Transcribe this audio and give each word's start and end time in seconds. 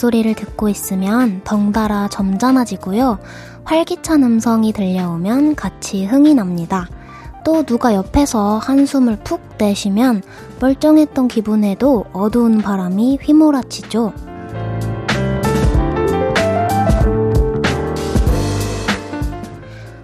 목소리를 0.00 0.34
듣고 0.34 0.70
있으면 0.70 1.42
덩달아 1.44 2.08
점잖아지고요. 2.08 3.18
활기찬 3.64 4.22
음성이 4.22 4.72
들려오면 4.72 5.56
같이 5.56 6.06
흥이 6.06 6.34
납니다. 6.34 6.88
또 7.44 7.62
누가 7.64 7.94
옆에서 7.94 8.58
한숨을 8.58 9.18
푹 9.24 9.40
내쉬면 9.58 10.22
멀쩡했던 10.58 11.28
기분에도 11.28 12.06
어두운 12.12 12.62
바람이 12.62 13.18
휘몰아치죠. 13.20 14.14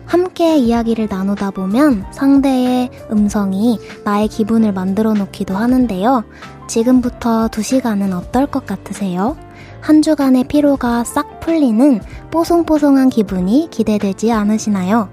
함께 0.04 0.58
이야기를 0.58 1.08
나누다 1.08 1.52
보면 1.52 2.04
상대의 2.10 2.90
음성이 3.10 3.78
나의 4.04 4.28
기분을 4.28 4.72
만들어 4.72 5.14
놓기도 5.14 5.56
하는데요. 5.56 6.24
지금부터 6.68 7.48
두 7.48 7.62
시간은 7.62 8.12
어떨 8.12 8.46
것 8.46 8.66
같으세요? 8.66 9.36
한 9.80 10.02
주간의 10.02 10.48
피로가 10.48 11.04
싹 11.04 11.40
풀리는 11.40 12.00
뽀송뽀송한 12.30 13.10
기분이 13.10 13.68
기대되지 13.70 14.32
않으시나요? 14.32 15.08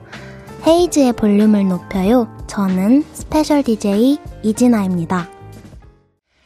헤이즈의 0.65 1.13
볼륨을 1.13 1.67
높여요. 1.67 2.27
저는 2.47 3.03
special 3.13 3.63
DJ 3.63 4.17
이진아입니다. 4.43 5.29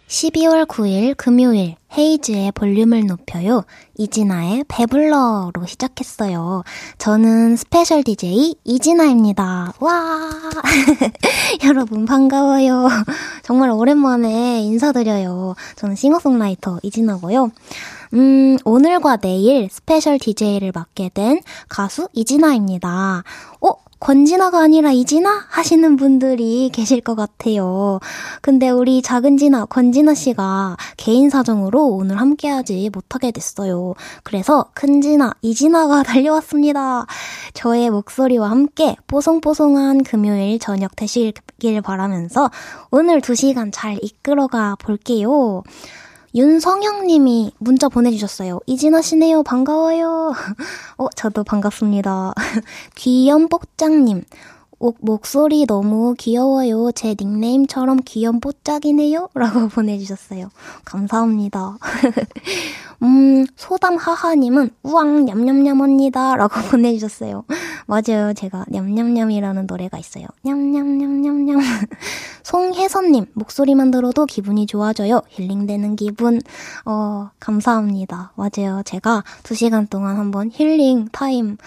12월 0.08 0.66
9일 0.66 1.16
금요일 1.18 1.76
헤이즈의 1.98 2.52
볼륨을 2.54 3.06
높여요. 3.08 3.64
이진아의 3.98 4.66
배불러로 4.68 5.66
시작했어요. 5.66 6.64
저는 6.98 7.58
special 7.58 8.04
DJ 8.04 8.56
이진아입니다. 8.64 9.74
와! 9.80 10.30
여러분 11.66 12.06
반가워요. 12.06 12.88
정말 13.44 13.70
오랜만에 13.72 14.62
인사드려요. 14.62 15.56
저는 15.76 15.96
싱어송라이터 15.96 16.80
이진아고요. 16.84 17.52
음, 18.14 18.58
오늘과 18.64 19.18
내일 19.18 19.70
special 19.72 20.20
DJ를 20.20 20.72
맡게 20.74 21.12
된 21.14 21.42
가수 21.70 22.08
이진아입니다. 22.14 23.24
어? 23.62 23.88
권진아가 24.00 24.60
아니라 24.60 24.92
이진아? 24.92 25.46
하시는 25.50 25.96
분들이 25.96 26.70
계실 26.72 27.02
것 27.02 27.16
같아요. 27.16 28.00
근데 28.42 28.70
우리 28.70 29.02
작은 29.02 29.38
진아, 29.38 29.66
권진아 29.66 30.14
씨가 30.14 30.78
개인 30.98 31.30
사정으로 31.30 31.88
오늘 31.88 32.20
함께하지 32.22 32.92
못하게 32.94 33.32
됐어요. 33.32 33.96
그래서 34.24 34.70
큰 34.76 35.02
진아, 35.02 35.34
이진아가 35.42 36.04
달려왔습니다. 36.08 37.08
저의 37.54 37.90
목소리와 37.90 38.52
함께 38.52 38.96
뽀송뽀송한 39.08 40.04
금요일 40.04 40.60
저녁 40.60 40.96
되시길 40.96 41.82
바라면서 41.84 42.52
오늘 42.92 43.20
2시간 43.20 43.72
잘 43.74 43.98
이끌어가 44.02 44.76
볼게요. 44.80 45.64
윤성형님이 46.38 47.54
문자 47.58 47.90
보내주셨어요. 47.90 48.60
이진아 48.68 49.02
씨네요. 49.02 49.42
반가워요. 49.42 50.34
어, 51.00 51.08
저도 51.16 51.44
반갑습니다. 51.44 52.34
귀염복장님. 52.96 54.24
오, 54.80 54.94
목소리 55.00 55.66
너무 55.66 56.14
귀여워요. 56.16 56.92
제 56.94 57.16
닉네임처럼 57.20 58.02
귀염뽀짝이네요. 58.06 59.30
라고 59.34 59.68
보내주셨어요. 59.68 60.50
감사합니다. 60.86 61.80
음, 63.02 63.48
소담하하님은 63.56 64.70
우왕 64.84 65.26
냠냠냠 65.26 65.82
언니다. 65.82 66.36
라고 66.36 66.62
보내주셨어요. 66.70 67.46
맞아요. 67.88 68.34
제가 68.34 68.66
냠냠냠이라는 68.68 69.66
노래가 69.66 69.98
있어요. 69.98 70.26
냠냠냠냠냠. 70.44 71.58
송혜선님, 72.44 73.28
목소리만 73.34 73.92
들어도 73.92 74.26
기분이 74.26 74.68
좋아져요. 74.68 75.22
힐링되는 75.30 75.96
기분. 75.96 76.42
어, 76.86 77.30
감사합니다. 77.40 78.34
맞아요. 78.36 78.84
제가 78.86 79.24
두 79.44 79.56
시간 79.56 79.88
동안 79.88 80.18
한번 80.18 80.52
힐링 80.54 81.08
타임 81.12 81.58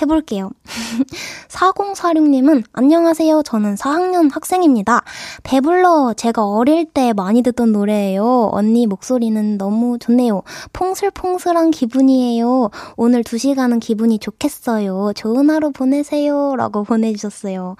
해볼게요. 0.00 0.50
4046님은 1.48 2.64
안녕하세요. 2.72 3.42
저는 3.42 3.74
4학년 3.74 4.32
학생입니다. 4.32 5.02
배불러 5.42 6.14
제가 6.16 6.46
어릴 6.46 6.84
때 6.84 7.12
많이 7.12 7.42
듣던 7.42 7.72
노래예요. 7.72 8.50
언니 8.52 8.86
목소리는 8.86 9.58
너무 9.58 9.98
좋네요. 9.98 10.42
퐁슬퐁슬한 10.72 11.70
기분이에요. 11.70 12.70
오늘 12.96 13.22
2시간은 13.22 13.80
기분이 13.80 14.18
좋겠어요. 14.18 15.12
좋은 15.14 15.50
하루 15.50 15.72
보내세요. 15.72 16.54
라고 16.56 16.84
보내주셨어요. 16.84 17.76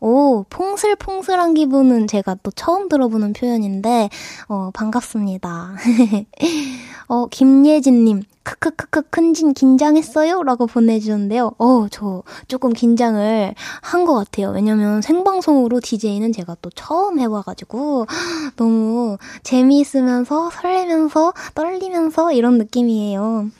오, 0.00 0.44
퐁슬퐁슬한 0.48 1.54
기분은 1.54 2.06
제가 2.06 2.36
또 2.42 2.50
처음 2.50 2.88
들어보는 2.88 3.34
표현인데, 3.34 4.08
어, 4.48 4.70
반갑습니다. 4.72 5.74
어, 7.08 7.26
김예진님, 7.26 8.22
크크크크 8.58 9.02
큰진 9.10 9.54
긴장했어요? 9.54 10.42
라고 10.42 10.66
보내주셨는데요. 10.66 11.52
어, 11.58 11.86
저 11.90 12.22
조금 12.48 12.72
긴장을 12.72 13.54
한 13.82 14.00
것 14.04 14.14
같아요. 14.14 14.50
왜냐면 14.50 15.02
생방송으로 15.02 15.80
DJ는 15.80 16.32
제가 16.32 16.56
또 16.62 16.70
처음 16.70 17.20
해봐가지고 17.20 18.06
너무 18.56 19.18
재미있으면서 19.42 20.50
설레면서 20.50 21.34
떨리면서 21.54 22.32
이런 22.32 22.56
느낌이에요. 22.58 23.50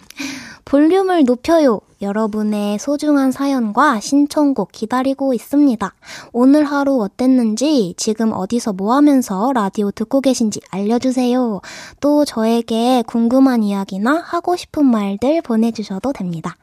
볼륨을 0.70 1.25
높여요. 1.25 1.81
여러분의 2.00 2.78
소중한 2.78 3.32
사연과 3.32 3.98
신청곡 3.98 4.70
기다리고 4.70 5.34
있습니다. 5.34 5.92
오늘 6.32 6.62
하루 6.62 7.03
어땠는지, 7.03 7.94
지금 7.97 8.31
어디서 8.32 8.75
뭐 8.75 8.94
하면서 8.94 9.50
라디오 9.53 9.91
듣고 9.91 10.20
계신지 10.20 10.60
알려주세요. 10.70 11.60
또 11.98 12.25
저에게 12.25 13.03
궁금한 13.04 13.64
이야기나 13.64 14.22
하고 14.25 14.54
싶은 14.54 14.86
말들 14.86 15.42
보내주셔도 15.42 16.12
됩니다. 16.12 16.56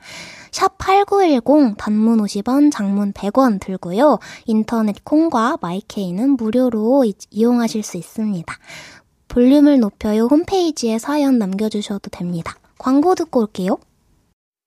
샵8910 0.52 1.76
단문 1.78 2.20
50원, 2.22 2.72
장문 2.72 3.12
100원 3.12 3.60
들고요. 3.60 4.20
인터넷 4.46 5.04
콩과 5.04 5.58
마이케이는 5.60 6.38
무료로 6.38 7.04
이용하실 7.30 7.84
수 7.84 7.98
있습니다. 7.98 8.58
볼륨을 9.28 9.82
높여요 9.82 10.28
홈페이지에 10.28 10.98
사연 10.98 11.38
남겨주셔도 11.40 12.10
됩니다. 12.10 12.56
광고 12.78 13.14
듣고 13.14 13.42
올게요. 13.42 13.78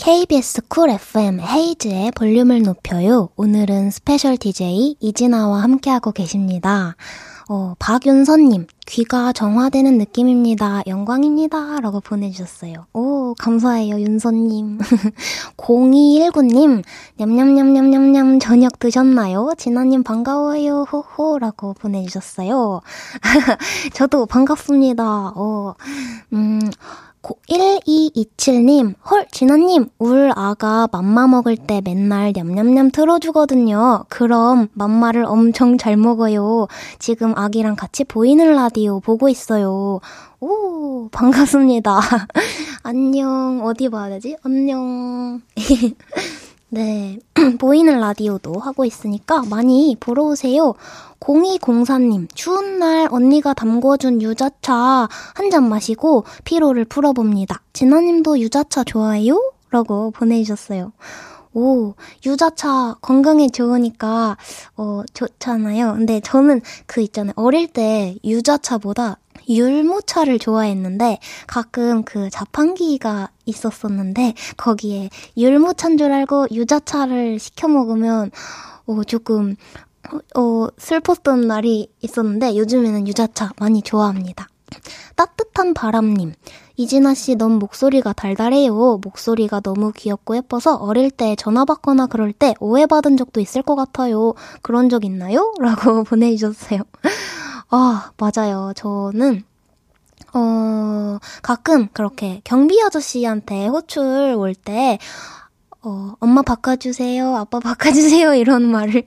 KBS 0.00 0.62
쿨 0.68 0.88
FM 0.88 1.40
헤이즈의 1.40 2.12
볼륨을 2.12 2.62
높여요. 2.62 3.28
오늘은 3.36 3.90
special 3.90 4.38
DJ 4.38 4.96
이진아와 4.98 5.62
함께하고 5.62 6.12
계십니다. 6.12 6.96
어, 7.50 7.74
박윤선님, 7.78 8.66
귀가 8.86 9.34
정화되는 9.34 9.98
느낌입니다. 9.98 10.84
영광입니다. 10.86 11.80
라고 11.80 12.00
보내주셨어요. 12.00 12.86
오, 12.94 13.34
감사해요, 13.34 14.00
윤선님. 14.00 14.78
0219님, 15.58 16.82
냠냠냠냠냠냠 17.18 18.38
저녁 18.38 18.78
드셨나요? 18.78 19.52
진아님 19.58 20.02
반가워요, 20.02 20.84
호호. 20.90 21.38
라고 21.38 21.74
보내주셨어요. 21.74 22.80
저도 23.92 24.24
반갑습니다. 24.24 25.32
어, 25.34 25.74
음, 26.32 26.60
1227님, 27.22 28.94
헐, 29.10 29.26
진아님, 29.30 29.88
울 29.98 30.32
아가 30.34 30.88
맘마 30.90 31.26
먹을 31.26 31.56
때 31.56 31.80
맨날 31.84 32.32
냠냠냠 32.34 32.90
틀어주거든요. 32.90 34.04
그럼 34.08 34.68
맘마를 34.72 35.24
엄청 35.24 35.76
잘 35.76 35.96
먹어요. 35.96 36.68
지금 36.98 37.34
아기랑 37.36 37.76
같이 37.76 38.04
보이는 38.04 38.54
라디오 38.54 39.00
보고 39.00 39.28
있어요. 39.28 40.00
오, 40.40 41.08
반갑습니다. 41.12 42.00
안녕, 42.82 43.60
어디 43.64 43.88
봐야 43.90 44.08
되지? 44.08 44.36
안녕. 44.42 45.42
네, 46.72 47.18
보이는 47.58 47.98
라디오도 47.98 48.54
하고 48.60 48.84
있으니까 48.84 49.42
많이 49.50 49.96
보러 49.98 50.22
오세요. 50.22 50.74
0204님, 51.20 52.28
추운 52.34 52.78
날 52.78 53.08
언니가 53.10 53.52
담궈준 53.54 54.22
유자차 54.22 55.08
한 55.34 55.50
잔 55.50 55.68
마시고 55.68 56.24
피로를 56.44 56.84
풀어봅니다. 56.84 57.60
진아님도 57.72 58.38
유자차 58.38 58.84
좋아해요? 58.84 59.52
라고 59.70 60.12
보내주셨어요. 60.12 60.92
오, 61.52 61.94
유자차 62.24 62.94
건강에 63.02 63.48
좋으니까, 63.48 64.36
어, 64.76 65.02
좋잖아요. 65.12 65.94
근데 65.94 66.20
저는 66.20 66.60
그 66.86 67.00
있잖아요. 67.00 67.32
어릴 67.36 67.66
때 67.66 68.16
유자차보다 68.24 69.18
율무차를 69.48 70.38
좋아했는데 70.38 71.18
가끔 71.48 72.04
그 72.04 72.30
자판기가 72.30 73.30
있었었는데 73.46 74.34
거기에 74.56 75.10
율무차인 75.36 75.98
줄 75.98 76.12
알고 76.12 76.46
유자차를 76.52 77.40
시켜 77.40 77.66
먹으면 77.66 78.30
어, 78.86 79.02
조금 79.04 79.56
어, 80.36 80.68
슬펐던 80.78 81.46
날이 81.46 81.90
있었는데 82.00 82.56
요즘에는 82.56 83.06
유자차 83.06 83.50
많이 83.58 83.82
좋아합니다. 83.82 84.48
따뜻한 85.16 85.74
바람님. 85.74 86.32
이진아 86.76 87.12
씨 87.14 87.34
너무 87.34 87.58
목소리가 87.58 88.14
달달해요. 88.14 88.98
목소리가 89.02 89.60
너무 89.60 89.92
귀엽고 89.92 90.36
예뻐서 90.36 90.76
어릴 90.76 91.10
때 91.10 91.36
전화 91.36 91.64
받거나 91.66 92.06
그럴 92.06 92.32
때 92.32 92.54
오해받은 92.58 93.18
적도 93.18 93.40
있을 93.40 93.62
것 93.62 93.74
같아요. 93.74 94.32
그런 94.62 94.88
적 94.88 95.04
있나요? 95.04 95.52
라고 95.60 96.04
보내주셨어요. 96.04 96.80
아, 97.68 98.12
맞아요. 98.16 98.72
저는 98.74 99.44
어, 100.32 101.18
가끔 101.42 101.88
그렇게 101.92 102.40
경비 102.44 102.80
아저씨한테 102.82 103.66
호출 103.66 104.34
올 104.36 104.54
때, 104.54 104.98
어, 105.82 106.14
엄마 106.20 106.42
바꿔주세요, 106.42 107.36
아빠 107.36 107.58
바꿔주세요, 107.58 108.34
이런 108.34 108.62
말을 108.70 109.04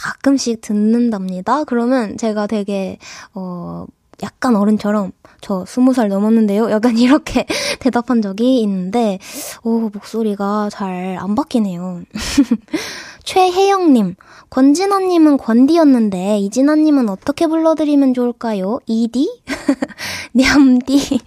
가끔씩 0.00 0.60
듣는답니다. 0.60 1.64
그러면 1.64 2.16
제가 2.16 2.46
되게, 2.46 2.98
어, 3.34 3.86
약간 4.22 4.54
어른처럼 4.56 5.12
저 5.40 5.64
스무 5.66 5.94
살 5.94 6.08
넘었는데요. 6.08 6.70
약간 6.70 6.96
이렇게 6.98 7.46
대답한 7.80 8.20
적이 8.22 8.60
있는데, 8.60 9.18
오, 9.62 9.90
목소리가 9.92 10.68
잘 10.70 11.16
안 11.18 11.34
바뀌네요. 11.34 12.02
최혜영님, 13.24 14.16
권진아님은 14.50 15.36
권디였는데, 15.36 16.38
이진아님은 16.40 17.08
어떻게 17.08 17.46
불러드리면 17.46 18.14
좋을까요? 18.14 18.80
이디? 18.86 19.40
냠디? 20.32 21.20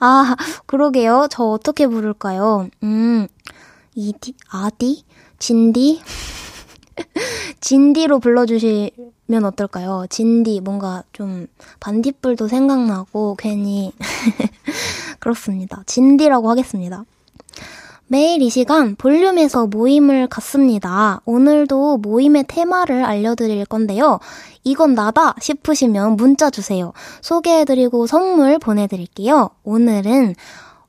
아, 0.00 0.34
그러게요. 0.66 1.28
저 1.30 1.44
어떻게 1.44 1.86
부를까요? 1.86 2.68
음, 2.82 3.28
이디? 3.94 4.34
아디? 4.50 5.04
진디? 5.38 6.00
진디로 7.60 8.18
불러주시면 8.18 9.44
어떨까요? 9.44 10.06
진디, 10.08 10.60
뭔가 10.60 11.02
좀 11.12 11.46
반딧불도 11.80 12.48
생각나고 12.48 13.36
괜히 13.38 13.92
그렇습니다. 15.20 15.82
진디라고 15.86 16.50
하겠습니다. 16.50 17.04
매일 18.12 18.42
이 18.42 18.50
시간 18.50 18.96
볼륨에서 18.96 19.68
모임을 19.68 20.26
갖습니다. 20.26 21.20
오늘도 21.26 21.98
모임의 21.98 22.46
테마를 22.48 23.04
알려드릴 23.04 23.66
건데요. 23.66 24.18
이건 24.64 24.94
나다 24.94 25.36
싶으시면 25.40 26.16
문자 26.16 26.50
주세요. 26.50 26.92
소개해드리고 27.20 28.08
선물 28.08 28.58
보내드릴게요. 28.58 29.50
오늘은 29.62 30.34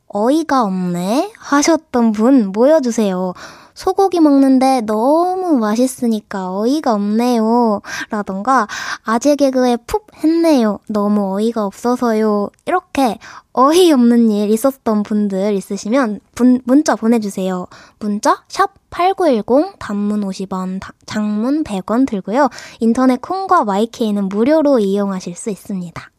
어이가 0.07 0.63
없네 0.63 1.31
하셨던 1.37 2.11
분 2.11 2.47
모여주세요. 2.47 3.33
소고기 3.73 4.19
먹는데 4.19 4.81
너무 4.81 5.57
맛있으니까 5.57 6.57
어이가 6.59 6.93
없네요. 6.93 7.81
라던가, 8.09 8.67
아재 9.03 9.35
개그에 9.35 9.77
푹 9.87 10.07
했네요. 10.23 10.79
너무 10.87 11.35
어이가 11.35 11.65
없어서요. 11.65 12.49
이렇게 12.65 13.17
어이없는 13.53 14.31
일 14.31 14.49
있었던 14.49 15.03
분들 15.03 15.53
있으시면 15.53 16.19
분, 16.35 16.61
문자 16.63 16.95
보내주세요. 16.95 17.67
문자 17.99 18.43
샵 18.47 18.73
8910 18.89 19.79
단문 19.79 20.21
50원, 20.21 20.79
장문 21.05 21.63
100원 21.63 22.07
들고요. 22.07 22.49
인터넷 22.79 23.21
콩과 23.21 23.65
마이케이는 23.65 24.29
무료로 24.29 24.79
이용하실 24.79 25.35
수 25.35 25.49
있습니다. 25.49 26.11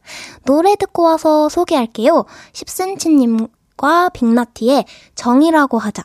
노래 0.44 0.74
듣고 0.76 1.04
와서 1.04 1.48
소개할게요. 1.48 2.24
10cm님과 2.52 4.12
빅나티의 4.12 4.84
정이라고 5.14 5.78
하자. 5.78 6.02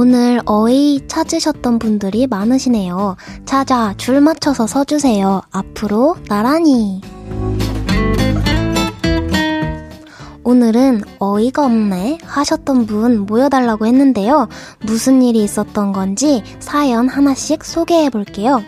오늘 0.00 0.40
어이 0.46 1.00
찾으셨던 1.08 1.80
분들이 1.80 2.28
많으시네요. 2.28 3.16
자자, 3.44 3.94
줄 3.96 4.20
맞춰서 4.20 4.64
서주세요. 4.64 5.42
앞으로 5.50 6.14
나란히. 6.28 7.00
오늘은 10.44 11.02
어이가 11.18 11.64
없네 11.64 12.18
하셨던 12.22 12.86
분 12.86 13.26
모여달라고 13.26 13.86
했는데요. 13.86 14.48
무슨 14.86 15.20
일이 15.20 15.42
있었던 15.42 15.92
건지 15.92 16.44
사연 16.60 17.08
하나씩 17.08 17.64
소개해 17.64 18.10
볼게요. 18.10 18.62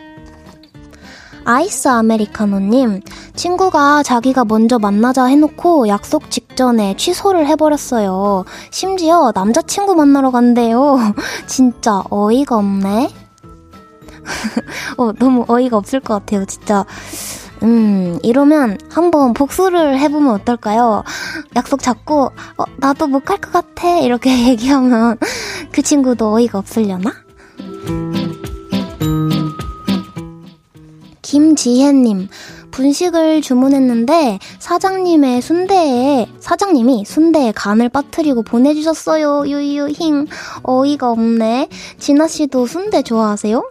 아이스 1.52 1.88
아메리카노님, 1.88 3.00
친구가 3.34 4.04
자기가 4.04 4.44
먼저 4.44 4.78
만나자 4.78 5.24
해놓고 5.24 5.88
약속 5.88 6.30
직전에 6.30 6.94
취소를 6.96 7.48
해버렸어요. 7.48 8.44
심지어 8.70 9.32
남자친구 9.34 9.96
만나러 9.96 10.30
간대요. 10.30 10.96
진짜 11.48 12.04
어이가 12.08 12.54
없네. 12.56 13.10
어, 14.96 15.12
너무 15.18 15.44
어이가 15.48 15.76
없을 15.76 15.98
것 15.98 16.14
같아요, 16.14 16.44
진짜. 16.44 16.84
음, 17.64 18.20
이러면 18.22 18.78
한번 18.88 19.34
복수를 19.34 19.98
해보면 19.98 20.32
어떨까요? 20.34 21.02
약속 21.56 21.82
잡고, 21.82 22.26
어, 22.58 22.64
나도 22.78 23.08
못 23.08 23.24
갈 23.24 23.38
것 23.40 23.50
같아. 23.52 23.98
이렇게 23.98 24.30
얘기하면 24.50 25.18
그 25.72 25.82
친구도 25.82 26.32
어이가 26.32 26.58
없으려나? 26.60 27.10
김지혜님, 31.30 32.28
분식을 32.72 33.40
주문했는데 33.40 34.40
사장님의 34.58 35.40
순대에 35.40 36.26
사장님이 36.40 37.04
순대에 37.04 37.52
간을 37.52 37.88
빠뜨리고 37.88 38.42
보내주셨어요. 38.42 39.46
유유 39.46 39.92
힝 39.92 40.26
어이가 40.64 41.12
없네. 41.12 41.68
진아 42.00 42.26
씨도 42.26 42.66
순대 42.66 43.02
좋아하세요? 43.02 43.70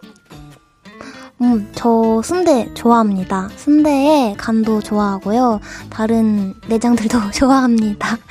음, 1.42 1.70
저 1.74 2.22
순대 2.24 2.72
좋아합니다. 2.72 3.50
순대에 3.56 4.36
간도 4.38 4.80
좋아하고요. 4.80 5.60
다른 5.90 6.54
내장들도 6.66 7.32
좋아합니다. 7.36 8.16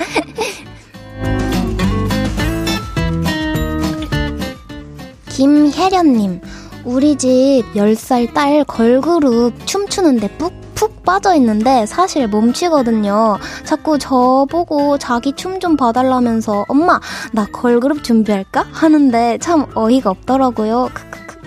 김혜련님, 5.30 6.42
우리 6.90 7.16
집 7.16 7.64
10살 7.76 8.34
딸 8.34 8.64
걸그룹 8.64 9.54
춤추는데 9.68 10.28
푹 10.38 10.52
푹 10.74 11.04
빠져있는데 11.04 11.86
사실 11.86 12.28
몸치거든요. 12.30 13.38
자꾸 13.66 14.00
저보고 14.00 14.98
자기 14.98 15.34
춤 15.34 15.60
좀 15.60 15.76
봐달라면서 15.76 16.66
엄마, 16.70 17.02
나 17.34 17.46
걸그룹 17.52 18.02
준비할까? 18.02 18.66
하는데 18.72 19.38
참 19.40 19.66
어이가 19.76 20.10
없더라고요. 20.10 20.90
크크크. 20.94 21.38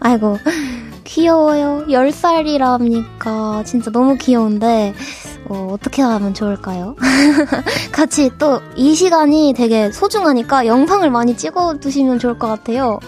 아이고, 0.00 0.38
귀여워요. 1.04 1.84
10살이라니까 1.88 3.64
진짜 3.64 3.92
너무 3.92 4.16
귀여운데, 4.16 4.92
어, 5.48 5.68
어떻게 5.72 6.02
하면 6.02 6.34
좋을까요? 6.34 6.96
같이 7.92 8.28
또 8.38 8.60
이 8.74 8.96
시간이 8.96 9.54
되게 9.56 9.92
소중하니까 9.92 10.66
영상을 10.66 11.08
많이 11.10 11.36
찍어 11.36 11.78
두시면 11.78 12.18
좋을 12.18 12.40
것 12.40 12.48
같아요. 12.48 12.98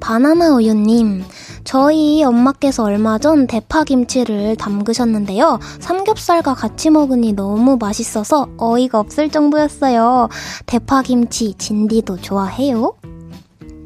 바나나 0.00 0.54
우유님, 0.54 1.24
저희 1.64 2.22
엄마께서 2.22 2.84
얼마 2.84 3.18
전 3.18 3.48
대파김치를 3.48 4.54
담그셨는데요. 4.56 5.58
삼겹살과 5.80 6.54
같이 6.54 6.90
먹으니 6.90 7.32
너무 7.32 7.76
맛있어서 7.76 8.48
어이가 8.56 9.00
없을 9.00 9.28
정도였어요. 9.30 10.28
대파김치 10.66 11.54
진디도 11.58 12.18
좋아해요? 12.18 12.94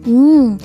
음, 0.06 0.58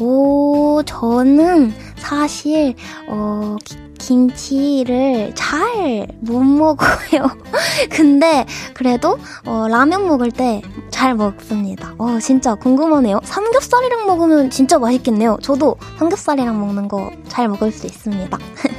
오, 0.00 0.82
저는 0.84 1.72
사실, 1.98 2.74
어, 3.10 3.56
김치를 3.98 5.32
잘 5.34 6.06
못 6.20 6.42
먹어요. 6.42 7.30
근데 7.90 8.44
그래도 8.74 9.18
어, 9.44 9.66
라면 9.68 10.06
먹을 10.06 10.30
때 10.30 10.62
잘 10.90 11.14
먹습니다. 11.14 11.94
어, 11.98 12.18
진짜 12.20 12.54
궁금하네요. 12.54 13.20
삼겹살이랑 13.22 14.06
먹으면 14.06 14.48
진짜 14.48 14.78
맛있겠네요. 14.78 15.36
저도 15.42 15.76
삼겹살이랑 15.98 16.58
먹는 16.58 16.88
거 16.88 17.10
잘 17.28 17.48
먹을 17.48 17.70
수 17.70 17.86
있습니다. 17.86 18.38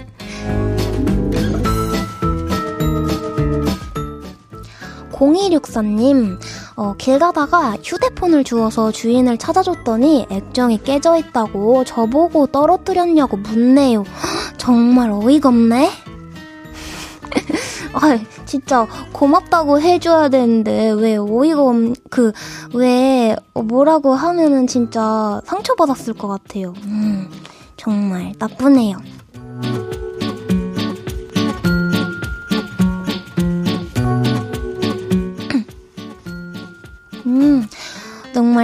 0264님, 5.12 6.40
어, 6.78 6.94
길 6.96 7.18
가다가 7.18 7.76
휴대폰을 7.84 8.44
주워서 8.44 8.92
주인을 8.92 9.40
찾아줬더니 9.40 10.28
액정이 10.30 10.84
깨져 10.84 11.18
있다고 11.18 11.84
저보고 11.84 12.46
떨어뜨렸냐고 12.46 13.38
묻네요. 13.38 14.04
정말 14.58 15.10
어이가 15.10 15.50
없네? 15.50 15.90
아, 17.94 18.20
진짜 18.46 18.86
고맙다고 19.12 19.82
해줘야 19.82 20.30
되는데 20.30 20.92
왜 20.92 21.18
어이가 21.18 21.64
없, 21.64 21.76
그, 22.12 22.32
왜 22.76 23.36
뭐라고 23.56 24.14
하면은 24.14 24.68
진짜 24.68 25.42
상처받았을 25.46 26.14
것 26.14 26.28
같아요. 26.28 26.76
음, 26.86 27.28
정말 27.76 28.34
나쁘네요. 28.38 28.98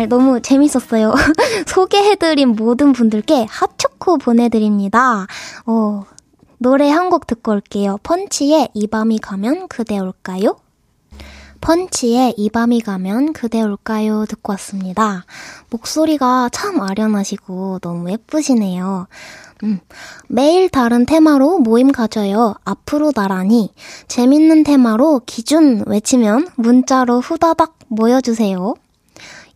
정말 0.04 0.10
너무 0.10 0.42
재밌었어요. 0.42 1.14
소개해드린 1.68 2.50
모든 2.50 2.94
분들께 2.94 3.46
핫초코 3.50 4.18
보내드립니다. 4.18 5.28
어, 5.66 6.04
노래 6.58 6.90
한 6.90 7.10
곡 7.10 7.28
듣고 7.28 7.52
올게요. 7.52 7.98
펀치의 8.04 8.70
이 8.74 8.88
밤이 8.88 9.20
가면 9.20 9.68
그대 9.68 10.00
올까요? 10.00 10.58
펀치의 11.62 12.34
이 12.38 12.50
밤이 12.50 12.82
가면 12.82 13.34
그대 13.34 13.62
올까요? 13.62 14.26
듣고 14.28 14.52
왔습니다. 14.54 15.26
목소리가 15.70 16.50
참 16.52 16.82
아련하시고 16.82 17.80
너무 17.80 18.12
예쁘시네요. 18.12 19.08
음, 19.64 19.80
매일 20.28 20.70
다른 20.70 21.06
테마로 21.06 21.60
모임 21.60 21.92
가져요. 21.92 22.56
앞으로 22.66 23.12
나란히. 23.14 23.72
재밌는 24.08 24.64
테마로 24.64 25.22
기준 25.26 25.84
외치면 25.88 26.50
문자로 26.56 27.22
후다닥 27.22 27.76
모여주세요. 27.88 28.74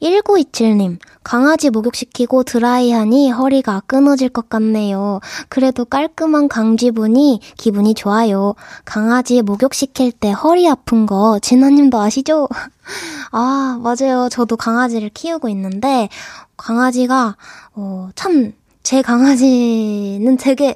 1927님, 0.02 1.00
강아지 1.24 1.70
목욕시키고 1.70 2.44
드라이하니 2.44 3.32
허리가 3.32 3.82
끊어질 3.88 4.30
것 4.30 4.48
같네요. 4.50 5.20
그래도 5.50 5.86
깔끔한 5.86 6.48
강쥐분이 6.48 7.42
기분이 7.58 7.96
좋아요. 7.96 8.54
강아지 8.86 9.42
목욕시킬 9.42 10.12
때 10.12 10.32
허리 10.32 10.70
아픈 10.70 11.06
거 11.06 11.40
진아님도 11.42 12.00
아시죠? 12.00 12.48
아, 13.32 13.80
맞아요. 13.82 14.30
저도 14.30 14.56
강아지를 14.56 15.10
키우고 15.10 15.50
있는데, 15.50 16.10
강아지가, 16.58 17.36
어, 17.74 18.10
참, 18.16 18.54
제 18.84 19.02
강아지는 19.02 20.38
되게 20.38 20.76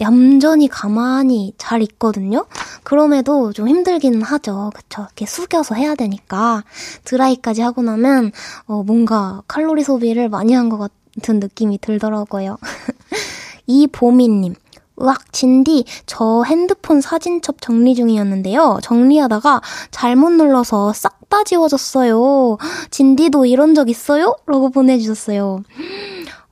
얌전히 0.00 0.68
가만히 0.68 1.52
잘 1.58 1.82
있거든요? 1.82 2.46
그럼에도 2.82 3.52
좀 3.52 3.68
힘들기는 3.68 4.22
하죠. 4.22 4.70
그쵸. 4.74 5.02
이렇게 5.02 5.26
숙여서 5.26 5.74
해야 5.74 5.94
되니까. 5.94 6.64
드라이까지 7.04 7.62
하고 7.62 7.82
나면, 7.82 8.32
어, 8.66 8.82
뭔가 8.82 9.42
칼로리 9.48 9.82
소비를 9.82 10.28
많이 10.28 10.52
한 10.54 10.68
것 10.68 10.78
같은 10.78 11.40
느낌이 11.40 11.78
들더라고요. 11.80 12.58
이보미님. 13.66 14.54
으악, 15.02 15.30
진디, 15.32 15.84
저 16.06 16.42
핸드폰 16.46 17.00
사진첩 17.02 17.60
정리 17.60 17.94
중이었는데요. 17.94 18.78
정리하다가 18.82 19.60
잘못 19.90 20.30
눌러서 20.32 20.92
싹 20.92 21.16
다 21.28 21.42
지워졌어요. 21.42 22.56
진디도 22.92 23.46
이런 23.46 23.74
적 23.74 23.90
있어요? 23.90 24.36
라고 24.46 24.70
보내주셨어요. 24.70 25.64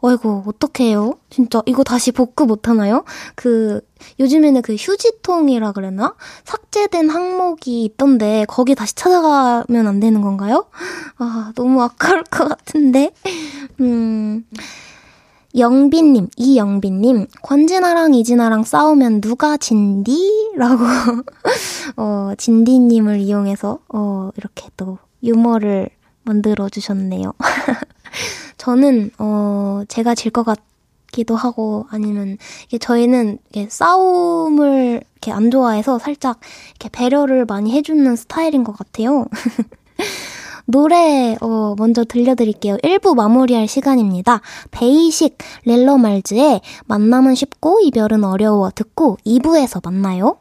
어이구, 0.04 0.42
어떡해요? 0.44 1.14
진짜, 1.30 1.62
이거 1.64 1.82
다시 1.82 2.12
복구 2.12 2.44
못하나요? 2.44 3.04
그, 3.36 3.80
요즘에는 4.20 4.60
그 4.60 4.74
휴지통이라 4.74 5.72
그랬나? 5.72 6.14
삭제된 6.44 7.08
항목이 7.08 7.84
있던데, 7.86 8.44
거기 8.46 8.74
다시 8.74 8.94
찾아가면 8.94 9.86
안 9.86 10.00
되는 10.00 10.20
건가요? 10.20 10.66
아, 11.16 11.52
너무 11.54 11.82
아까울 11.82 12.22
것 12.24 12.46
같은데? 12.46 13.14
음. 13.80 14.44
영빈님, 15.56 16.28
이영빈님, 16.36 17.28
권진아랑 17.40 18.12
이진아랑 18.12 18.64
싸우면 18.64 19.22
누가 19.22 19.56
진디? 19.56 20.52
라고, 20.56 20.84
어, 21.96 22.32
진디님을 22.36 23.20
이용해서, 23.20 23.78
어, 23.88 24.30
이렇게 24.36 24.68
또 24.76 24.98
유머를 25.22 25.88
만들어주셨네요. 26.24 27.32
저는, 28.68 29.10
어, 29.18 29.82
제가 29.88 30.14
질 30.14 30.32
것 30.32 30.42
같기도 30.44 31.36
하고, 31.36 31.86
아니면, 31.90 32.38
이게 32.66 32.78
저희는 32.78 33.38
이게 33.50 33.66
싸움을 33.68 35.02
이렇게 35.12 35.32
안 35.32 35.50
좋아해서 35.50 35.98
살짝 35.98 36.40
이렇게 36.70 36.88
배려를 36.90 37.44
많이 37.44 37.72
해주는 37.72 38.16
스타일인 38.16 38.64
것 38.64 38.72
같아요. 38.74 39.26
노래, 40.66 41.36
어, 41.42 41.74
먼저 41.76 42.04
들려드릴게요. 42.04 42.78
1부 42.82 43.14
마무리할 43.14 43.68
시간입니다. 43.68 44.40
베이식 44.70 45.36
렐러말즈의 45.66 46.62
만남은 46.86 47.34
쉽고 47.34 47.80
이별은 47.80 48.24
어려워 48.24 48.70
듣고 48.74 49.18
2부에서 49.26 49.84
만나요. 49.84 50.38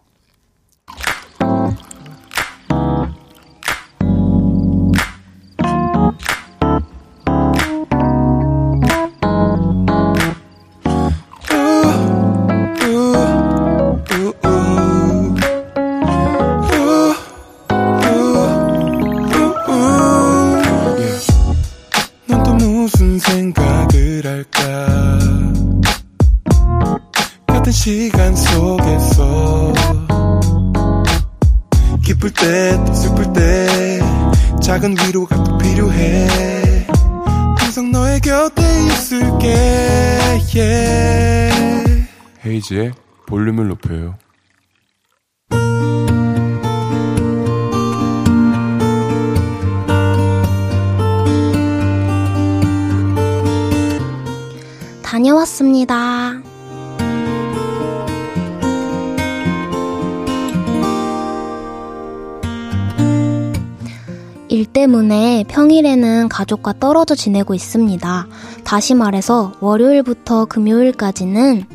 가족과 66.44 66.74
떨어져 66.80 67.16
지내고 67.16 67.54
있습니다. 67.54 68.28
다시 68.64 68.94
말해서 68.96 69.54
월요일부터 69.62 70.46
금요일까지는 70.46 71.66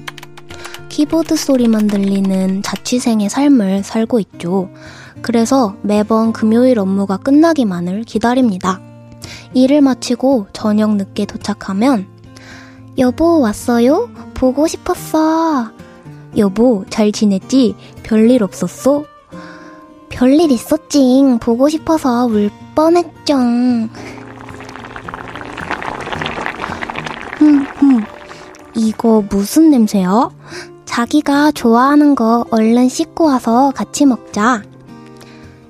키보드 0.89 1.37
소리만 1.37 1.87
들리는 1.87 2.63
자취생의 2.63 3.31
삶을 3.31 3.83
살고 3.83 4.21
있죠. 4.21 4.69
그래서 5.23 5.75
매번 5.83 6.33
금요일 6.33 6.79
업무가 6.79 7.17
끝나기만을 7.17 8.05
기다립니다. 8.05 8.81
일을 9.55 9.81
마치고 9.81 10.49
저녁 10.53 10.97
늦게 10.97 11.25
도착하면 11.25 12.07
여보 12.99 13.41
왔어요? 13.41 14.11
보고 14.35 14.67
싶었어. 14.67 15.71
여보 16.37 16.85
잘 16.91 17.11
지냈지? 17.13 17.75
별일 18.03 18.43
없었어? 18.43 19.05
별일 20.11 20.51
있었지. 20.53 21.23
보고 21.41 21.69
싶어서 21.69 22.27
울 22.27 22.51
뻔했죠. 22.75 23.37
흠, 27.49 27.65
흠. 27.79 28.05
이거 28.75 29.25
무슨 29.31 29.71
냄새야? 29.71 30.29
자기가 30.85 31.53
좋아하는 31.53 32.15
거 32.15 32.45
얼른 32.51 32.91
씻고 32.91 33.25
와서 33.25 33.73
같이 33.75 34.05
먹자. 34.05 34.63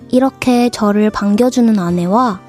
이렇게 0.09 0.71
저를 0.71 1.11
반겨주는 1.11 1.79
아내와 1.79 2.41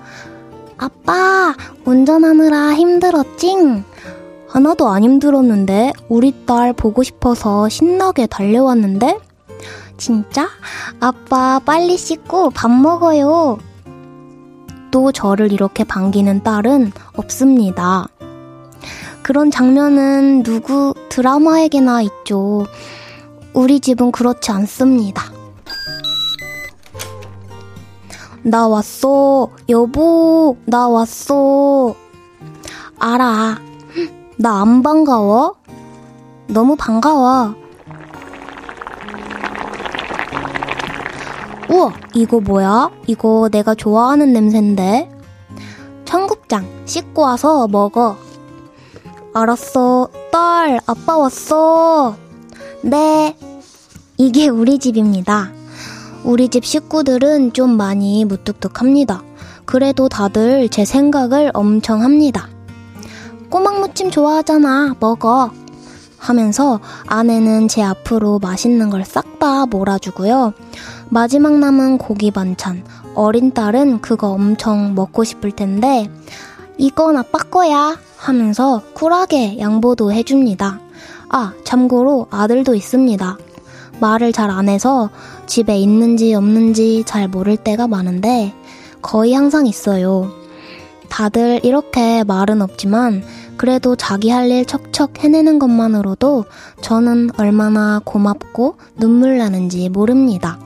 아빠, 0.77 1.53
운전하느라 1.85 2.73
힘들었지? 2.73 3.55
하나도 4.47 4.89
안 4.89 5.03
힘들었는데 5.03 5.93
우리 6.07 6.45
딸 6.47 6.73
보고 6.73 7.03
싶어서 7.03 7.69
신나게 7.69 8.25
달려왔는데 8.25 9.19
진짜? 9.97 10.47
아빠 10.99 11.59
빨리 11.63 11.97
씻고 11.97 12.49
밥 12.49 12.71
먹어요. 12.71 13.59
또 14.89 15.11
저를 15.11 15.51
이렇게 15.51 15.83
반기는 15.83 16.41
딸은 16.41 16.93
없습니다. 17.15 18.07
그런 19.29 19.51
장면은 19.51 20.41
누구 20.41 20.95
드라마에게나 21.09 22.01
있죠. 22.01 22.65
우리 23.53 23.79
집은 23.79 24.11
그렇지 24.11 24.49
않습니다. 24.49 25.21
나 28.41 28.67
왔어. 28.67 29.49
여보, 29.69 30.57
나 30.65 30.87
왔어. 30.87 31.93
알아. 32.97 33.59
나 34.37 34.61
안 34.61 34.81
반가워? 34.81 35.57
너무 36.47 36.75
반가워. 36.75 37.53
우와, 41.69 41.93
이거 42.15 42.39
뭐야? 42.39 42.89
이거 43.05 43.47
내가 43.51 43.75
좋아하는 43.75 44.33
냄새인데? 44.33 45.07
청국장, 46.03 46.65
씻고 46.85 47.21
와서 47.21 47.67
먹어. 47.67 48.17
알았어. 49.39 50.09
딸, 50.31 50.79
아빠 50.85 51.17
왔어. 51.17 52.15
네. 52.81 53.37
이게 54.17 54.49
우리 54.49 54.79
집입니다. 54.79 55.51
우리 56.25 56.49
집 56.49 56.65
식구들은 56.65 57.53
좀 57.53 57.77
많이 57.77 58.25
무뚝뚝합니다. 58.25 59.23
그래도 59.65 60.09
다들 60.09 60.67
제 60.69 60.83
생각을 60.83 61.51
엄청 61.53 62.01
합니다. 62.03 62.49
꼬막 63.49 63.79
무침 63.79 64.11
좋아하잖아. 64.11 64.95
먹어. 64.99 65.51
하면서 66.17 66.81
아내는 67.07 67.69
제 67.69 67.81
앞으로 67.81 68.39
맛있는 68.39 68.89
걸 68.89 69.03
싹 69.05 69.39
다 69.39 69.65
몰아주고요. 69.67 70.51
마지막 71.07 71.53
남은 71.53 71.97
고기 71.97 72.29
반찬. 72.29 72.83
어린 73.15 73.53
딸은 73.53 74.01
그거 74.01 74.27
엄청 74.31 74.95
먹고 74.95 75.23
싶을 75.23 75.53
텐데, 75.53 76.11
이건 76.77 77.15
아빠 77.15 77.39
거야. 77.39 77.97
하면서 78.19 78.83
쿨하게 78.93 79.59
양보도 79.59 80.11
해줍니다. 80.11 80.79
아, 81.29 81.53
참고로 81.63 82.27
아들도 82.29 82.75
있습니다. 82.75 83.37
말을 84.01 84.31
잘 84.33 84.49
안 84.49 84.67
해서 84.69 85.09
집에 85.45 85.77
있는지 85.77 86.33
없는지 86.33 87.03
잘 87.05 87.27
모를 87.27 87.57
때가 87.57 87.87
많은데, 87.87 88.53
거의 89.01 89.33
항상 89.33 89.65
있어요. 89.67 90.29
다들 91.09 91.61
이렇게 91.63 92.23
말은 92.23 92.61
없지만, 92.61 93.23
그래도 93.57 93.95
자기 93.95 94.29
할 94.29 94.51
일 94.51 94.65
척척 94.65 95.23
해내는 95.23 95.59
것만으로도 95.59 96.45
저는 96.81 97.31
얼마나 97.37 97.99
고맙고 98.03 98.75
눈물 98.97 99.37
나는지 99.37 99.89
모릅니다. 99.89 100.59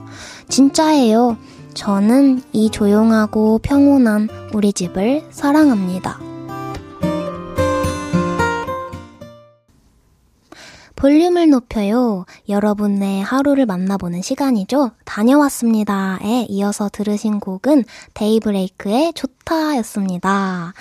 진짜예요. 0.48 1.36
저는 1.74 2.42
이 2.52 2.70
조용하고 2.70 3.58
평온한 3.62 4.28
우리 4.52 4.72
집을 4.72 5.24
사랑합니다. 5.30 6.33
볼륨을 11.04 11.50
높여요. 11.50 12.24
여러분의 12.48 13.22
하루를 13.22 13.66
만나보는 13.66 14.22
시간이죠. 14.22 14.92
다녀왔습니다에 15.04 16.46
이어서 16.48 16.88
들으신 16.90 17.40
곡은 17.40 17.84
데이브레이크의 18.14 19.12
좋다였습니다. 19.12 20.72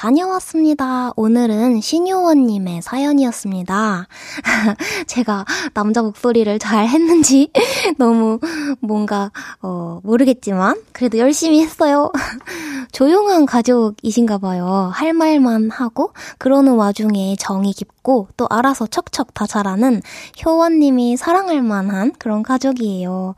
다녀왔습니다. 0.00 1.12
오늘은 1.14 1.82
신효원님의 1.82 2.80
사연이었습니다. 2.80 4.08
제가 5.06 5.44
남자 5.74 6.00
목소리를 6.00 6.58
잘 6.58 6.88
했는지 6.88 7.52
너무 7.98 8.38
뭔가, 8.80 9.30
어, 9.60 10.00
모르겠지만, 10.02 10.80
그래도 10.92 11.18
열심히 11.18 11.60
했어요. 11.60 12.10
조용한 12.92 13.44
가족이신가 13.44 14.38
봐요. 14.38 14.90
할 14.90 15.12
말만 15.12 15.68
하고, 15.68 16.14
그러는 16.38 16.76
와중에 16.76 17.36
정이 17.38 17.74
깊고, 17.74 18.28
또 18.38 18.46
알아서 18.48 18.86
척척 18.86 19.34
다 19.34 19.46
잘하는 19.46 20.00
효원님이 20.42 21.18
사랑할 21.18 21.60
만한 21.60 22.14
그런 22.18 22.42
가족이에요. 22.42 23.34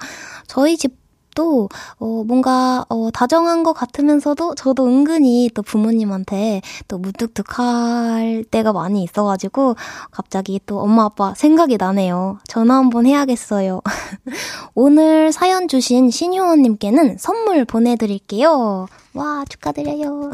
저희 0.46 0.77
집 0.77 1.02
또 1.35 1.68
어, 1.99 2.25
뭔가 2.27 2.85
어, 2.88 3.11
다정한 3.12 3.62
것 3.62 3.73
같으면서도 3.73 4.55
저도 4.55 4.87
은근히 4.87 5.51
또 5.55 5.62
부모님한테 5.62 6.62
또 6.88 6.99
무뚝뚝할 6.99 8.45
때가 8.51 8.73
많이 8.73 9.03
있어가지고 9.03 9.77
갑자기 10.11 10.61
또 10.66 10.81
엄마 10.81 11.05
아빠 11.05 11.35
생각이 11.35 11.77
나네요. 11.77 12.38
전화 12.47 12.77
한번 12.77 13.07
해야겠어요. 13.07 13.81
오늘 14.75 15.33
사연 15.33 15.68
주신 15.68 16.11
신효원님께는 16.11 17.16
선물 17.18 17.64
보내드릴게요. 17.64 18.87
와 19.14 19.45
축하드려요. 19.49 20.31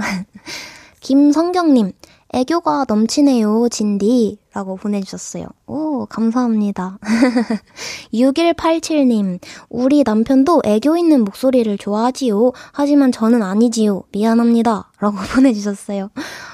김성경님 1.00 1.92
애교가 2.34 2.84
넘치네요, 2.88 3.68
진디. 3.70 4.38
라고 4.54 4.76
보내주셨어요. 4.76 5.46
오, 5.66 6.06
감사합니다. 6.06 6.98
6187님, 8.12 9.40
우리 9.68 10.02
남편도 10.02 10.62
애교 10.64 10.96
있는 10.96 11.24
목소리를 11.24 11.76
좋아하지요. 11.76 12.52
하지만 12.72 13.12
저는 13.12 13.42
아니지요. 13.42 14.04
미안합니다. 14.12 14.90
라고 15.00 15.16
보내주셨어요. 15.34 16.10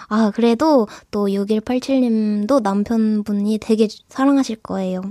아, 0.08 0.30
그래도 0.34 0.86
또 1.10 1.26
6187님도 1.26 2.62
남편분이 2.62 3.58
되게 3.58 3.88
사랑하실 4.08 4.56
거예요. 4.56 5.02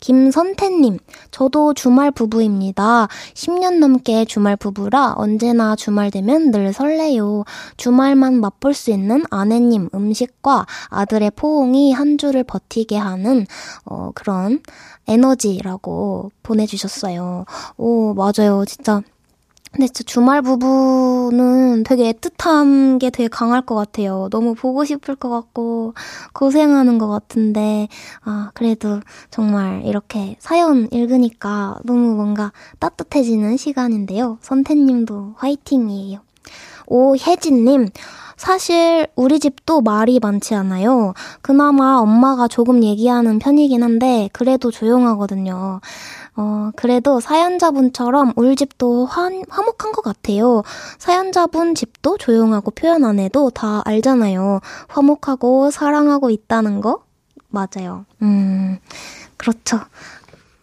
김선태님, 0.00 0.98
저도 1.30 1.74
주말 1.74 2.10
부부입니다. 2.10 3.08
10년 3.34 3.78
넘게 3.78 4.24
주말 4.24 4.56
부부라 4.56 5.14
언제나 5.16 5.76
주말 5.76 6.10
되면 6.10 6.50
늘 6.50 6.72
설레요. 6.72 7.44
주말만 7.76 8.40
맛볼 8.40 8.74
수 8.74 8.90
있는 8.90 9.22
아내님 9.30 9.88
음식과 9.94 10.66
아들의 10.88 11.32
포옹이 11.36 11.92
한 11.92 12.11
주를 12.18 12.44
버티게 12.44 12.96
하는, 12.96 13.46
어, 13.84 14.10
그런 14.14 14.60
에너지라고 15.08 16.30
보내주셨어요. 16.42 17.44
오, 17.76 18.14
맞아요. 18.14 18.64
진짜 18.66 19.02
근데 19.72 19.86
진짜 19.86 20.02
주말 20.04 20.42
부부는 20.42 21.84
되게 21.84 22.12
애틋한 22.12 22.98
게 22.98 23.08
되게 23.08 23.26
강할 23.28 23.64
것 23.64 23.74
같아요. 23.74 24.28
너무 24.30 24.54
보고 24.54 24.84
싶을 24.84 25.16
것 25.16 25.30
같고, 25.30 25.94
고생하는 26.34 26.98
것 26.98 27.08
같은데, 27.08 27.88
아, 28.22 28.50
그래도 28.52 29.00
정말 29.30 29.82
이렇게 29.86 30.36
사연 30.40 30.88
읽으니까 30.92 31.78
너무 31.84 32.14
뭔가 32.14 32.52
따뜻해지는 32.80 33.56
시간인데요. 33.56 34.36
선태님도 34.42 35.36
화이팅이에요. 35.38 36.20
오혜진님, 36.92 37.88
사실 38.36 39.06
우리 39.16 39.40
집도 39.40 39.80
말이 39.80 40.18
많지 40.20 40.54
않아요. 40.54 41.14
그나마 41.40 41.96
엄마가 41.96 42.48
조금 42.48 42.84
얘기하는 42.84 43.38
편이긴 43.38 43.82
한데, 43.82 44.28
그래도 44.34 44.70
조용하거든요. 44.70 45.80
어, 46.36 46.70
그래도 46.76 47.18
사연자분처럼 47.20 48.34
울 48.36 48.56
집도 48.56 49.06
화, 49.06 49.30
화목한 49.48 49.92
것 49.92 50.02
같아요. 50.02 50.62
사연자분 50.98 51.74
집도 51.74 52.18
조용하고 52.18 52.72
표현 52.72 53.06
안 53.06 53.18
해도 53.18 53.48
다 53.48 53.80
알잖아요. 53.86 54.60
화목하고 54.88 55.70
사랑하고 55.70 56.28
있다는 56.28 56.82
거? 56.82 57.04
맞아요. 57.48 58.04
음, 58.20 58.78
그렇죠. 59.38 59.80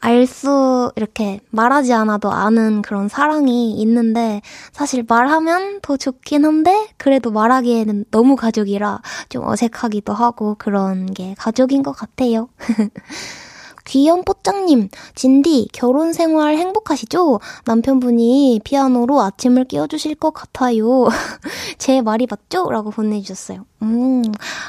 알 0.02 0.26
수, 0.26 0.92
이렇게 0.96 1.42
말하지 1.50 1.94
않아도 1.94 2.32
아는 2.32 2.82
그런 2.82 3.10
사랑이 3.10 3.74
있는데, 3.74 4.42
사실 4.72 5.04
말하면 5.08 5.82
더 5.82 5.98
좋긴 5.98 6.46
한데, 6.46 6.88
그래도 6.98 7.32
말하기에는 7.32 8.06
너무 8.12 8.36
가족이라 8.36 9.02
좀 9.30 9.44
어색하기도 9.46 10.14
하고 10.14 10.56
그런 10.58 11.06
게 11.14 11.36
가족인 11.38 11.84
것 11.84 11.92
같아요. 11.92 12.50
귀염 13.90 14.24
뽀짱님, 14.24 14.90
진디, 15.16 15.70
결혼 15.74 16.14
생활 16.14 16.58
행복하시죠? 16.58 17.40
남편분이 17.66 18.62
피아노로 18.64 19.20
아침을 19.20 19.66
깨워주실 19.66 20.14
것 20.14 20.32
같아요. 20.32 21.08
제 21.80 22.00
말이 22.04 22.28
맞죠? 22.30 22.70
라고 22.70 22.92
보내주셨어요. 22.92 23.66
음, 23.82 24.22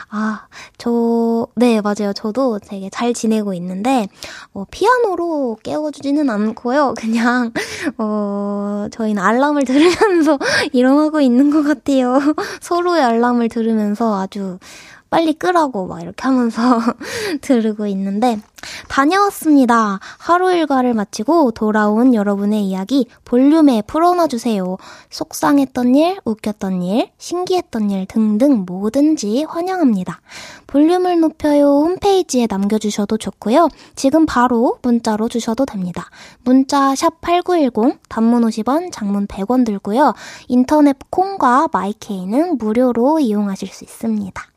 아, 0.08 0.46
저, 0.78 1.46
네, 1.54 1.82
맞아요. 1.82 2.14
저도 2.14 2.60
되게 2.60 2.88
잘 2.88 3.12
지내고 3.12 3.52
있는데, 3.52 4.08
어, 4.54 4.64
피아노로 4.70 5.58
깨워주지는 5.62 6.30
않고요. 6.30 6.94
그냥, 6.98 7.52
어, 7.98 8.86
저희는 8.90 9.22
알람을 9.22 9.64
들으면서 9.66 10.38
일어나고 10.72 11.20
있는 11.20 11.50
것 11.50 11.62
같아요. 11.62 12.20
서로의 12.62 13.02
알람을 13.02 13.50
들으면서 13.50 14.18
아주, 14.18 14.58
빨리 15.10 15.32
끄라고 15.32 15.86
막 15.86 16.00
이렇게 16.00 16.22
하면서 16.22 16.80
들으고 17.42 17.86
있는데 17.88 18.38
다녀왔습니다. 18.88 19.98
하루 20.18 20.52
일과를 20.52 20.94
마치고 20.94 21.52
돌아온 21.52 22.14
여러분의 22.14 22.64
이야기 22.64 23.06
볼륨에 23.24 23.82
풀어놔주세요. 23.82 24.76
속상했던 25.10 25.94
일, 25.94 26.20
웃겼던 26.24 26.82
일, 26.82 27.10
신기했던 27.18 27.90
일 27.90 28.06
등등 28.06 28.64
뭐든지 28.66 29.44
환영합니다. 29.48 30.20
볼륨을 30.66 31.18
높여요 31.20 31.80
홈페이지에 31.80 32.46
남겨주셔도 32.48 33.18
좋고요. 33.18 33.68
지금 33.96 34.26
바로 34.26 34.78
문자로 34.82 35.28
주셔도 35.28 35.66
됩니다. 35.66 36.08
문자 36.44 36.94
샵 36.94 37.20
8910 37.20 37.98
단문 38.08 38.44
50원, 38.44 38.92
장문 38.92 39.26
100원 39.26 39.66
들고요. 39.66 40.14
인터넷 40.46 40.96
콩과 41.10 41.68
마이케이는 41.72 42.58
무료로 42.58 43.18
이용하실 43.18 43.68
수 43.68 43.84
있습니다. 43.84 44.50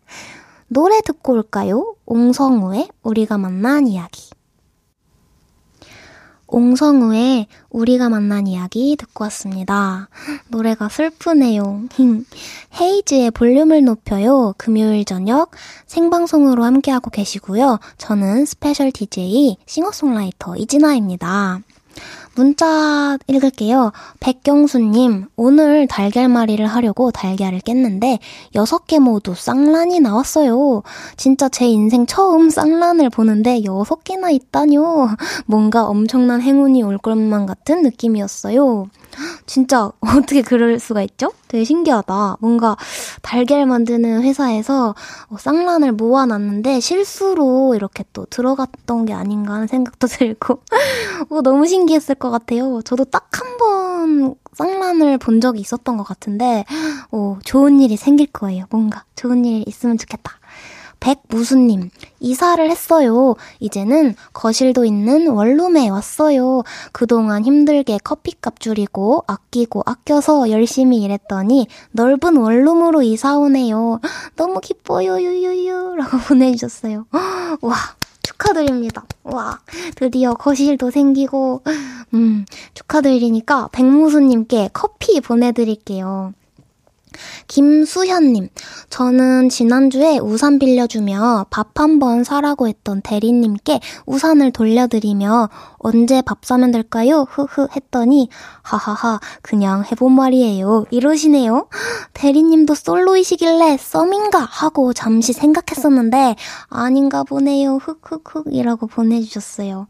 노래 0.73 1.01
듣고 1.01 1.33
올까요? 1.33 1.95
옹성우의 2.07 2.89
우리가 3.03 3.37
만난 3.37 3.87
이야기. 3.87 4.31
옹성우의 6.47 7.45
우리가 7.69 8.09
만난 8.09 8.47
이야기 8.47 8.95
듣고 8.97 9.23
왔습니다. 9.25 10.09
노래가 10.49 10.89
슬프네요. 10.89 11.83
헤이즈의 12.79 13.29
볼륨을 13.31 13.83
높여요. 13.83 14.55
금요일 14.57 15.05
저녁 15.05 15.51
생방송으로 15.85 16.63
함께하고 16.63 17.11
계시고요. 17.11 17.79
저는 17.99 18.45
special 18.45 18.91
DJ 18.91 19.57
싱어송라이터 19.67 20.55
이진아입니다. 20.57 21.61
문자 22.35 23.17
읽을게요. 23.27 23.91
백경수님, 24.19 25.27
오늘 25.35 25.87
달걀말이를 25.87 26.65
하려고 26.65 27.11
달걀을 27.11 27.59
깼는데, 27.59 28.19
6개 28.55 28.99
모두 28.99 29.35
쌍란이 29.35 29.99
나왔어요. 29.99 30.81
진짜 31.15 31.47
제 31.49 31.67
인생 31.67 32.05
처음 32.05 32.49
쌍란을 32.49 33.09
보는데 33.09 33.61
6개나 33.61 34.31
있다뇨. 34.33 35.09
뭔가 35.45 35.85
엄청난 35.85 36.41
행운이 36.41 36.81
올 36.83 36.97
것만 36.97 37.45
같은 37.45 37.83
느낌이었어요. 37.83 38.87
진짜 39.45 39.91
어떻게 40.01 40.41
그럴 40.41 40.79
수가 40.79 41.01
있죠? 41.03 41.31
되게 41.47 41.63
신기하다. 41.63 42.37
뭔가 42.39 42.75
달걀 43.21 43.65
만드는 43.65 44.23
회사에서 44.23 44.95
어, 45.29 45.37
쌍란을 45.37 45.91
모아놨는데 45.93 46.79
실수로 46.79 47.75
이렇게 47.75 48.03
또 48.13 48.25
들어갔던 48.25 49.05
게 49.05 49.13
아닌가 49.13 49.53
하는 49.53 49.67
생각도 49.67 50.07
들고 50.07 50.61
어, 51.29 51.41
너무 51.41 51.67
신기했을 51.67 52.15
것 52.15 52.31
같아요. 52.31 52.81
저도 52.83 53.05
딱 53.05 53.29
한 53.33 53.57
번 53.57 54.35
쌍란을 54.53 55.17
본 55.19 55.41
적이 55.41 55.61
있었던 55.61 55.97
것 55.97 56.03
같은데 56.03 56.65
어, 57.11 57.37
좋은 57.43 57.79
일이 57.79 57.97
생길 57.97 58.27
거예요. 58.27 58.65
뭔가 58.71 59.03
좋은 59.15 59.45
일 59.45 59.63
있으면 59.67 59.97
좋겠다. 59.97 60.33
백무수님, 61.03 61.89
이사를 62.21 62.71
했어요. 62.71 63.35
이제는 63.59 64.15
거실도 64.31 64.85
있는 64.85 65.27
원룸에 65.27 65.89
왔어요. 65.89 66.63
그동안 66.93 67.43
힘들게 67.43 67.97
커피값 68.01 68.61
줄이고 68.61 69.25
아끼고 69.27 69.83
아껴서 69.85 70.49
열심히 70.49 71.01
일했더니 71.03 71.67
넓은 71.91 72.37
원룸으로 72.37 73.01
이사 73.01 73.37
오네요. 73.37 73.99
너무 74.37 74.61
기뻐요, 74.61 75.19
유유유. 75.19 75.95
라고 75.97 76.17
보내주셨어요. 76.25 77.05
와, 77.59 77.75
축하드립니다. 78.21 79.03
와, 79.23 79.59
드디어 79.95 80.33
거실도 80.35 80.89
생기고, 80.89 81.63
음, 82.13 82.45
축하드리니까 82.75 83.67
백무수님께 83.73 84.69
커피 84.71 85.19
보내드릴게요. 85.19 86.33
김수현님, 87.47 88.49
저는 88.89 89.49
지난주에 89.49 90.17
우산 90.19 90.59
빌려주며 90.59 91.47
밥 91.49 91.73
한 91.79 91.99
번 91.99 92.23
사라고 92.23 92.67
했던 92.67 93.01
대리님께 93.01 93.79
우산을 94.05 94.51
돌려드리며 94.51 95.49
언제 95.77 96.21
밥 96.21 96.45
사면 96.45 96.71
될까요? 96.71 97.25
흐흐 97.29 97.67
했더니 97.75 98.29
하하하 98.61 99.19
그냥 99.41 99.83
해본 99.83 100.11
말이에요. 100.13 100.85
이러시네요. 100.91 101.67
대리님도 102.13 102.75
솔로이시길래 102.75 103.77
썸인가 103.77 104.39
하고 104.39 104.93
잠시 104.93 105.33
생각했었는데 105.33 106.35
아닌가 106.69 107.23
보네요. 107.23 107.77
흑흑흑 107.77 108.45
이라고 108.51 108.87
보내주셨어요. 108.87 109.87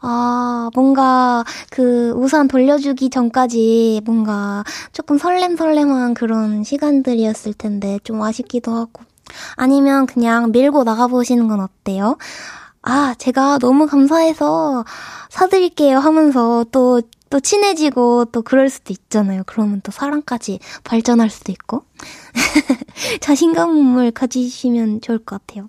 아, 0.00 0.70
뭔가 0.74 1.44
그 1.70 2.12
우산 2.16 2.48
돌려주기 2.48 3.10
전까지 3.10 4.02
뭔가 4.04 4.64
조금 4.92 5.18
설렘설렘한 5.18 6.14
그런 6.14 6.64
시간들이었을 6.64 7.54
텐데 7.54 7.98
좀 8.04 8.22
아쉽기도 8.22 8.72
하고. 8.72 9.02
아니면 9.56 10.06
그냥 10.06 10.50
밀고 10.50 10.84
나가보시는 10.84 11.48
건 11.48 11.60
어때요? 11.60 12.16
아, 12.82 13.14
제가 13.18 13.58
너무 13.58 13.86
감사해서 13.86 14.84
사드릴게요 15.28 15.98
하면서 15.98 16.64
또, 16.72 17.02
또 17.28 17.38
친해지고 17.38 18.26
또 18.32 18.42
그럴 18.42 18.70
수도 18.70 18.92
있잖아요. 18.92 19.42
그러면 19.46 19.80
또 19.84 19.92
사랑까지 19.92 20.58
발전할 20.82 21.30
수도 21.30 21.52
있고. 21.52 21.84
자신감을 23.20 24.12
가지시면 24.12 25.02
좋을 25.02 25.18
것 25.18 25.46
같아요. 25.46 25.68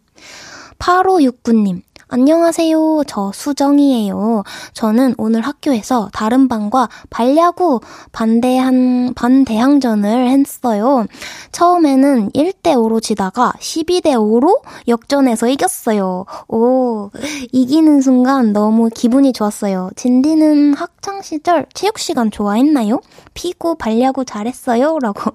8569님, 0.80 1.82
안녕하세요. 2.14 3.04
저 3.08 3.32
수정이에요. 3.34 4.44
저는 4.74 5.16
오늘 5.18 5.40
학교에서 5.40 6.10
다른 6.12 6.50
반과 6.50 6.90
반야구 7.10 7.80
반대한, 8.12 9.14
반대항전을 9.16 10.28
했어요. 10.30 11.06
처음에는 11.54 12.32
1대 12.32 12.74
5로 12.76 13.02
지다가 13.02 13.54
12대 13.62 14.08
5로 14.16 14.60
역전해서 14.90 15.48
이겼어요. 15.48 16.26
오, 16.50 17.12
이기는 17.54 18.02
순간 18.02 18.52
너무 18.52 18.90
기분이 18.94 19.32
좋았어요. 19.32 19.92
진디는 19.96 20.74
학창 20.74 21.22
시절 21.22 21.66
체육 21.74 21.98
시간 21.98 22.30
좋아했나요? 22.30 23.00
피구, 23.34 23.76
반야구 23.76 24.26
잘했어요? 24.26 25.00
라고. 25.00 25.32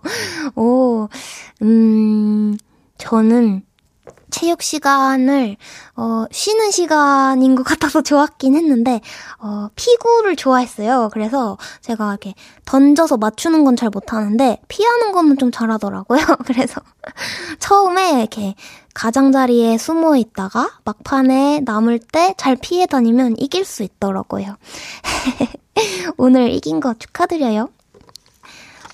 오, 0.56 1.08
음, 1.62 2.58
저는 2.98 3.62
체육 4.36 4.60
시간을 4.62 5.56
어 5.96 6.26
쉬는 6.30 6.70
시간인 6.70 7.54
것 7.54 7.62
같아서 7.62 8.02
좋았긴 8.02 8.54
했는데 8.54 9.00
어 9.38 9.68
피구를 9.74 10.36
좋아했어요. 10.36 11.08
그래서 11.10 11.56
제가 11.80 12.10
이렇게 12.10 12.34
던져서 12.66 13.16
맞추는 13.16 13.64
건 13.64 13.76
잘 13.76 13.88
못하는데 13.90 14.58
피하는 14.68 15.12
거는 15.12 15.38
좀 15.38 15.50
잘하더라고요. 15.50 16.20
그래서 16.46 16.82
처음에 17.60 18.20
이렇게 18.20 18.54
가장자리에 18.94 19.78
숨어 19.78 20.16
있다가 20.16 20.70
막판에 20.84 21.60
남을 21.64 21.98
때 22.00 22.34
잘 22.36 22.56
피해 22.56 22.84
다니면 22.86 23.36
이길 23.38 23.64
수 23.64 23.82
있더라고요. 23.82 24.56
오늘 26.18 26.50
이긴 26.50 26.80
거 26.80 26.92
축하드려요. 26.94 27.70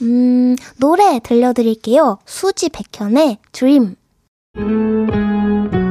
음, 0.03 0.57
노래 0.79 1.19
들려드릴게요. 1.21 2.19
수지 2.27 2.69
백현의 2.69 3.39
드림. 3.53 3.97
헤 4.55 5.82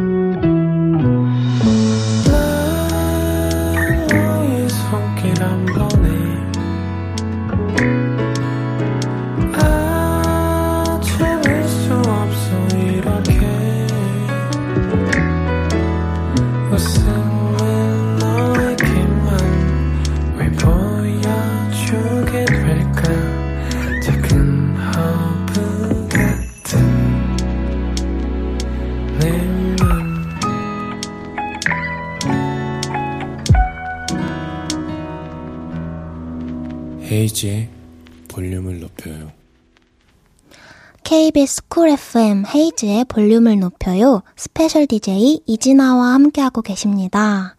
KBS 41.32 41.70
쿨 41.70 41.88
FM 41.88 42.44
헤이즈의 42.54 43.06
볼륨을 43.06 43.58
높여요. 43.58 44.22
special 44.36 44.86
DJ 44.86 45.40
이진아와 45.46 46.14
함께하고 46.14 46.62
계십니다. 46.62 47.56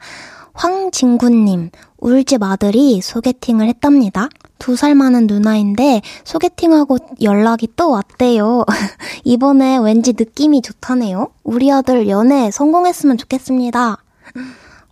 황진구님, 0.53 1.71
울집 1.97 2.43
아들이 2.43 3.01
소개팅을 3.01 3.69
했답니다. 3.69 4.29
두 4.59 4.77
살 4.77 4.95
많은 4.95 5.27
누나인데 5.27 6.03
소개팅하고 6.25 6.99
연락이 7.23 7.67
또 7.75 7.91
왔대요. 7.91 8.67
이번에 9.25 9.79
왠지 9.79 10.13
느낌이 10.19 10.61
좋다네요. 10.61 11.29
우리 11.43 11.73
아들 11.73 12.09
연애 12.09 12.51
성공했으면 12.51 13.17
좋겠습니다. 13.17 13.97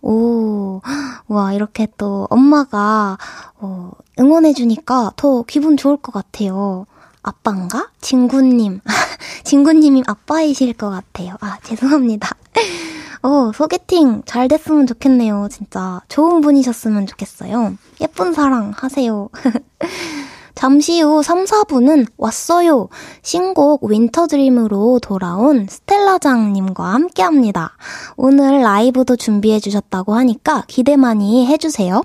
오, 0.01 0.81
와, 1.27 1.53
이렇게 1.53 1.87
또 1.99 2.25
엄마가, 2.31 3.19
어, 3.59 3.91
응원해주니까 4.19 5.11
더 5.17 5.43
기분 5.43 5.77
좋을 5.77 5.97
것 5.97 6.11
같아요. 6.11 6.87
아빠인가? 7.23 7.89
진구님. 8.01 8.81
진구님이 9.43 10.03
아빠이실 10.07 10.73
것 10.73 10.89
같아요. 10.89 11.35
아, 11.41 11.57
죄송합니다. 11.63 12.35
어, 13.23 13.51
소개팅 13.53 14.23
잘 14.25 14.47
됐으면 14.47 14.87
좋겠네요. 14.87 15.47
진짜. 15.51 16.01
좋은 16.07 16.41
분이셨으면 16.41 17.05
좋겠어요. 17.07 17.75
예쁜 18.01 18.33
사랑 18.33 18.73
하세요. 18.75 19.29
잠시 20.55 21.01
후 21.01 21.23
3, 21.23 21.45
4분은 21.45 22.07
왔어요. 22.17 22.89
신곡 23.23 23.83
윈터드림으로 23.83 24.99
돌아온 25.01 25.65
스텔라장님과 25.67 26.83
함께 26.83 27.23
합니다. 27.23 27.75
오늘 28.15 28.61
라이브도 28.61 29.15
준비해 29.15 29.59
주셨다고 29.59 30.13
하니까 30.13 30.63
기대 30.67 30.97
많이 30.97 31.47
해주세요. 31.47 32.03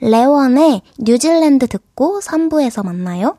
레원의 0.00 0.82
뉴질랜드 0.98 1.68
듣고 1.68 2.20
3부에서 2.20 2.84
만나요. 2.84 3.38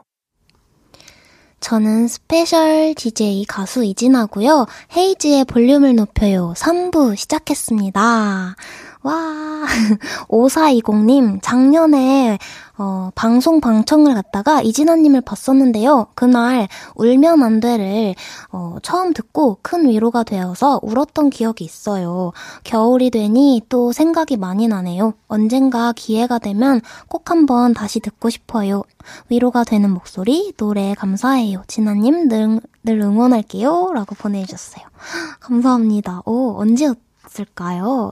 저는 1.61 2.07
special 2.07 2.95
DJ 2.95 3.45
가수 3.45 3.83
이진아고요. 3.83 4.65
헤이즈의 4.97 5.45
볼륨을 5.45 5.95
높여요. 5.95 6.53
3부 6.57 7.15
시작했습니다. 7.15 8.55
와, 9.03 9.65
5420님, 10.29 11.39
작년에, 11.41 12.37
어, 12.77 13.09
방송 13.15 13.59
방청을 13.59 14.13
갔다가 14.13 14.61
이진아님을 14.61 15.21
봤었는데요. 15.21 16.07
그날, 16.13 16.67
울면 16.95 17.41
안 17.41 17.59
돼를, 17.59 18.13
어, 18.51 18.77
처음 18.83 19.13
듣고 19.13 19.57
큰 19.63 19.89
위로가 19.89 20.23
되어서 20.23 20.79
울었던 20.83 21.31
기억이 21.31 21.63
있어요. 21.63 22.31
겨울이 22.63 23.09
되니 23.09 23.61
또 23.69 23.91
생각이 23.91 24.37
많이 24.37 24.67
나네요. 24.67 25.13
언젠가 25.27 25.93
기회가 25.93 26.37
되면 26.37 26.79
꼭 27.07 27.31
한번 27.31 27.73
다시 27.73 27.99
듣고 27.99 28.29
싶어요. 28.29 28.83
위로가 29.29 29.63
되는 29.63 29.89
목소리, 29.89 30.53
노래 30.57 30.93
감사해요. 30.93 31.63
진아님, 31.67 32.27
늘, 32.27 32.59
늘 32.83 32.99
응원할게요. 33.01 33.93
라고 33.93 34.13
보내주셨어요. 34.13 34.85
감사합니다. 35.39 36.21
오, 36.25 36.55
언제 36.59 36.93
있을까요? 37.31 38.11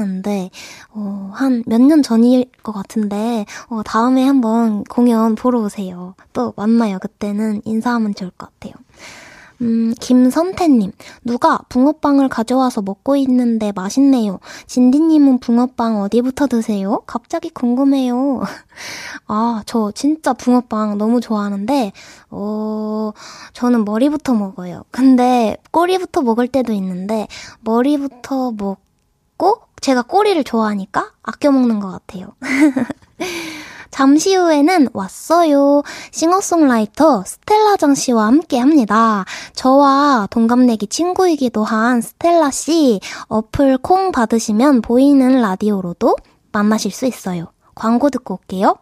안 0.00 0.22
돼. 0.22 0.50
어, 0.90 1.30
한 1.34 1.62
몇 1.66 1.80
년 1.80 2.02
전일 2.02 2.46
것 2.62 2.72
같은데, 2.72 3.46
어, 3.68 3.82
다음에 3.84 4.24
한번 4.26 4.84
공연 4.84 5.34
보러 5.34 5.60
오세요. 5.60 6.14
또 6.32 6.52
만나요. 6.56 6.98
그때는 6.98 7.62
인사하면 7.64 8.14
좋을 8.14 8.30
것 8.32 8.50
같아요. 8.60 8.74
음, 9.60 9.92
김선태님. 10.00 10.92
누가 11.24 11.58
붕어빵을 11.68 12.28
가져와서 12.28 12.82
먹고 12.82 13.16
있는데 13.16 13.72
맛있네요. 13.72 14.38
진디님은 14.66 15.40
붕어빵 15.40 16.00
어디부터 16.02 16.46
드세요? 16.46 17.02
갑자기 17.06 17.50
궁금해요. 17.50 18.42
아, 19.26 19.62
저 19.66 19.90
진짜 19.92 20.32
붕어빵 20.32 20.98
너무 20.98 21.20
좋아하는데, 21.20 21.92
어, 22.30 23.12
저는 23.52 23.84
머리부터 23.84 24.34
먹어요. 24.34 24.84
근데 24.90 25.56
꼬리부터 25.72 26.22
먹을 26.22 26.46
때도 26.46 26.72
있는데, 26.72 27.26
머리부터 27.60 28.52
먹고, 28.52 29.62
제가 29.80 30.02
꼬리를 30.02 30.42
좋아하니까 30.44 31.12
아껴 31.22 31.50
먹는 31.50 31.80
것 31.80 31.90
같아요. 31.90 32.28
잠시 33.90 34.34
후에는 34.34 34.88
왔어요. 34.92 35.82
싱어송라이터 36.10 37.24
스텔라정 37.24 37.94
씨와 37.94 38.26
함께 38.26 38.58
합니다. 38.58 39.24
저와 39.54 40.28
동갑내기 40.30 40.86
친구이기도 40.88 41.64
한 41.64 42.00
스텔라 42.00 42.50
씨, 42.50 43.00
어플 43.28 43.78
콩 43.78 44.12
받으시면 44.12 44.82
보이는 44.82 45.40
라디오로도 45.40 46.16
만나실 46.52 46.90
수 46.90 47.06
있어요. 47.06 47.52
광고 47.74 48.10
듣고 48.10 48.34
올게요. 48.34 48.76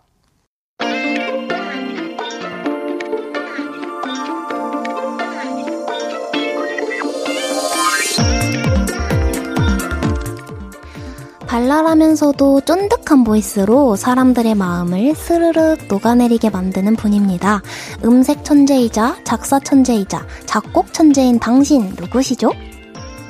발랄하면서도 11.57 12.61
쫀득한 12.67 13.25
보이스로 13.25 13.97
사람들의 13.97 14.55
마음을 14.57 15.15
스르륵 15.15 15.87
녹아내리게 15.89 16.51
만드는 16.51 16.97
분입니다. 16.97 17.63
음색 18.05 18.45
천재이자 18.45 19.17
작사 19.25 19.59
천재이자 19.59 20.27
작곡 20.45 20.93
천재인 20.93 21.39
당신 21.39 21.95
누구시죠? 21.99 22.53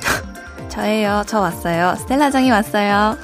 저예요. 0.67 1.23
저 1.25 1.39
왔어요. 1.39 1.95
스텔라장이 1.99 2.51
왔어요. 2.51 3.15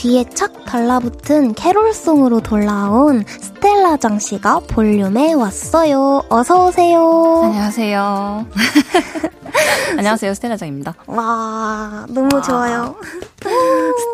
귀에 0.00 0.24
착 0.24 0.64
달라붙은 0.64 1.52
캐롤송으로 1.52 2.40
돌아온 2.40 3.22
스텔라 3.26 3.98
장 3.98 4.18
씨가 4.18 4.60
볼륨에 4.60 5.34
왔어요. 5.34 6.22
어서 6.30 6.68
오세요. 6.68 7.42
안녕하세요. 7.44 8.46
안녕하세요. 9.98 10.32
스텔라 10.32 10.56
장입니다. 10.56 10.94
와, 11.06 12.06
너무 12.08 12.30
좋아요. 12.40 12.96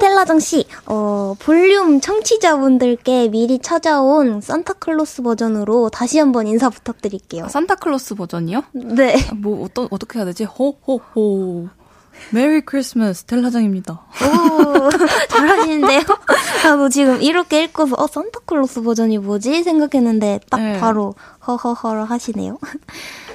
스텔라 0.00 0.24
장 0.24 0.40
씨, 0.40 0.66
어, 0.86 1.36
볼륨 1.38 2.00
청취자분들께 2.00 3.28
미리 3.28 3.60
찾아온 3.60 4.40
산타클로스 4.40 5.22
버전으로 5.22 5.90
다시 5.90 6.18
한번 6.18 6.48
인사 6.48 6.68
부탁드릴게요. 6.68 7.46
산타클로스 7.46 8.16
버전이요? 8.16 8.64
네. 8.72 9.14
뭐 9.36 9.64
어떤 9.64 9.86
어떻게 9.92 10.18
해야 10.18 10.26
되지? 10.26 10.42
호호호. 10.42 11.68
Merry 12.30 12.60
Christmas 12.60 13.20
스텔라장입니다. 13.20 13.92
오, 13.92 14.88
잘하시는데요? 15.28 16.00
나도 16.64 16.88
지금 16.88 17.22
이렇게 17.22 17.64
읽고서, 17.64 17.94
어, 17.98 18.06
산타클로스 18.06 18.82
버전이 18.82 19.18
뭐지? 19.18 19.62
생각했는데, 19.62 20.40
딱 20.50 20.60
네. 20.60 20.78
바로, 20.80 21.14
허허허를 21.46 22.04
하시네요. 22.06 22.58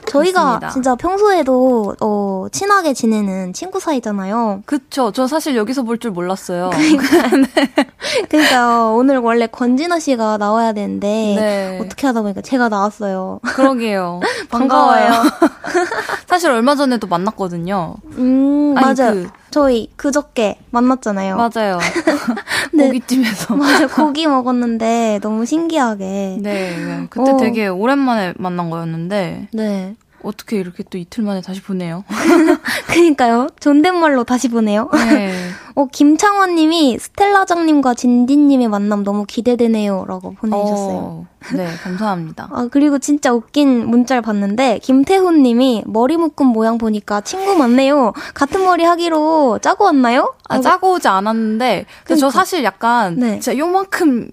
저희가 0.07 0.41
그렇습니다. 0.41 0.69
진짜 0.69 0.95
평소에도, 0.95 1.95
어, 2.01 2.47
친하게 2.51 2.93
지내는 2.93 3.53
친구 3.53 3.79
사이잖아요. 3.79 4.63
그쵸. 4.65 5.11
저 5.13 5.27
사실 5.27 5.55
여기서 5.55 5.83
볼 5.83 5.97
줄 5.99 6.11
몰랐어요. 6.11 6.71
그러니까 8.29 8.89
오늘 8.91 9.17
원래 9.19 9.47
권진아 9.47 9.99
씨가 9.99 10.37
나와야 10.37 10.73
되는데, 10.73 11.07
네. 11.37 11.79
어떻게 11.83 12.07
하다 12.07 12.21
보니까 12.23 12.41
제가 12.41 12.69
나왔어요. 12.69 13.39
그러게요. 13.43 14.19
반가워요. 14.49 15.09
반가워요. 15.09 15.31
사실 16.27 16.49
얼마 16.51 16.75
전에도 16.75 17.07
만났거든요. 17.07 17.95
음, 18.17 18.73
아니, 18.77 18.85
맞아요. 18.99 19.13
그- 19.23 19.29
저희 19.51 19.89
그저께 19.97 20.57
만났잖아요. 20.71 21.35
맞아요. 21.35 21.77
네. 22.73 22.87
고깃집에서. 22.87 23.55
맞아요. 23.57 23.87
고기 23.87 24.25
먹었는데 24.25 25.19
너무 25.21 25.45
신기하게. 25.45 26.37
네, 26.39 26.77
네. 26.77 27.07
그때 27.09 27.31
어. 27.31 27.37
되게 27.37 27.67
오랜만에 27.67 28.33
만난 28.37 28.69
거였는데 28.69 29.49
네. 29.51 29.95
어떻게 30.23 30.57
이렇게 30.57 30.83
또 30.83 30.97
이틀 30.97 31.23
만에 31.23 31.41
다시 31.41 31.61
보네요. 31.61 32.03
그니까요. 32.87 33.47
존댓말로 33.59 34.23
다시 34.23 34.47
보네요. 34.49 34.89
네. 34.93 35.33
어, 35.75 35.87
김창원 35.91 36.55
님이 36.55 36.97
스텔라장님과 36.99 37.93
진디님의 37.93 38.67
만남 38.67 39.03
너무 39.03 39.25
기대되네요. 39.25 40.05
라고 40.07 40.33
보내주셨어요. 40.33 40.97
어, 40.97 41.27
네, 41.55 41.67
감사합니다. 41.83 42.49
아, 42.51 42.67
그리고 42.69 42.99
진짜 42.99 43.33
웃긴 43.33 43.87
문자를 43.87 44.21
봤는데, 44.21 44.79
김태훈 44.79 45.43
님이 45.43 45.83
머리 45.85 46.17
묶은 46.17 46.45
모양 46.45 46.77
보니까 46.77 47.21
친구 47.21 47.55
맞네요. 47.55 48.13
같은 48.33 48.63
머리 48.63 48.83
하기로 48.83 49.59
짜고 49.61 49.85
왔나요? 49.85 50.33
아, 50.49 50.59
짜고 50.59 50.93
오지 50.93 51.07
않았는데, 51.07 51.85
근데 52.03 52.19
저 52.19 52.27
그러니까. 52.27 52.31
사실 52.31 52.63
약간, 52.63 53.15
네. 53.15 53.39
진짜 53.39 53.57
요만큼, 53.57 54.29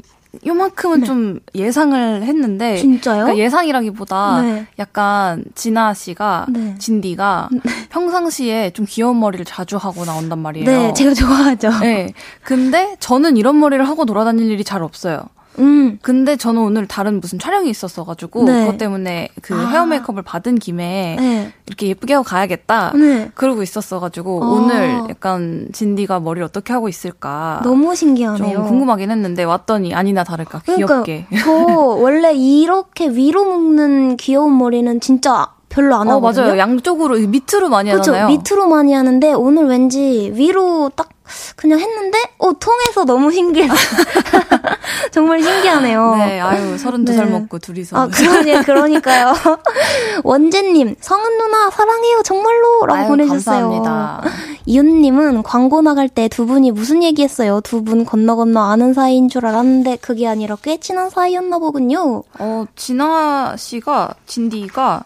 요만큼은 0.46 1.04
좀 1.04 1.40
예상을 1.54 2.22
했는데, 2.22 2.76
진짜요? 2.76 3.24
그러니까 3.24 3.42
예상이라기보다 3.42 4.42
네. 4.42 4.66
약간 4.78 5.44
진아 5.54 5.94
씨가, 5.94 6.46
네. 6.50 6.74
진디가 6.78 7.48
평상시에 7.90 8.70
좀 8.70 8.86
귀여운 8.88 9.18
머리를 9.20 9.44
자주 9.44 9.76
하고 9.76 10.04
나온단 10.04 10.38
말이에요. 10.38 10.66
네, 10.66 10.92
제가 10.92 11.14
좋아하죠. 11.14 11.70
네. 11.80 12.12
근데 12.42 12.96
저는 13.00 13.36
이런 13.36 13.58
머리를 13.58 13.86
하고 13.88 14.04
돌아다닐 14.04 14.50
일이 14.50 14.64
잘 14.64 14.82
없어요. 14.82 15.22
음. 15.58 15.98
근데 16.02 16.36
저는 16.36 16.60
오늘 16.62 16.86
다른 16.86 17.20
무슨 17.20 17.38
촬영이 17.38 17.68
있었어가지고 17.70 18.44
네. 18.44 18.60
그것 18.66 18.78
때문에 18.78 19.28
그 19.42 19.54
아. 19.54 19.66
헤어 19.68 19.86
메이크업을 19.86 20.22
받은 20.22 20.56
김에 20.56 21.16
네. 21.18 21.52
이렇게 21.66 21.88
예쁘게 21.88 22.14
하고 22.14 22.24
가야겠다. 22.24 22.92
네. 22.94 23.30
그러고 23.34 23.62
있었어가지고 23.62 24.44
아. 24.44 24.46
오늘 24.48 25.00
약간 25.08 25.68
진디가 25.72 26.20
머리를 26.20 26.44
어떻게 26.44 26.72
하고 26.72 26.88
있을까 26.88 27.60
너무 27.64 27.94
신기하네요. 27.94 28.58
좀 28.58 28.66
궁금하긴 28.66 29.10
했는데 29.10 29.44
왔더니 29.44 29.94
아니나 29.94 30.24
다를까 30.24 30.62
그러니까 30.64 31.02
귀엽게. 31.02 31.26
저 31.44 31.52
원래 31.98 32.32
이렇게 32.34 33.08
위로 33.08 33.44
묶는 33.44 34.16
귀여운 34.16 34.56
머리는 34.58 35.00
진짜 35.00 35.48
별로 35.68 35.96
안 35.96 36.08
어 36.08 36.12
하거든요. 36.12 36.44
맞아요. 36.46 36.58
양쪽으로 36.58 37.16
밑으로 37.18 37.68
많이 37.68 37.90
그렇죠. 37.90 38.12
하잖아요. 38.12 38.28
밑으로 38.28 38.68
많이 38.68 38.94
하는데 38.94 39.32
오늘 39.34 39.66
왠지 39.66 40.32
위로 40.34 40.90
딱 40.94 41.10
그냥 41.56 41.80
했는데 41.80 42.18
어 42.38 42.52
통해서 42.58 43.04
너무 43.04 43.30
신기해. 43.32 43.68
정말 45.10 45.42
신기하네요. 45.42 46.16
네, 46.16 46.40
아유 46.40 46.76
32살 46.76 47.16
네. 47.16 47.24
먹고 47.26 47.58
둘이서. 47.58 47.96
아, 47.96 48.06
그러니, 48.08 48.62
그러니까요. 48.64 49.34
원재님, 50.24 50.96
성은 51.00 51.38
누나, 51.38 51.70
사랑해요, 51.70 52.22
정말로! 52.24 52.86
라고 52.86 53.00
아유, 53.00 53.08
보내셨어요. 53.08 53.68
감사합니다. 53.70 54.22
이윤님은 54.66 55.42
광고 55.44 55.80
나갈 55.80 56.08
때 56.10 56.28
두 56.28 56.44
분이 56.46 56.72
무슨 56.72 57.02
얘기 57.02 57.22
했어요? 57.22 57.60
두 57.62 57.78
분 57.82 58.04
건너 58.04 58.36
건너 58.36 58.60
아는 58.60 58.92
사이인 58.92 59.28
줄 59.30 59.46
알았는데 59.46 59.96
그게 60.02 60.26
아니라 60.28 60.56
꽤 60.62 60.78
친한 60.78 61.08
사이였나 61.10 61.58
보군요. 61.58 62.22
어, 62.38 62.64
진아 62.76 63.54
씨가, 63.56 64.14
진디가, 64.26 65.04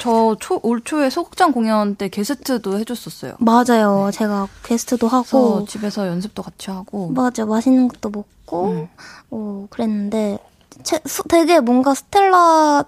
저 0.00 0.36
초, 0.40 0.60
올 0.62 0.82
초에 0.84 1.08
소극장 1.10 1.52
공연 1.52 1.94
때 1.94 2.08
게스트도 2.08 2.78
해줬었어요. 2.80 3.34
맞아요. 3.38 4.10
제가 4.12 4.48
게스트도 4.64 5.08
그래서 5.58 5.64
하고, 5.64 5.66
집에서 5.66 6.06
연습도 6.06 6.42
같이 6.42 6.70
하고. 6.70 7.10
맞아, 7.10 7.44
맛있는 7.46 7.88
것도 7.88 8.10
먹고, 8.10 8.66
음. 8.68 8.88
어, 9.30 9.66
그랬는데, 9.70 10.38
되게 11.28 11.60
뭔가 11.60 11.94
스텔라 11.94 12.84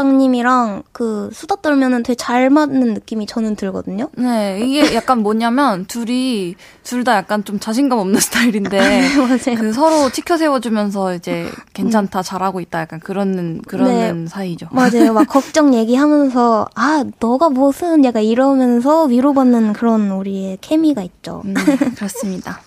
편집장님이랑 0.00 0.82
그 0.92 1.30
수다 1.32 1.56
떨면은 1.56 2.02
되게 2.02 2.14
잘 2.14 2.50
맞는 2.50 2.92
느낌이 2.94 3.26
저는 3.26 3.56
들거든요. 3.56 4.08
네, 4.16 4.60
이게 4.62 4.94
약간 4.94 5.22
뭐냐면 5.22 5.86
둘이 5.86 6.54
둘 6.84 7.06
다 7.06 7.16
약간 7.16 7.44
좀 7.44 7.58
자신감 7.60 7.98
없는 8.00 8.18
스타일인데 8.20 8.78
맞아요. 9.16 9.58
그 9.58 9.72
서로 9.72 10.10
치켜 10.10 10.36
세워주면서 10.36 11.14
이제 11.14 11.48
괜찮다 11.72 12.22
잘하고 12.22 12.60
있다 12.60 12.80
약간 12.80 12.98
그런 13.00 13.62
그런 13.62 13.88
네. 14.24 14.26
사이죠. 14.28 14.68
맞아요. 14.72 15.12
막 15.12 15.24
걱정 15.30 15.72
얘기하면서 15.74 16.68
아 16.74 17.04
너가 17.20 17.48
무슨 17.48 18.04
약간 18.04 18.22
이러면서 18.24 19.04
위로받는 19.04 19.72
그런 19.72 20.10
우리의 20.10 20.58
케미가 20.60 21.02
있죠. 21.02 21.42
음, 21.44 21.54
그렇습니다. 21.96 22.60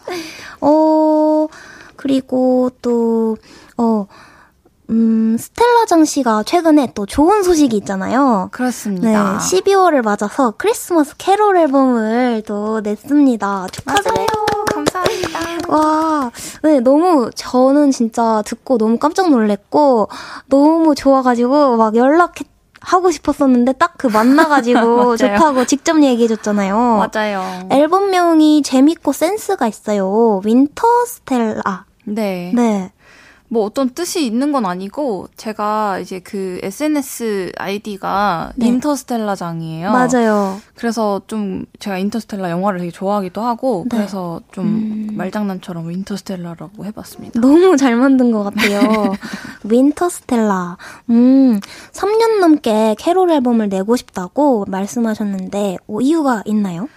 어 0.61 1.47
그리고 1.95 2.71
또 2.81 3.37
어. 3.77 4.07
음, 4.89 5.37
스텔라 5.39 5.85
장 5.85 6.03
씨가 6.03 6.43
최근에 6.43 6.93
또 6.95 7.05
좋은 7.05 7.43
소식이 7.43 7.77
있잖아요. 7.77 8.45
네, 8.45 8.49
그렇습니다. 8.51 9.37
12월을 9.39 10.01
맞아서 10.01 10.53
크리스마스 10.57 11.15
캐롤 11.17 11.57
앨범을 11.57 12.43
또 12.47 12.81
냈습니다. 12.81 13.67
축하드려요. 13.71 14.25
감사합니다. 14.73 15.39
와, 15.69 16.31
네, 16.63 16.79
너무, 16.79 17.29
저는 17.35 17.91
진짜 17.91 18.41
듣고 18.45 18.77
너무 18.79 18.97
깜짝 18.97 19.29
놀랬고, 19.29 20.09
너무 20.47 20.95
좋아가지고, 20.95 21.77
막 21.77 21.95
연락해, 21.95 22.45
하고 22.81 23.11
싶었었는데, 23.11 23.73
딱 23.73 23.93
그 23.99 24.07
만나가지고. 24.07 25.17
좋다고 25.17 25.65
직접 25.65 26.01
얘기해줬잖아요. 26.01 27.07
맞아요. 27.13 27.67
앨범명이 27.69 28.61
재밌고 28.63 29.11
센스가 29.11 29.67
있어요. 29.67 30.39
Winter 30.45 30.87
Stella. 31.05 31.85
네. 32.05 32.51
네. 32.55 32.91
뭐 33.49 33.65
어떤 33.65 33.89
뜻이 33.89 34.25
있는 34.25 34.51
건 34.51 34.65
아니고 34.65 35.27
제가 35.35 35.99
이제 35.99 36.19
그 36.19 36.59
SNS 36.61 37.51
아이디가 37.57 38.53
네. 38.55 38.67
인터스텔라장이에요. 38.67 39.91
맞아요. 39.91 40.61
그래서 40.75 41.21
좀 41.27 41.65
제가 41.79 41.97
인터스텔라 41.97 42.51
영화를 42.51 42.79
되게 42.79 42.91
좋아하기도 42.91 43.41
하고 43.41 43.85
네. 43.89 43.97
그래서 43.97 44.39
좀 44.51 45.07
말장난처럼 45.13 45.91
인터스텔라라고 45.91 46.85
해봤습니다. 46.85 47.41
너무 47.41 47.75
잘 47.75 47.95
만든 47.95 48.31
것 48.31 48.43
같아요. 48.43 48.79
Winter 49.65 50.09
Stella. 50.09 50.77
음, 51.09 51.59
3년 51.91 52.39
넘게 52.39 52.95
캐롤 52.99 53.31
앨범을 53.31 53.69
내고 53.69 53.95
싶다고 53.95 54.65
말씀하셨는데, 54.67 55.77
어, 55.87 56.01
이유가 56.01 56.43
있나요? 56.45 56.87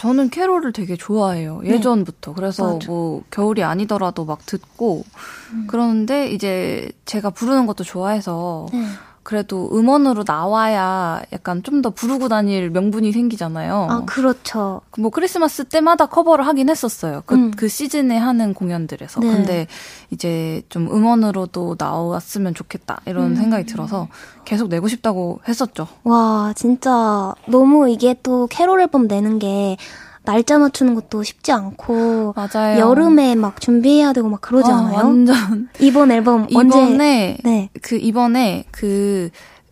저는 0.00 0.30
캐롤을 0.30 0.72
되게 0.72 0.96
좋아해요. 0.96 1.60
예전부터. 1.62 2.32
그래서 2.32 2.66
네. 2.66 2.72
맞아. 2.72 2.86
뭐 2.88 3.22
겨울이 3.30 3.62
아니더라도 3.62 4.24
막 4.24 4.46
듣고 4.46 5.04
음. 5.52 5.66
그러는데 5.66 6.30
이제 6.30 6.90
제가 7.04 7.28
부르는 7.28 7.66
것도 7.66 7.84
좋아해서 7.84 8.64
네. 8.72 8.82
그래도 9.22 9.68
음원으로 9.72 10.24
나와야 10.26 11.22
약간 11.32 11.62
좀 11.62 11.80
더 11.80 11.90
부르고 11.90 12.28
다닐 12.28 12.70
명분이 12.70 13.12
생기잖아요. 13.12 13.86
아, 13.90 14.04
그렇죠. 14.04 14.82
뭐 14.98 15.10
크리스마스 15.10 15.64
때마다 15.64 16.06
커버를 16.06 16.46
하긴 16.46 16.68
했었어요. 16.68 17.22
그, 17.24 17.34
음. 17.34 17.50
그 17.52 17.68
시즌에 17.68 18.18
하는 18.18 18.52
공연들에서. 18.52 19.20
네. 19.20 19.32
근데 19.32 19.66
이제 20.10 20.62
좀 20.68 20.90
음원으로도 20.90 21.76
나왔으면 21.78 22.54
좋겠다 22.54 23.00
이런 23.06 23.32
음. 23.32 23.36
생각이 23.36 23.64
들어서 23.64 24.08
계속 24.44 24.68
내고 24.68 24.88
싶다고 24.88 25.40
했었죠. 25.48 25.88
와, 26.04 26.52
진짜 26.54 27.34
너무 27.46 27.88
이게 27.88 28.14
또 28.22 28.46
캐롤 28.48 28.80
앨범 28.80 29.06
내는 29.06 29.38
게 29.38 29.76
날짜 30.24 30.58
맞추는 30.58 30.94
것도 30.94 31.22
쉽지 31.22 31.52
않고 31.52 32.34
맞아요. 32.36 32.78
여름에 32.78 33.34
막 33.34 33.60
준비해야 33.60 34.12
되고 34.12 34.28
막 34.28 34.40
그러지 34.40 34.70
아, 34.70 34.76
않아요? 34.76 34.96
완전 34.96 35.68
이번 35.80 36.10
앨범 36.12 36.46
언제 36.54 36.78
이번에 36.78 37.38
네. 37.42 37.70
그 37.82 37.96
이번에 37.96 38.64
그 38.70 39.30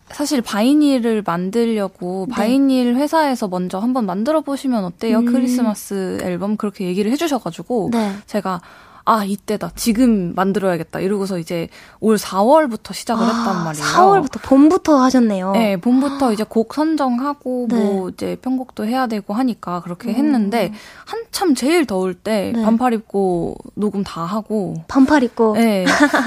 사실 0.09 0.41
바이닐을 0.41 1.23
만들려고 1.25 2.25
바이닐 2.31 2.95
회사에서 2.95 3.47
먼저 3.47 3.77
한번 3.77 4.05
만들어 4.05 4.41
보시면 4.41 4.83
어때요? 4.83 5.19
음. 5.19 5.25
크리스마스 5.25 6.17
앨범 6.23 6.57
그렇게 6.57 6.85
얘기를 6.85 7.11
해주셔가지고 7.11 7.89
네. 7.93 8.13
제가 8.25 8.61
아 9.09 9.23
이때다 9.25 9.71
지금 9.75 10.35
만들어야겠다 10.35 10.99
이러고서 10.99 11.39
이제 11.39 11.67
올 11.99 12.17
4월부터 12.17 12.93
시작을 12.93 13.25
했단 13.25 13.63
말이에요. 13.63 13.83
4월부터 13.83 14.39
봄부터 14.43 15.01
하셨네요. 15.01 15.53
네, 15.53 15.77
봄부터 15.77 16.31
이제 16.31 16.45
곡 16.47 16.75
선정하고 16.75 17.67
네. 17.71 17.75
뭐 17.75 18.09
이제 18.09 18.37
편곡도 18.39 18.85
해야 18.85 19.07
되고 19.07 19.33
하니까 19.33 19.81
그렇게 19.81 20.13
했는데 20.13 20.71
한참 21.05 21.55
제일 21.55 21.87
더울 21.87 22.13
때 22.13 22.51
네. 22.55 22.63
반팔 22.63 22.93
입고 22.93 23.55
녹음 23.73 24.03
다 24.03 24.25
하고 24.25 24.75
반팔 24.87 25.23
입고 25.23 25.53
네, 25.55 25.85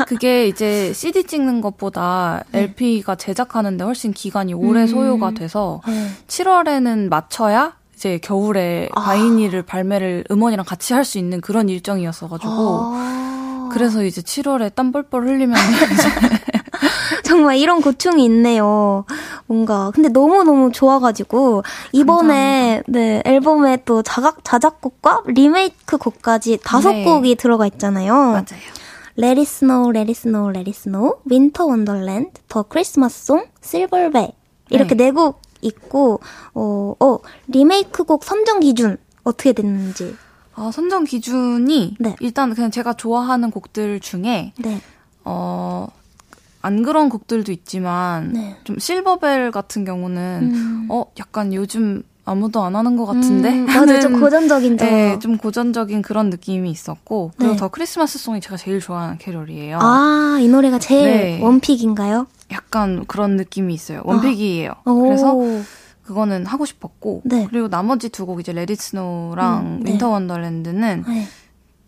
그게 0.08 0.48
이제 0.48 0.92
CD 0.92 1.22
찍는 1.22 1.60
것보다 1.60 2.42
LP가 2.52 3.14
제작하는데 3.14 3.84
훨씬 3.84 4.12
기간이 4.12 4.54
오래 4.54 4.80
네. 4.80 4.82
음. 4.82 4.86
소요가 4.88 5.30
돼서 5.30 5.82
네. 5.86 6.08
7월에는 6.26 7.08
맞춰야 7.08 7.74
이제 8.02 8.18
겨울에 8.18 8.88
아. 8.96 9.00
바이닐을 9.00 9.62
발매를 9.62 10.24
음원이랑 10.28 10.64
같이 10.66 10.92
할 10.92 11.04
수 11.04 11.18
있는 11.18 11.40
그런 11.40 11.68
일정이었어 11.68 12.28
가지고 12.28 12.50
아. 12.94 13.68
그래서 13.72 14.02
이제 14.02 14.20
7월에 14.20 14.74
땀 14.74 14.90
뻘뻘 14.90 15.24
흘리면 15.26 15.56
정말 17.24 17.58
이런 17.58 17.80
고충이 17.80 18.24
있네요. 18.24 19.04
뭔가 19.46 19.90
근데 19.94 20.08
너무 20.08 20.42
너무 20.42 20.72
좋아가지고 20.72 21.62
이번에 21.92 22.82
네 22.88 23.22
앨범에 23.24 23.78
또 23.84 24.02
자작 24.02 24.44
자작곡과 24.44 25.22
리메이크 25.26 25.96
곡까지 25.98 26.58
다섯 26.64 26.92
네. 26.92 27.04
곡이 27.04 27.36
들어가 27.36 27.66
있잖아요. 27.66 28.14
맞아요. 28.14 28.42
Let 29.18 29.38
It 29.38 29.42
Snow, 29.42 29.90
Let 29.90 30.10
It 30.10 30.18
Snow, 30.18 30.50
Let 30.50 30.68
It 30.68 30.78
Snow, 30.78 31.18
Winter 31.30 31.68
Wonderland, 31.68 32.30
The 32.48 32.64
Christmas 32.68 33.14
Song, 33.14 33.48
Silver 33.62 34.10
Bell 34.10 34.32
이렇게 34.70 34.94
네곡 34.94 35.41
있고 35.62 36.20
어, 36.54 36.94
어 37.00 37.18
리메이크 37.48 38.04
곡 38.04 38.24
선정 38.24 38.60
기준 38.60 38.98
어떻게 39.24 39.52
됐는지 39.52 40.14
아, 40.54 40.70
선정 40.70 41.04
기준이 41.04 41.96
네. 41.98 42.16
일단 42.20 42.54
그냥 42.54 42.70
제가 42.70 42.92
좋아하는 42.94 43.50
곡들 43.50 44.00
중에 44.00 44.52
네 44.58 44.80
어, 45.24 45.88
안 46.60 46.82
그런 46.82 47.08
곡들도 47.08 47.50
있지만 47.52 48.32
네. 48.32 48.56
좀 48.64 48.78
실버벨 48.78 49.50
같은 49.50 49.84
경우는 49.84 50.50
음. 50.54 50.86
어 50.90 51.04
약간 51.18 51.54
요즘 51.54 52.02
아무도 52.24 52.62
안 52.62 52.76
하는 52.76 52.96
것 52.96 53.04
같은데 53.06 53.50
음, 53.50 53.66
맞아요 53.66 54.00
좀 54.00 54.20
고전적인 54.20 54.78
점. 54.78 54.88
네, 54.88 55.18
좀 55.18 55.36
고전적인 55.38 56.02
그런 56.02 56.30
느낌이 56.30 56.70
있었고 56.70 57.32
그리고 57.36 57.52
네. 57.54 57.58
더 57.58 57.68
크리스마스 57.68 58.18
송이 58.18 58.40
제가 58.40 58.56
제일 58.56 58.78
좋아하는 58.80 59.18
캐롤이에요. 59.18 59.78
아, 59.80 60.38
이 60.40 60.46
노래가 60.48 60.78
제일 60.78 61.04
네. 61.04 61.40
one 61.42 61.60
pick인가요? 61.60 62.26
약간 62.52 63.04
그런 63.08 63.36
느낌이 63.36 63.74
있어요. 63.74 64.02
one 64.04 64.21
pick이에요. 64.21 64.72
오. 64.86 65.02
그래서 65.02 65.36
그거는 66.04 66.46
하고 66.46 66.64
싶었고 66.64 67.22
네. 67.24 67.46
그리고 67.50 67.68
나머지 67.68 68.08
두 68.08 68.24
곡 68.26 68.38
이제 68.40 68.52
Let 68.52 68.67
It 68.67 68.76
Snow랑 68.76 69.58
음, 69.66 69.80
네. 69.82 69.92
Winter 69.92 70.08
Wonderland는 70.08 71.04
네. 71.08 71.26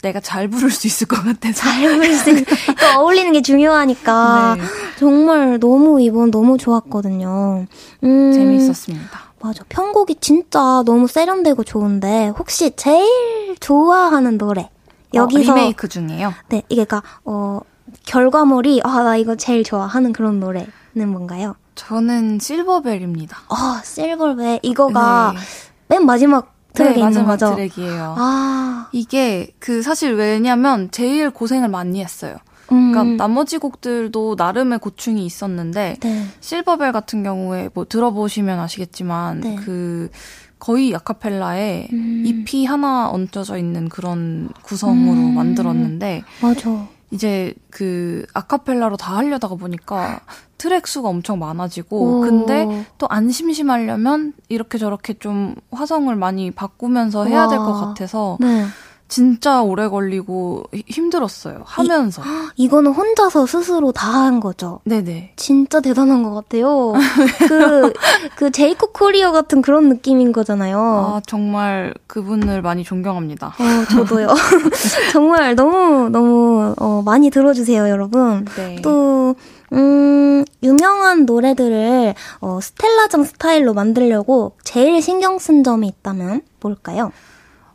내가 0.03 0.21
잘 0.21 0.49
부를 0.49 0.71
수 0.71 0.87
있을 0.87 1.07
것 1.07 1.17
같아서 1.25 1.61
잘 1.63 1.89
부를 1.95 2.13
수 2.13 2.31
있는, 2.31 2.45
또 2.95 3.01
어울리는 3.01 3.33
게 3.33 3.41
중요하니까. 3.41 4.57
네. 4.59 4.63
정말 4.99 5.59
너무 5.61 6.01
이번 6.03 6.31
너무 6.31 6.59
좋았거든요. 6.59 7.67
음, 8.03 8.33
재미있었습니다. 8.33 9.34
맞아. 9.45 9.63
편곡이 9.69 10.17
진짜 10.21 10.83
너무 10.87 11.07
세련되고 11.07 11.65
좋은데, 11.65 12.29
혹시 12.39 12.73
제일 12.77 13.55
좋아하는 13.61 14.39
노래? 14.39 14.71
여기서. 15.13 15.53
어, 15.53 15.55
리메이크 15.55 15.89
중이에요. 15.89 16.33
네, 16.49 16.63
이게 16.71 16.87
그니까, 16.87 17.03
어, 17.27 17.61
결과물이, 18.07 18.81
아, 18.85 19.03
나 19.03 19.17
이거 19.17 19.37
제일 19.37 19.63
좋아하는 19.63 20.15
그런 20.15 20.41
노래는 20.41 21.09
뭔가요? 21.11 21.57
저는 21.75 22.39
실버벨입니다. 22.39 23.37
아, 23.51 23.83
실버베. 23.85 24.61
이거가 24.63 25.35
네. 25.35 25.41
맨 25.89 26.07
마지막 26.07 26.55
트랙에 26.73 26.95
네, 26.95 27.01
마지막 27.03 27.27
거죠? 27.27 27.55
트랙이에요. 27.55 28.15
아, 28.17 28.89
이게 28.93 29.55
그 29.59 29.83
사실 29.83 30.15
왜냐면 30.15 30.91
제일 30.91 31.31
고생을 31.31 31.69
많이 31.69 32.03
했어요. 32.03 32.37
음. 32.73 32.93
그러니까 32.93 33.25
나머지 33.25 33.59
곡들도 33.59 34.35
나름의 34.39 34.79
고충이 34.79 35.25
있었는데 35.25 35.97
네. 36.01 36.25
실버벨 36.41 36.93
같은 36.93 37.23
경우에 37.23 37.69
뭐 37.75 37.85
들어보시면 37.85 38.59
아시겠지만 38.61 39.41
네. 39.41 39.57
그 39.57 40.11
거의 40.59 40.95
아카펠라에 40.95 41.89
음. 41.93 42.23
잎이 42.27 42.65
하나 42.65 43.11
얹혀져 43.11 43.59
있는 43.59 43.89
그런 43.89 44.49
구성으로 44.63 45.19
음. 45.19 45.35
만들었는데 45.35 46.23
맞아. 46.41 46.87
이제 47.11 47.55
그 47.71 48.25
아카펠라로 48.33 48.97
다 48.97 49.17
하려다가 49.17 49.55
보니까 49.57 50.21
트랙 50.59 50.87
수가 50.89 51.09
엄청 51.11 51.39
많아지고 51.39 51.99
오. 51.99 52.21
근데 52.23 52.87
또 52.99 53.07
안 53.11 53.31
심심하려면 53.31 54.33
이렇게 54.49 54.79
저렇게 54.79 55.15
좀 55.15 55.55
화성을 55.71 56.15
많이 56.17 56.51
바꾸면서 56.51 57.27
해야 57.27 57.47
될것 57.49 57.69
와. 57.69 57.81
같아서 57.89 58.39
네. 58.41 58.65
진짜 59.07 59.63
오래 59.63 59.87
걸리고 59.89 60.65
히- 60.73 60.83
힘들었어요. 60.89 61.63
하면서. 61.65 62.23
이 62.57 62.69
거는 62.69 62.93
혼자서 62.93 63.47
스스로 63.47 63.93
다 63.93 64.15
한 64.25 64.41
거죠. 64.41 64.81
네네. 64.85 65.33
진짜 65.37 65.81
대단한 65.81 66.23
것 66.23 66.33
같아요. 66.35 66.93
그, 67.49 67.93
그 68.37 68.51
제이콥 68.51 68.93
코리어 68.95 69.33
같은 69.33 69.61
그런 69.63 69.89
느낌인 69.89 70.33
거잖아요. 70.33 70.79
아, 70.79 71.21
정말 71.27 71.93
그분을 72.07 72.63
많이 72.63 72.83
존경합니다. 72.85 73.49
어, 73.49 73.85
저도요. 73.91 74.29
정말 75.13 75.55
너무, 75.55 76.09
너무, 76.09 76.75
어, 76.79 77.03
많이 77.05 77.31
들어주세요, 77.31 77.89
여러분. 77.89 78.47
네. 78.57 78.81
또, 78.83 79.35
음, 79.73 80.45
유명한 80.63 81.27
노래들을 81.27 82.15
어, 82.41 82.59
스텔라장 82.63 83.25
스타일로 83.25 83.75
만들려고 83.75 84.53
제일 84.65 85.03
신경 85.03 85.39
쓴 85.39 85.63
점이 85.65 85.89
있다면 85.89 86.43
뭘까요? 86.61 87.13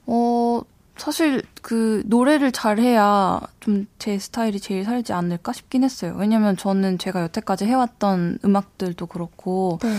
어, 0.08 0.62
사실 1.00 1.42
그 1.62 2.04
노래를 2.06 2.52
잘해야 2.52 3.40
좀 3.60 3.88
제 4.00 4.18
스타일이 4.18 4.60
제일 4.60 4.86
살지 4.86 5.12
않을까 5.14 5.52
싶긴 5.54 5.84
했어요. 5.84 6.16
왜냐면 6.18 6.56
저는 6.58 6.98
제가 7.00 7.22
여태까지 7.24 7.66
해왔던 7.66 8.40
음악들도 8.46 9.06
그렇고 9.08 9.78
네. 9.82 9.90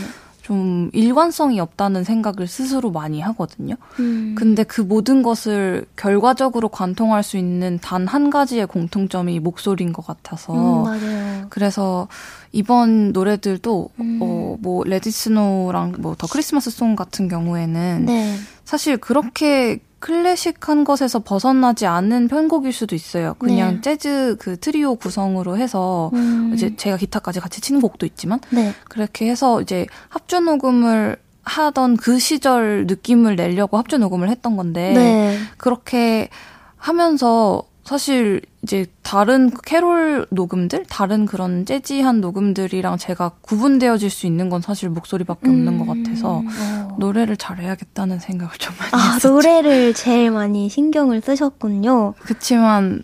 좀 0.42 0.90
일관성이 0.94 1.60
없다는 1.60 2.02
생각을 2.02 2.48
스스로 2.48 2.90
많이 2.90 3.20
하거든요. 3.20 3.76
음. 4.00 4.34
근데 4.36 4.64
그 4.64 4.80
모든 4.80 5.22
것을 5.22 5.84
결과적으로 5.96 6.68
관통할 6.70 7.22
수 7.22 7.36
있는 7.36 7.78
단 7.78 8.06
한 8.08 8.30
가지의 8.30 8.66
공통점이 8.66 9.38
목소리인 9.38 9.92
것 9.92 10.04
같아서. 10.06 10.52
음, 10.54 10.82
맞아요. 10.84 11.46
그래서 11.50 12.08
이번 12.52 13.12
노래들도 13.12 13.90
음. 14.00 14.18
어, 14.22 14.56
뭐 14.60 14.82
Let 14.84 15.10
It 15.10 15.27
Snow랑 15.27 15.96
뭐 15.98 16.14
The 16.16 16.26
Christmas 16.26 16.70
Song 16.70 16.96
같은 16.96 17.28
경우에는 17.28 18.06
네. 18.06 18.36
사실 18.64 18.96
그렇게 18.96 19.78
클래식한 20.00 20.84
것에서 20.84 21.20
벗어나지 21.20 21.86
않은 21.86 22.28
편곡일 22.28 22.72
수도 22.72 22.94
있어요. 22.94 23.34
그냥 23.38 23.76
네. 23.76 23.80
재즈 23.82 24.36
그 24.40 24.58
트리오 24.58 24.96
구성으로 24.96 25.56
해서 25.56 26.10
음. 26.14 26.52
이제 26.54 26.74
제가 26.74 26.96
기타까지 26.96 27.40
같이 27.40 27.60
치는 27.60 27.80
곡도 27.80 28.06
있지만 28.06 28.40
네. 28.50 28.74
그렇게 28.88 29.30
해서 29.30 29.60
이제 29.60 29.86
합주 30.08 30.40
녹음을 30.40 31.16
하던 31.42 31.96
그 31.96 32.18
시절 32.18 32.86
느낌을 32.86 33.36
내려고 33.36 33.76
합주 33.76 33.98
녹음을 33.98 34.28
했던 34.28 34.56
건데 34.56 34.92
네. 34.94 35.38
그렇게 35.58 36.28
하면서 36.76 37.62
사실 37.84 38.40
이제 38.62 38.86
다른 39.02 39.50
캐롤 39.64 40.26
녹음들, 40.30 40.84
다른 40.88 41.26
그런 41.26 41.64
재즈한 41.66 42.20
녹음들이랑 42.20 42.98
제가 42.98 43.32
구분되어질 43.40 44.10
수 44.10 44.26
있는 44.26 44.48
건 44.50 44.60
사실 44.60 44.88
목소리밖에 44.90 45.48
없는 45.48 45.78
것 45.78 45.86
같아서 45.86 46.42
어. 46.44 46.96
노래를 46.98 47.36
잘해야겠다는 47.36 48.18
생각을 48.20 48.54
좀 48.58 48.74
많이 48.78 48.90
아, 48.92 49.14
했었죠. 49.14 49.30
노래를 49.34 49.94
제일 49.94 50.30
많이 50.30 50.68
신경을 50.68 51.20
쓰셨군요. 51.22 52.14
그치만 52.20 53.02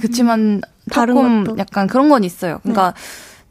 그치만 0.00 0.60
다른 0.90 1.14
조금 1.14 1.44
것도. 1.44 1.58
약간 1.58 1.86
그런 1.86 2.08
건 2.08 2.24
있어요. 2.24 2.58
그러니까 2.62 2.94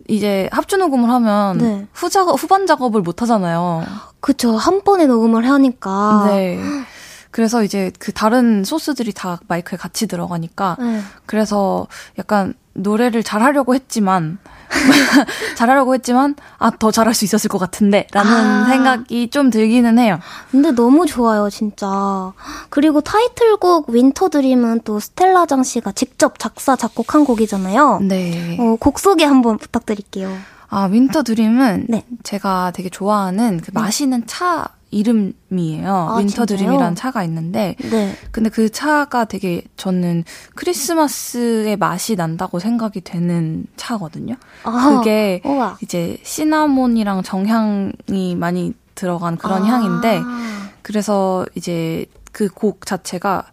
이제 0.07 0.49
합주 0.51 0.77
녹음을 0.77 1.09
하면 1.09 1.57
네. 1.57 1.87
후작 1.93 2.27
후반 2.41 2.65
작업을 2.67 3.01
못 3.01 3.21
하잖아요. 3.21 3.83
그쵸. 4.19 4.55
한 4.57 4.81
번에 4.83 5.05
녹음을 5.05 5.47
하니까. 5.49 6.25
네. 6.27 6.59
그래서 7.31 7.63
이제 7.63 7.91
그 7.99 8.11
다른 8.11 8.63
소스들이 8.63 9.13
다 9.13 9.39
마이크에 9.47 9.77
같이 9.77 10.07
들어가니까 10.07 10.77
네. 10.79 11.01
그래서 11.25 11.87
약간 12.17 12.53
노래를 12.73 13.23
잘하려고 13.23 13.75
했지만 13.75 14.37
잘하려고 15.57 15.93
했지만 15.95 16.35
아 16.57 16.71
더 16.79 16.91
잘할 16.91 17.13
수 17.13 17.25
있었을 17.25 17.49
것 17.49 17.57
같은데라는 17.57 18.31
아. 18.31 18.65
생각이 18.67 19.29
좀 19.31 19.49
들기는 19.49 19.99
해요. 19.99 20.19
근데 20.49 20.71
너무 20.71 21.05
좋아요, 21.05 21.49
진짜. 21.49 22.31
그리고 22.69 23.01
타이틀곡 23.01 23.89
Winter 23.89 24.29
Dream은 24.29 24.81
또 24.85 24.99
스텔라 24.99 25.45
장 25.47 25.63
씨가 25.63 25.91
직접 25.91 26.39
작사, 26.39 26.75
작곡한 26.77 27.25
곡이잖아요. 27.25 27.99
네. 28.03 28.57
어, 28.59 28.77
곡 28.79 28.99
소개 28.99 29.25
한번 29.25 29.57
부탁드릴게요. 29.57 30.35
아 30.69 30.85
Winter 30.85 31.23
Dream은 31.23 31.87
네. 31.89 32.05
제가 32.23 32.71
되게 32.73 32.89
좋아하는 32.89 33.59
그 33.59 33.71
마시는 33.73 34.27
차 34.27 34.69
이름이에요. 34.91 35.93
아, 35.93 36.17
Winter? 36.17 36.45
Dream이라는 36.45 36.95
차가 36.95 37.23
있는데 37.23 37.75
네. 37.89 38.15
근데 38.31 38.49
그 38.49 38.69
차가 38.69 39.25
되게 39.25 39.61
저는 39.77 40.23
크리스마스의 40.55 41.77
맛이 41.77 42.15
난다고 42.15 42.59
생각이 42.59 43.01
되는 43.01 43.65
차거든요. 43.75 44.35
아, 44.63 44.97
그게 44.97 45.41
우와. 45.45 45.77
이제 45.81 46.17
시나몬이랑 46.23 47.23
정향이 47.23 48.35
많이 48.35 48.73
들어간 48.95 49.37
그런 49.37 49.63
아. 49.63 49.65
향인데 49.65 50.21
그래서 50.81 51.45
이제 51.55 52.05
그 52.31 52.47
곡 52.53 52.85
자체가 52.85 53.43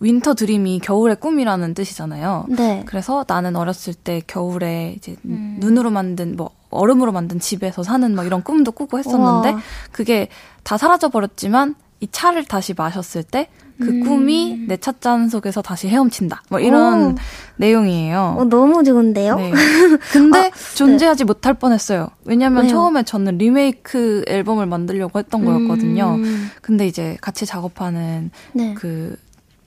Winter 0.00 0.34
Dream이 0.34 0.80
겨울의 0.80 1.16
꿈이라는 1.16 1.72
뜻이잖아요. 1.74 2.46
네. 2.50 2.82
그래서 2.86 3.24
나는 3.26 3.56
어렸을 3.56 3.94
때 3.94 4.20
겨울에 4.26 4.94
이제 4.96 5.16
음. 5.24 5.56
눈으로 5.60 5.90
만든 5.90 6.36
뭐 6.36 6.50
얼음으로 6.74 7.12
만든 7.12 7.38
집에서 7.40 7.82
사는 7.82 8.14
막 8.14 8.26
이런 8.26 8.42
꿈도 8.42 8.72
꾸고 8.72 8.98
했었는데 8.98 9.50
우와. 9.50 9.60
그게 9.92 10.28
다 10.62 10.76
사라져 10.76 11.08
버렸지만 11.08 11.74
이 12.00 12.08
차를 12.10 12.44
다시 12.44 12.74
마셨을 12.76 13.22
때그 13.22 13.48
음. 13.80 14.00
꿈이 14.04 14.58
내 14.68 14.76
찻잔 14.76 15.28
속에서 15.28 15.62
다시 15.62 15.88
헤엄친다. 15.88 16.42
뭐 16.50 16.60
이런 16.60 17.12
오. 17.12 17.14
내용이에요. 17.56 18.36
어, 18.38 18.44
너무 18.44 18.84
좋은데요? 18.84 19.36
네. 19.36 19.52
근데 20.12 20.50
존재하지 20.74 21.24
못할 21.24 21.54
뻔했어요. 21.54 22.08
왜냐면 22.24 22.58
아, 22.58 22.60
왜요? 22.62 22.70
처음에 22.72 23.02
저는 23.04 23.38
리메이크 23.38 24.24
앨범을 24.26 24.66
만들려고 24.66 25.18
했던 25.18 25.44
거였거든요. 25.44 26.16
음, 26.18 26.50
근데 26.60 26.86
이제 26.86 27.16
같이 27.20 27.46
작업하는 27.46 28.30
네. 28.52 28.74
그, 28.74 29.16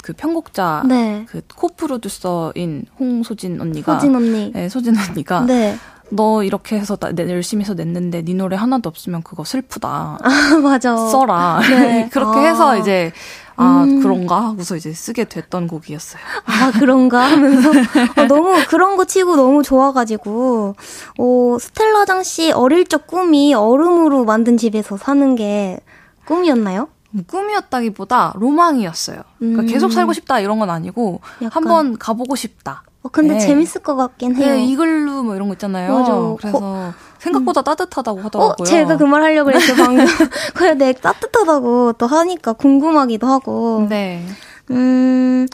그 0.04 0.14
편곡자, 0.14 0.84
네. 0.88 1.26
그 1.28 1.42
코 1.56 1.70
프로듀서인 1.70 2.86
홍소진 3.00 3.60
언니가. 3.60 3.96
소진 3.96 4.16
언니. 4.16 4.52
네, 4.54 4.70
소진 4.70 4.96
언니가. 4.98 5.42
네. 5.42 5.76
너 6.10 6.44
이렇게 6.44 6.78
해서 6.80 6.96
나, 6.96 7.12
내 7.12 7.30
열심히 7.30 7.64
해서 7.64 7.74
냈는데 7.74 8.22
네 8.24 8.34
노래 8.34 8.56
하나도 8.56 8.88
없으면 8.90 9.24
그거 9.24 9.44
슬프다. 9.44 10.18
아, 10.22 10.30
맞아. 10.64 10.96
써라. 10.96 11.60
네. 11.62 12.10
그렇게 12.14 12.40
아. 12.40 12.44
해서 12.50 12.78
이제 12.78 13.12
아 13.58 13.84
음. 13.84 14.02
그런가 14.02 14.42
하고서 14.46 14.76
이제 14.76 14.94
쓰게 14.94 15.26
됐던 15.26 15.68
곡이었어요. 15.68 16.22
아, 16.46 16.72
그런가 16.78 17.24
하면서. 17.32 17.70
어, 17.72 18.28
너무 18.30 18.54
그런 18.70 18.96
거 18.98 19.06
치고 19.06 19.36
너무 19.36 19.64
좋아가지고, 19.64 20.76
어, 21.18 21.58
스텔라 21.60 22.06
장 22.06 22.24
씨 22.24 22.52
어릴 22.52 22.86
적 22.86 23.08
꿈이 23.08 23.54
얼음으로 23.56 24.26
만든 24.26 24.58
집에서 24.58 24.96
사는 24.98 25.36
게 25.36 25.80
꿈이었나요? 26.26 26.90
뭐 27.10 27.24
꿈이었다기보다 27.26 28.34
로망이었어요. 28.36 29.22
그러니까 29.40 29.62
음. 29.64 29.66
계속 29.68 29.92
살고 29.92 30.14
싶다 30.14 30.40
이런 30.40 30.60
건 30.60 30.70
아니고 30.70 31.22
약간. 31.42 31.50
한번 31.64 31.98
가보고 31.98 32.36
싶다. 32.36 32.84
어, 33.08 33.10
근데 33.12 33.36
네. 33.36 33.40
재밌을 33.40 33.82
것 33.82 33.96
같긴 33.96 34.36
해요. 34.36 34.56
네, 34.56 34.66
이글루 34.66 35.24
뭐 35.24 35.36
이런 35.36 35.48
거 35.48 35.54
있잖아요. 35.56 35.94
맞아. 35.94 36.14
그래서 36.40 36.94
생각보다 37.20 37.62
따뜻하다고 37.62 38.20
어, 38.20 38.24
하더라고요. 38.24 38.66
제가 38.66 38.98
그 38.98 39.06
말 39.06 39.24
하려고 39.24 39.52
그랬어요, 39.52 39.76
방금. 39.84 40.06
그래, 40.56 40.74
네, 40.76 40.94
따뜻하다고 40.94 41.94
또 41.94 42.08
하니까 42.08 42.54
궁금하기도 42.54 43.26
하고. 43.28 43.88
네. 43.90 44.26
음, 44.72 45.48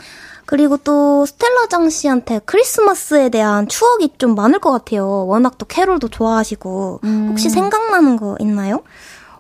그리고 0.45 0.77
또 0.77 1.25
스텔라 1.25 1.67
장 1.69 1.89
씨한테 1.89 2.39
크리스마스에 2.45 3.29
대한 3.29 3.67
추억이 3.67 4.13
좀 4.17 4.35
많을 4.35 4.59
것 4.59 4.71
같아요. 4.71 5.25
워낙 5.27 5.57
또 5.57 5.65
캐롤도 5.65 6.09
좋아하시고. 6.09 6.99
음. 7.03 7.27
혹시 7.29 7.49
생각나는 7.49 8.17
거 8.17 8.35
있나요? 8.39 8.81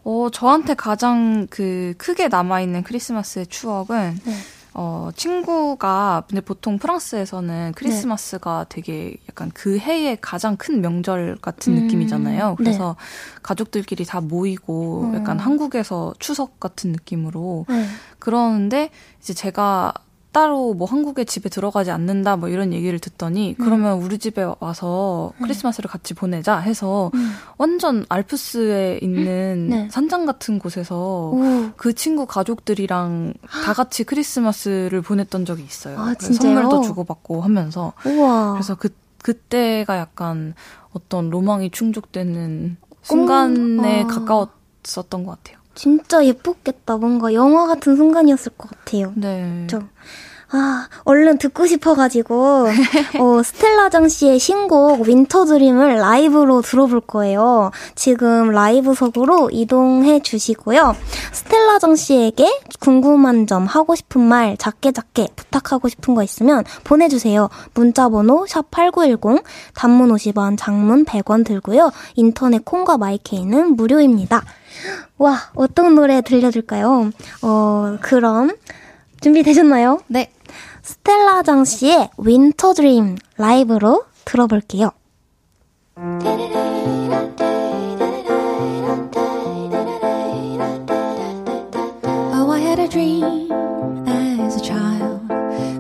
어, 0.05 0.27
저한테 0.31 0.73
가장 0.75 1.47
그 1.49 1.93
크게 1.97 2.27
남아있는 2.27 2.83
크리스마스의 2.83 3.47
추억은 3.47 4.19
네. 4.25 4.33
어, 4.75 5.09
친구가, 5.15 6.23
근데 6.27 6.41
보통 6.41 6.79
프랑스에서는 6.79 7.73
크리스마스가 7.75 8.65
되게 8.69 9.17
약간 9.29 9.51
그 9.53 9.77
해의 9.77 10.17
가장 10.19 10.57
큰 10.57 10.81
명절 10.81 11.37
같은 11.41 11.77
음, 11.77 11.83
느낌이잖아요. 11.83 12.55
그래서 12.57 12.95
가족들끼리 13.43 14.05
다 14.05 14.19
모이고 14.19 15.11
음. 15.11 15.15
약간 15.15 15.37
한국에서 15.39 16.15
추석 16.17 16.59
같은 16.59 16.91
느낌으로 16.91 17.65
네. 17.69 17.85
그러는데 18.17 18.89
이제 19.19 19.33
제가 19.33 19.93
따로 20.33 20.73
뭐 20.73 20.87
한국에 20.87 21.23
집에 21.23 21.47
들어가지 21.47 21.91
않는다 21.91 22.35
뭐 22.35 22.49
이런 22.49 22.73
얘기를 22.73 22.97
듣더니 22.99 23.55
그러면 23.57 24.01
우리 24.01 24.17
집에 24.17 24.43
와서 24.59 25.31
크리스마스를 25.41 25.89
같이 25.89 26.15
보내자 26.15 26.57
해서 26.57 27.11
음. 27.13 27.33
완전 27.57 28.03
알프스에 28.09 28.99
있는 29.01 29.69
네. 29.69 29.87
산장 29.91 30.25
같은 30.25 30.57
곳에서 30.57 31.29
오. 31.29 31.69
그 31.77 31.93
친구 31.93 32.25
가족들이랑 32.25 33.35
다 33.47 33.73
같이 33.73 34.03
크리스마스를 34.03 35.01
보냈던 35.01 35.45
적이 35.45 35.63
있어요. 35.63 35.99
아? 35.99 36.15
선물도 36.19 36.81
주고받고 36.81 37.41
하면서 37.41 37.93
우와. 38.05 38.53
그래서 38.53 38.75
그 38.75 38.89
그때가 39.21 39.97
약간 39.97 40.55
어떤 40.91 41.29
로망이 41.29 41.69
충족되는 41.69 42.77
순간에 43.03 44.03
아. 44.03 44.07
가까웠었던 44.07 45.23
것 45.25 45.43
같아요. 45.43 45.62
진짜 45.75 46.23
예뻤겠다. 46.25 46.97
뭔가 46.97 47.33
영화 47.33 47.67
같은 47.67 47.95
순간이었을 47.95 48.53
것 48.57 48.69
같아요. 48.69 49.13
네. 49.15 49.67
좀. 49.67 49.89
아, 50.55 50.87
얼른 51.03 51.39
듣고 51.39 51.65
싶어가지고, 51.65 52.67
어, 53.19 53.43
스텔라장 53.43 54.07
씨의 54.07 54.37
신곡 54.37 55.01
Winter 55.01 55.45
Dream을 55.45 55.95
라이브로 55.95 56.61
들어볼 56.61 57.01
거예요. 57.01 57.71
지금 57.95 58.51
라이브석으로 58.51 59.49
이동해 59.51 60.19
주시고요. 60.19 60.95
스텔라장 61.31 61.95
씨에게 61.95 62.47
궁금한 62.79 63.47
점, 63.47 63.65
하고 63.65 63.95
싶은 63.95 64.21
말, 64.21 64.55
작게 64.55 64.91
작게 64.91 65.29
부탁하고 65.35 65.89
싶은 65.89 66.13
거 66.13 66.21
있으면 66.21 66.63
보내주세요. 66.83 67.49
문자번호 67.73 68.45
샵8910, 68.45 69.43
단문 69.73 70.09
50원, 70.09 70.55
장문 70.55 71.05
100원 71.05 71.43
들고요. 71.43 71.91
인터넷 72.13 72.63
콩과 72.63 72.99
마이케이는 72.99 73.75
무료입니다. 73.75 74.43
와, 75.17 75.37
어떤 75.55 75.95
노래 75.95 76.21
들려줄까요? 76.21 77.11
어, 77.41 77.97
그럼, 78.01 78.51
준비되셨나요? 79.21 79.99
네. 80.07 80.31
스텔라 80.81 81.43
장 81.43 81.63
씨의 81.63 82.09
Winter 82.17 82.73
Dream 82.73 83.15
라이브로 83.37 84.03
들어볼게요. 84.25 84.91
Oh, 92.35 92.51
I 92.51 92.59
had 92.59 92.79
a 92.79 92.87
dream 92.87 93.49
as 94.07 94.57
a 94.57 94.61
child, 94.61 95.21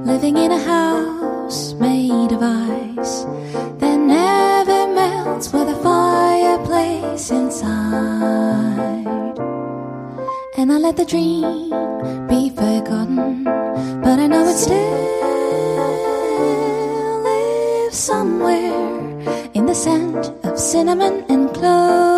living 0.05 0.37
in 0.37 0.51
a 0.51 0.59
house 0.59 1.73
made 1.79 2.31
of 2.31 2.41
ice 2.41 3.25
that 3.79 3.97
never 3.97 4.87
melts 4.93 5.51
with 5.51 5.67
a 5.67 5.75
fireplace 5.83 7.31
inside. 7.31 8.32
I 10.73 10.77
let 10.79 10.97
the 10.97 11.05
dream 11.05 11.69
be 12.27 12.49
forgotten, 12.49 13.43
but 14.01 14.17
I 14.17 14.25
know 14.25 14.43
it 14.47 14.57
still 14.57 14.93
lives 17.21 17.95
somewhere 17.95 18.73
in 19.53 19.67
the 19.67 19.75
scent 19.75 20.31
of 20.43 20.57
cinnamon 20.57 21.25
and 21.29 21.53
cloves. 21.53 22.12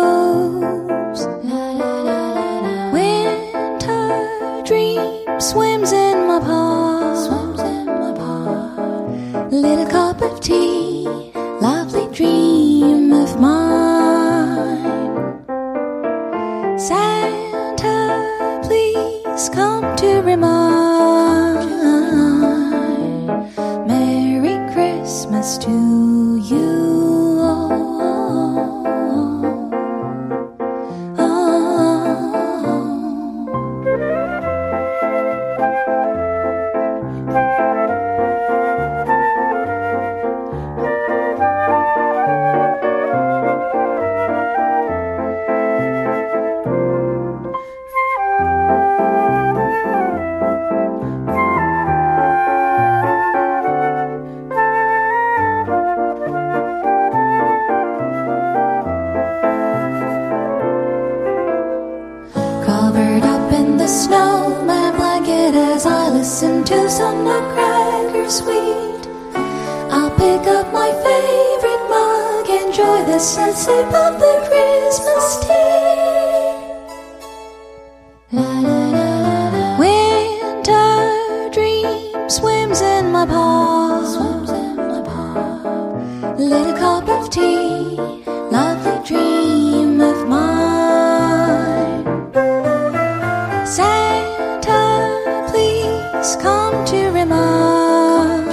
Please 96.26 96.42
come 96.42 96.84
to 96.84 97.10
remind. 97.12 98.46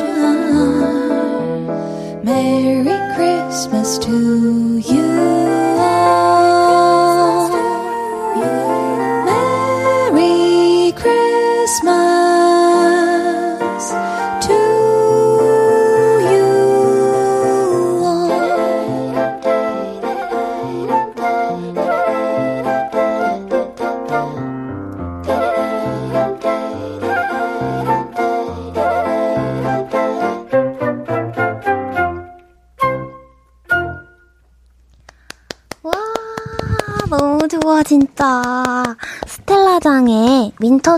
Merry 2.23 3.15
Christmas 3.15 3.97
to 3.97 4.72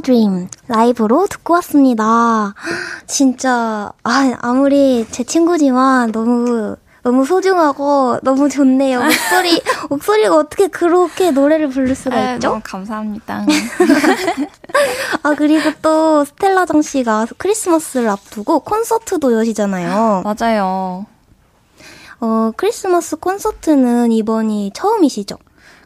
드림 0.01 0.47
라이브로 0.67 1.27
듣고 1.27 1.53
왔습니다. 1.55 2.53
진짜, 3.07 3.91
아, 4.03 4.37
아무리 4.41 5.05
제 5.11 5.23
친구지만 5.23 6.11
너무, 6.11 6.75
너무 7.03 7.25
소중하고 7.25 8.19
너무 8.23 8.49
좋네요. 8.49 9.01
목소리, 9.03 9.61
목소리가 9.89 10.35
어떻게 10.35 10.67
그렇게 10.67 11.31
노래를 11.31 11.69
부를 11.69 11.95
수가 11.95 12.15
네, 12.15 12.33
있죠? 12.35 12.49
너무 12.49 12.61
감사합니다. 12.63 13.45
아, 15.23 15.33
그리고 15.37 15.71
또 15.81 16.25
스텔라장 16.25 16.81
씨가 16.81 17.27
크리스마스를 17.37 18.09
앞두고 18.09 18.61
콘서트도 18.61 19.33
여시잖아요. 19.33 20.23
맞아요. 20.25 21.05
어, 22.21 22.51
크리스마스 22.55 23.17
콘서트는 23.17 24.11
이번이 24.11 24.71
처음이시죠? 24.73 25.37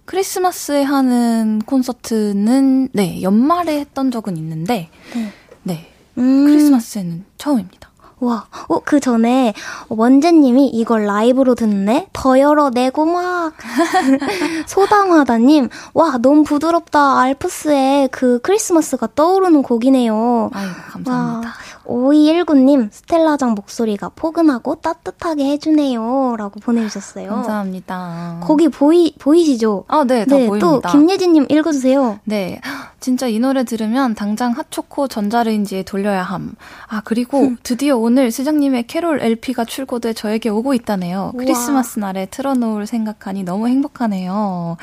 크리스마스에 0.09 0.81
하는 0.81 1.59
콘서트는 1.67 2.89
네 2.93 3.21
연말에 3.21 3.79
했던 3.79 4.09
적은 4.09 4.37
있는데 4.37 4.89
네. 5.13 5.33
네 5.61 5.93
음. 6.17 6.47
크리스마스에는 6.47 7.25
처음입니다. 7.37 7.89
와, 8.19 8.47
어, 8.67 8.79
그 8.79 8.99
전에 8.99 9.53
원재님이 9.87 10.67
이걸 10.69 11.05
라이브로 11.05 11.53
듣네? 11.53 12.07
더 12.11 12.39
열어내고 12.39 13.05
막. 13.05 13.53
소담하다님, 14.67 15.69
와, 15.93 16.17
너무 16.17 16.43
부드럽다. 16.43 17.19
알프스의 17.19 18.09
그 18.09 18.39
크리스마스가 18.41 19.09
떠오르는 19.15 19.61
곡이네요. 19.61 20.49
아유 20.51 20.69
감사합니다. 20.91 21.53
5219님, 21.89 22.89
스텔라장 22.91 23.55
목소리가 23.55 24.09
포근하고 24.15 24.75
따뜻하게 24.75 25.45
해주네요. 25.51 26.35
라고 26.37 26.59
보내주셨어요. 26.59 27.29
감사합니다. 27.29 28.41
거기 28.43 28.69
보이, 28.69 29.13
보이시죠? 29.17 29.85
아, 29.87 30.03
네, 30.05 30.25
다또 30.25 30.47
보입니다. 30.47 30.91
김예진님 30.91 31.47
읽어주세요. 31.49 32.19
네. 32.25 32.61
진짜 32.99 33.27
이 33.27 33.39
노래 33.39 33.63
들으면 33.63 34.13
당장 34.13 34.51
핫초코 34.51 35.07
전자레인지에 35.07 35.83
돌려야 35.83 36.21
함. 36.21 36.55
아, 36.87 37.01
그리고 37.03 37.53
드디어 37.63 37.97
오늘 37.97 38.29
스장님의 38.29 38.87
캐롤 38.87 39.21
LP가 39.21 39.65
출고돼 39.65 40.13
저에게 40.13 40.49
오고 40.49 40.73
있다네요. 40.73 41.31
우와. 41.33 41.43
크리스마스 41.43 41.99
날에 41.99 42.25
틀어놓을 42.27 42.85
생각하니 42.87 43.43
너무 43.43 43.67
행복하네요. 43.67 44.77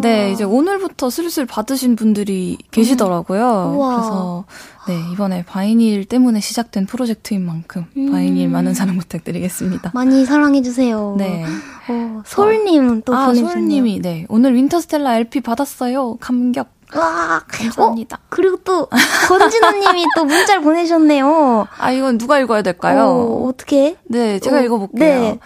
네, 0.00 0.32
이제 0.32 0.44
오늘부터 0.44 1.10
슬슬 1.10 1.46
받으신 1.46 1.96
분들이 1.96 2.58
계시더라고요. 2.70 3.74
우와. 3.76 3.96
그래서 3.96 4.44
네, 4.88 5.12
이번에 5.12 5.44
vinyl 5.44 6.04
때문에 6.04 6.40
시작된 6.40 6.86
프로젝트인 6.86 7.44
만큼 7.44 7.86
vinyl 8.10 8.48
많은 8.48 8.74
사랑 8.74 8.98
부탁드리겠습니다. 8.98 9.90
많이 9.94 10.24
사랑해 10.24 10.62
주세요. 10.62 11.14
네. 11.18 11.44
어, 11.88 12.22
솔님은 12.24 13.02
또 13.04 13.14
아, 13.14 13.26
보내주셨네요. 13.26 13.52
소울님이 13.52 14.00
네, 14.00 14.26
오늘 14.28 14.54
Winter 14.54 14.85
Stella 14.85 15.16
LP 15.16 15.40
받았어요. 15.40 16.16
감격. 16.20 16.68
와, 16.94 17.42
감사합니다. 17.48 18.16
어, 18.16 18.26
그리고 18.28 18.58
또 18.58 18.86
권진아 19.28 19.72
님이 19.72 20.04
또 20.14 20.24
문자를 20.24 20.62
보내셨네요. 20.62 21.66
아, 21.78 21.90
이건 21.90 22.16
누가 22.16 22.38
읽어야 22.38 22.62
될까요? 22.62 23.06
어, 23.06 23.48
어떻게? 23.48 23.96
네, 24.04 24.38
제가 24.38 24.58
어, 24.58 24.60
읽어 24.60 24.78
볼게요. 24.78 24.98
네. 24.98 25.38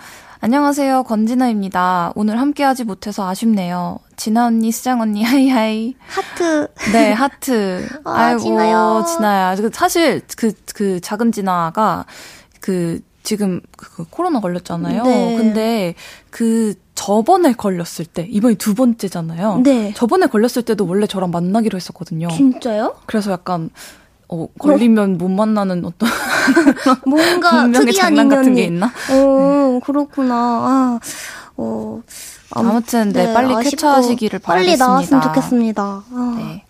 안녕하세요, 0.42 1.02
권진아입니다. 1.02 2.12
오늘 2.14 2.40
함께하지 2.40 2.84
못해서 2.84 3.28
아쉽네요. 3.28 3.98
진아 4.16 4.46
언니, 4.46 4.72
스장 4.72 5.02
언니, 5.02 5.22
hi 5.24 5.52
hi. 5.52 5.94
하트. 6.06 6.68
네, 6.92 7.12
하트. 7.12 7.86
아, 8.04 8.12
아이고, 8.12 8.40
진아요. 8.40 9.04
진아야. 9.06 9.54
그 9.56 9.70
사실 9.72 10.22
그, 10.38 10.52
그 10.74 10.98
작은 11.00 11.32
진아가 11.32 12.06
그 12.60 13.00
지금 13.22 13.60
그 13.76 14.04
코로나 14.08 14.40
걸렸잖아요. 14.40 15.02
네. 15.02 15.36
근데 15.36 15.94
그 16.30 16.72
저번에 16.94 17.52
걸렸을 17.52 18.06
때, 18.06 18.26
이번이 18.30 18.54
두 18.54 18.74
번째잖아요. 18.74 19.60
네. 19.62 19.92
저번에 19.94 20.26
걸렸을 20.26 20.62
때도 20.64 20.86
원래 20.86 21.06
저랑 21.06 21.30
만나기로 21.30 21.76
했었거든요. 21.76 22.28
진짜요? 22.28 22.96
그래서 23.04 23.30
약간 23.30 23.68
어, 24.32 24.46
걸리면 24.58 25.18
못 25.18 25.28
만나는 25.28 25.84
어떤 25.84 26.08
뭔가 27.04 27.66
특이한 27.72 28.14
장난 28.14 28.28
같은 28.28 28.54
게 28.54 28.62
인연이. 28.62 28.76
있나? 28.76 28.92
어, 29.10 29.80
그렇구나. 29.84 30.34
아, 30.34 31.00
어, 31.56 32.00
아무튼 32.52 33.12
네, 33.12 33.32
빨리 33.34 33.54
쾌차하시기를 33.70 34.38
빨리 34.38 34.76
바라겠습니다. 34.76 34.86
나왔으면 34.86 35.22
좋겠습니다. 35.22 35.82
아, 35.82 36.34
네. 36.38 36.64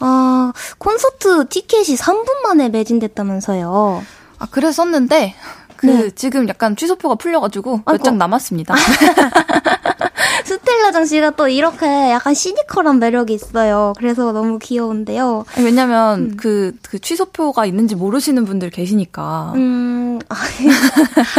아, 0.00 0.52
콘서트 0.78 1.48
티켓이 1.48 1.96
3분 1.96 2.42
만에 2.42 2.68
매진됐다면서요. 2.68 4.02
아 4.40 4.46
그랬었는데 4.46 5.34
그 5.76 5.86
네. 5.86 6.10
지금 6.10 6.48
약간 6.48 6.76
취소표가 6.76 7.14
풀려 7.16 7.40
가지고 7.40 7.78
몇 7.78 7.82
아이고. 7.92 8.02
장 8.04 8.18
남았습니다. 8.18 8.74
스텔라 10.68 10.92
장 10.92 11.06
씨가 11.06 11.30
또 11.30 11.48
이렇게 11.48 11.86
약간 11.86 12.34
시니컬한 12.34 12.98
매력이 12.98 13.32
있어요. 13.32 13.94
그래서 13.96 14.32
너무 14.32 14.58
귀여운데요. 14.58 15.46
아니, 15.54 15.64
왜냐면 15.64 16.36
그, 16.36 16.76
그 16.82 16.98
취소표가 16.98 17.64
있는지 17.64 17.94
모르시는 17.94 18.44
분들 18.44 18.68
계시니까. 18.68 19.52
음, 19.56 20.18
아, 20.28 20.36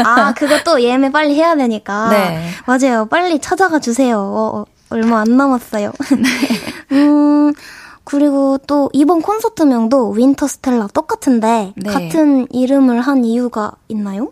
아, 0.04 0.34
그것도 0.34 0.82
예매 0.82 1.12
빨리 1.12 1.36
해야 1.36 1.56
되니까. 1.56 2.10
네. 2.10 2.50
맞아요. 2.66 3.06
빨리 3.06 3.40
찾아가 3.40 3.78
주세요. 3.78 4.18
어, 4.18 4.62
어, 4.62 4.66
얼마 4.90 5.20
안 5.22 5.38
남았어요. 5.38 5.92
음, 6.92 7.54
그리고 8.04 8.58
또 8.66 8.90
이번 8.94 9.22
콘서트명도 9.22 10.10
Winter 10.10 10.48
Stella 10.48 10.88
똑같은데 10.88 11.74
네. 11.76 11.92
같은 11.92 12.48
이름을 12.50 13.02
한 13.02 13.24
이유가 13.24 13.74
있나요? 13.90 14.32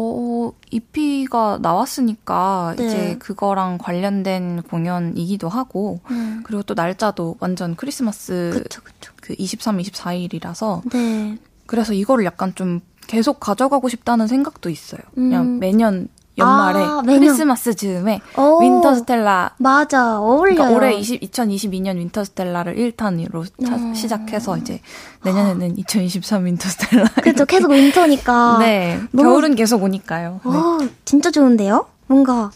어, 0.00 0.52
EP가 0.70 1.58
나왔으니까 1.60 2.74
네. 2.76 2.86
이제 2.86 3.16
그거랑 3.18 3.78
관련된 3.78 4.62
공연이기도 4.62 5.48
하고 5.48 5.98
음. 6.12 6.40
그리고 6.44 6.62
또 6.62 6.74
날짜도 6.74 7.36
완전 7.40 7.74
크리스마스 7.74 8.50
그쵸, 8.52 8.80
그쵸. 8.84 9.12
그 9.20 9.34
23, 9.36 9.78
24일이라서 9.78 10.88
네. 10.92 11.36
그래서 11.66 11.94
이거를 11.94 12.24
약간 12.24 12.54
좀 12.54 12.80
계속 13.08 13.40
가져가고 13.40 13.88
싶다는 13.88 14.28
생각도 14.28 14.70
있어요. 14.70 15.00
그냥 15.14 15.46
음. 15.46 15.58
매년 15.58 16.08
연말에 16.38 16.80
아. 16.82 17.02
크리스마스 17.04 17.74
즈음에 17.74 18.20
오. 18.36 18.60
Winter 18.60 18.94
Stella 18.94 19.54
맞아. 19.58 20.20
어울려요. 20.20 20.54
그러니까 20.56 20.70
올해 20.76 20.94
20, 20.94 21.20
2022년 21.20 21.96
Winter 21.96 22.24
Stella를 22.24 22.76
1탄으로 22.76 23.40
어. 23.40 23.94
시작해서 23.94 24.56
이제 24.56 24.80
내년에는 25.24 25.76
2023 25.78 26.46
Winter 26.46 26.68
Stella. 26.68 27.04
그쵸. 27.22 27.44
계속 27.44 27.70
winter니까. 27.70 28.58
네. 28.60 29.00
너무- 29.12 29.30
겨울은 29.30 29.54
계속 29.56 29.82
오니까요. 29.82 30.40
네. 30.44 30.50
어, 30.50 30.78
진짜 31.04 31.30
좋은데요? 31.30 31.86
뭔가, 32.06 32.50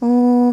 어, 0.00 0.52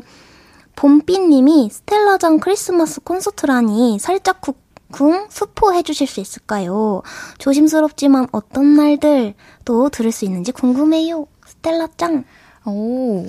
봄비님이 0.75 1.69
스텔라장 1.71 2.39
크리스마스 2.39 3.01
콘서트라니 3.01 3.99
살짝 3.99 4.41
쿵쿵 4.41 5.27
스포해 5.29 5.83
주실 5.83 6.07
수 6.07 6.19
있을까요? 6.19 7.01
조심스럽지만 7.37 8.27
어떤 8.31 8.75
날들 8.75 9.35
또 9.65 9.89
들을 9.89 10.11
수 10.11 10.25
있는지 10.25 10.51
궁금해요. 10.51 11.27
스텔라짱. 11.45 12.23
오, 12.65 13.25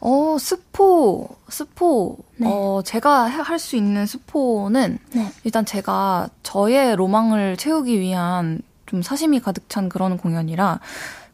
어, 0.00 0.36
스포, 0.38 1.28
스포. 1.48 2.18
네. 2.36 2.46
어, 2.50 2.82
제가 2.84 3.24
할 3.26 3.58
수 3.58 3.76
있는 3.76 4.04
스포는 4.06 4.98
네. 5.14 5.32
일단 5.44 5.64
제가 5.64 6.28
저의 6.42 6.96
로망을 6.96 7.56
채우기 7.56 8.00
위한 8.00 8.60
좀 8.86 9.00
사심이 9.02 9.40
가득 9.40 9.68
찬 9.70 9.88
그런 9.88 10.18
공연이라 10.18 10.80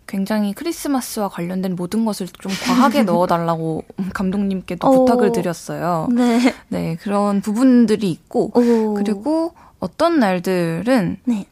굉장히 0.06 0.52
크리스마스와 0.52 1.28
관련된 1.28 1.76
모든 1.76 2.04
것을 2.04 2.26
좀 2.28 2.52
과하게 2.64 3.02
넣어달라고 3.04 3.84
감독님께도 4.12 4.88
오. 4.88 5.04
부탁을 5.04 5.32
드렸어요. 5.32 6.08
네. 6.12 6.54
네, 6.68 6.96
그런 6.96 7.40
부분들이 7.40 8.10
있고, 8.10 8.50
오. 8.54 8.94
그리고 8.94 9.54
어떤 9.78 10.18
날들은 10.18 11.18
네. 11.24 11.46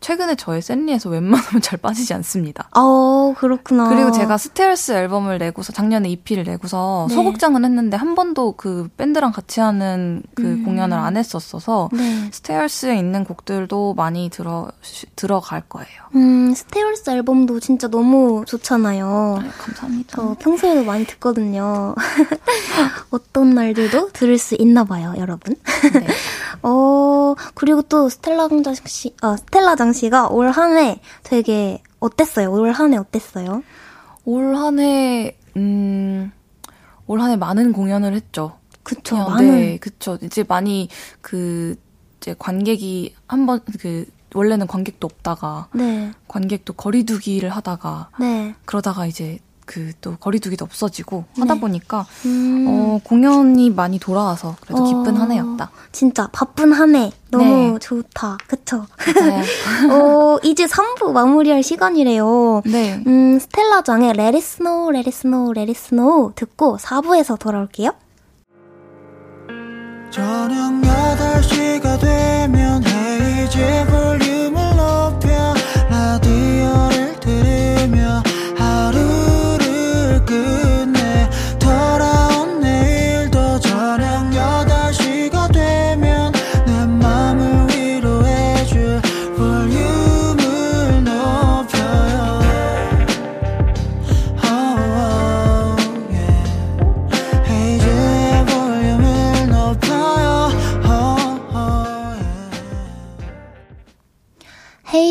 최근에 0.00 0.34
저의 0.34 0.62
셋리에서 0.62 1.10
웬만하면 1.10 1.60
잘 1.60 1.78
빠지지 1.78 2.14
않습니다. 2.14 2.68
어, 2.74 3.34
그렇구나. 3.36 3.88
그리고 3.90 4.10
제가 4.12 4.38
Stairs 4.38 4.92
앨범을 4.92 5.38
내고서 5.38 5.72
작년에 5.72 6.08
EP를 6.08 6.44
내고서 6.44 7.06
네. 7.08 7.14
소극장은 7.14 7.64
했는데 7.64 7.96
한 7.98 8.14
번도 8.14 8.54
그 8.56 8.88
밴드랑 8.96 9.32
같이 9.32 9.60
하는 9.60 10.22
그 10.34 10.42
음. 10.42 10.64
공연을 10.64 10.96
안 10.98 11.16
했었어서 11.18 11.90
네. 11.92 12.28
Stairs에 12.32 12.96
있는 12.98 13.24
곡들도 13.24 13.94
많이 13.94 14.30
들어 14.30 14.68
시- 14.80 15.06
들어갈 15.16 15.60
거예요. 15.68 15.88
음, 16.14 16.54
Stairs 16.54 17.10
앨범도 17.10 17.60
진짜 17.60 17.86
너무 17.88 18.44
좋잖아요. 18.46 19.38
네, 19.42 19.48
감사합니다. 19.50 20.16
저 20.16 20.36
평소에도 20.38 20.82
많이 20.84 21.04
듣거든요. 21.06 21.94
어떤 23.10 23.50
날들도 23.54 24.10
들을 24.12 24.38
수 24.38 24.54
있나 24.58 24.84
봐요, 24.84 25.14
여러분. 25.18 25.54
네. 25.92 26.06
어, 26.62 27.34
그리고 27.54 27.82
또 27.82 28.08
스텔라장 28.08 28.62
씨, 28.86 29.14
아, 29.22 29.36
스텔라 29.36 29.76
장 29.76 29.92
씨가 29.92 30.28
올 30.28 30.50
한 30.50 30.76
해 30.76 31.00
되게 31.22 31.82
어땠어요? 32.00 32.50
올 32.52 32.70
한 32.72 32.92
해 32.92 32.96
어땠어요? 32.98 33.62
올 34.24 34.54
한 34.54 34.78
해 34.78 35.36
음, 35.56 36.32
올 37.06 37.20
한 37.20 37.30
해 37.30 37.36
많은 37.36 37.72
공연을 37.72 38.14
했죠. 38.14 38.58
그쵸, 38.82 39.16
그냥, 39.16 39.28
많은. 39.30 39.50
네, 39.50 39.76
그쵸. 39.78 40.18
이제 40.22 40.44
많이 40.46 40.88
그 41.20 41.76
이제 42.18 42.34
관객이 42.38 43.14
한 43.26 43.46
번 43.46 43.60
그 43.80 44.06
원래는 44.32 44.68
관객도 44.68 45.06
없다가 45.06 45.68
네, 45.72 46.12
관객도 46.28 46.74
거리두기를 46.74 47.50
하다가 47.50 48.10
네. 48.20 48.54
그러다가 48.64 49.04
이제 49.06 49.38
그 49.70 49.90
또 50.00 50.16
거리두기도 50.16 50.64
없어지고 50.64 51.24
하다 51.38 51.54
네. 51.54 51.60
보니까 51.60 52.06
음, 52.24 52.66
어, 52.68 53.00
공연이 53.04 53.70
많이 53.70 53.98
돌아와서 53.98 54.56
그래도 54.60 54.84
기쁜 54.84 55.16
어, 55.16 55.20
한 55.20 55.32
해였다. 55.32 55.70
진짜 55.92 56.28
바쁜 56.32 56.72
한 56.72 56.94
해. 56.96 57.12
너무 57.30 57.44
네. 57.44 57.78
좋다. 57.78 58.38
그쵸? 58.46 58.86
어, 59.90 60.38
이제 60.42 60.66
3부 60.66 61.12
마무리할 61.12 61.62
시간이래요. 61.62 62.62
네. 62.64 63.02
음, 63.06 63.38
스텔라장의 63.38 64.10
Let 64.10 64.22
It 64.22 64.38
Snow, 64.38 64.90
Let 64.90 65.08
It 65.08 65.16
Snow, 65.16 65.50
Let 65.56 65.70
It 65.70 65.78
Snow 65.78 66.32
듣고 66.34 66.78
4부에서 66.78 67.38
돌아올게요. 67.38 67.90
저녁 70.10 70.72
8시가 70.82 72.00
되면 72.00 72.82
헤이즈 72.84 73.86
볼륨을 73.90 74.76
높여 74.76 75.59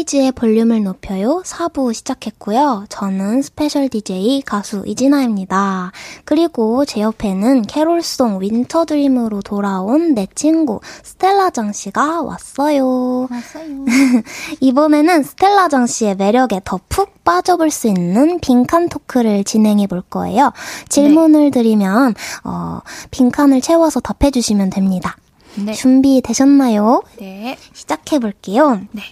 헤이즈의 0.10 0.32
볼륨을 0.32 0.84
높여요. 0.84 1.43
4부 1.45 1.93
시작했고요. 1.93 2.86
저는 2.89 3.41
스페셜 3.43 3.89
DJ 3.89 4.41
가수 4.41 4.84
이진아입니다. 4.86 5.91
그리고 6.26 6.84
제 6.86 7.01
옆에는 7.01 7.64
캐롤송 7.64 8.41
Winter 8.41 8.86
Dream으로 8.86 9.41
돌아온 9.41 10.16
내 10.16 10.28
친구 10.34 10.80
스텔라 11.03 11.51
장 11.51 11.72
씨가 11.72 12.24
왔어요. 12.24 13.28
왔어요. 13.30 13.86
이번에는 14.60 15.24
스텔라 15.24 15.70
장 15.70 15.86
씨의 15.86 16.16
매력에 16.16 16.62
더 16.66 16.80
푹 16.89 17.24
빠져볼 17.24 17.70
수 17.70 17.88
있는 17.88 18.39
빈칸 18.39 18.89
토크를 18.89 19.43
진행해 19.43 19.86
볼 19.86 20.01
거예요. 20.01 20.51
질문을 20.89 21.51
드리면 21.51 22.16
어, 22.43 22.80
빈칸을 23.12 23.62
채워서 23.62 23.99
답해 23.99 24.32
주시면 24.32 24.72
됩니다. 24.72 25.16
네. 25.55 25.74
준비되셨나요? 25.74 27.03
네. 27.20 27.57
시작해 27.74 28.18
볼게요. 28.18 28.82
네. 28.91 29.03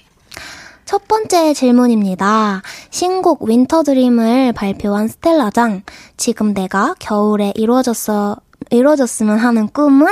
첫 0.87 1.05
번째 1.05 1.53
질문입니다. 1.53 2.61
신곡 2.91 3.43
Winter 3.43 3.83
Dream을 3.83 4.53
발표한 4.53 5.09
스텔라장. 5.09 5.83
지금 6.15 6.53
내가 6.53 6.95
겨울에 6.97 7.51
이루어졌어, 7.55 8.37
이루어졌으면 8.71 9.37
하는 9.37 9.67
꿈은 9.67 10.07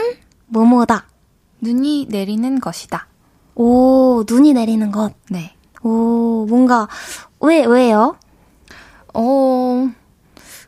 뭐뭐다. 0.47 1.07
눈이 1.61 2.07
내리는 2.09 2.59
것이다. 2.59 3.07
오, 3.55 4.25
눈이 4.29 4.51
내리는 4.51 4.91
것. 4.91 5.13
네. 5.29 5.55
오, 5.81 6.45
뭔가, 6.49 6.89
왜, 7.39 7.63
왜요? 7.63 8.17
어, 9.13 9.89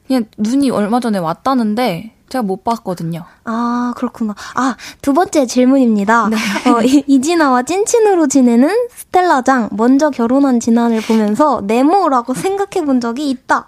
그냥 0.08 0.24
눈이 0.38 0.70
얼마 0.70 1.02
전에 1.02 1.18
왔다는데 1.18 2.14
제가 2.30 2.42
못 2.42 2.64
봤거든요. 2.64 3.24
아, 3.46 3.94
그렇구나. 3.96 4.36
아, 4.56 4.76
두 5.02 5.14
번째 5.14 5.46
질문입니다. 5.46 6.28
네. 6.30 6.38
어, 6.70 6.82
이- 6.82 7.04
이진아와 7.08 7.64
찐친으로 7.64 8.28
지내는 8.28 8.70
스텔라장. 8.92 9.70
먼저 9.72 10.10
결혼한 10.10 10.60
진아를 10.60 11.02
보면서 11.02 11.62
네모라고 11.66 12.34
생각해 12.34 12.86
본 12.86 13.00
적이 13.00 13.30
있다. 13.30 13.68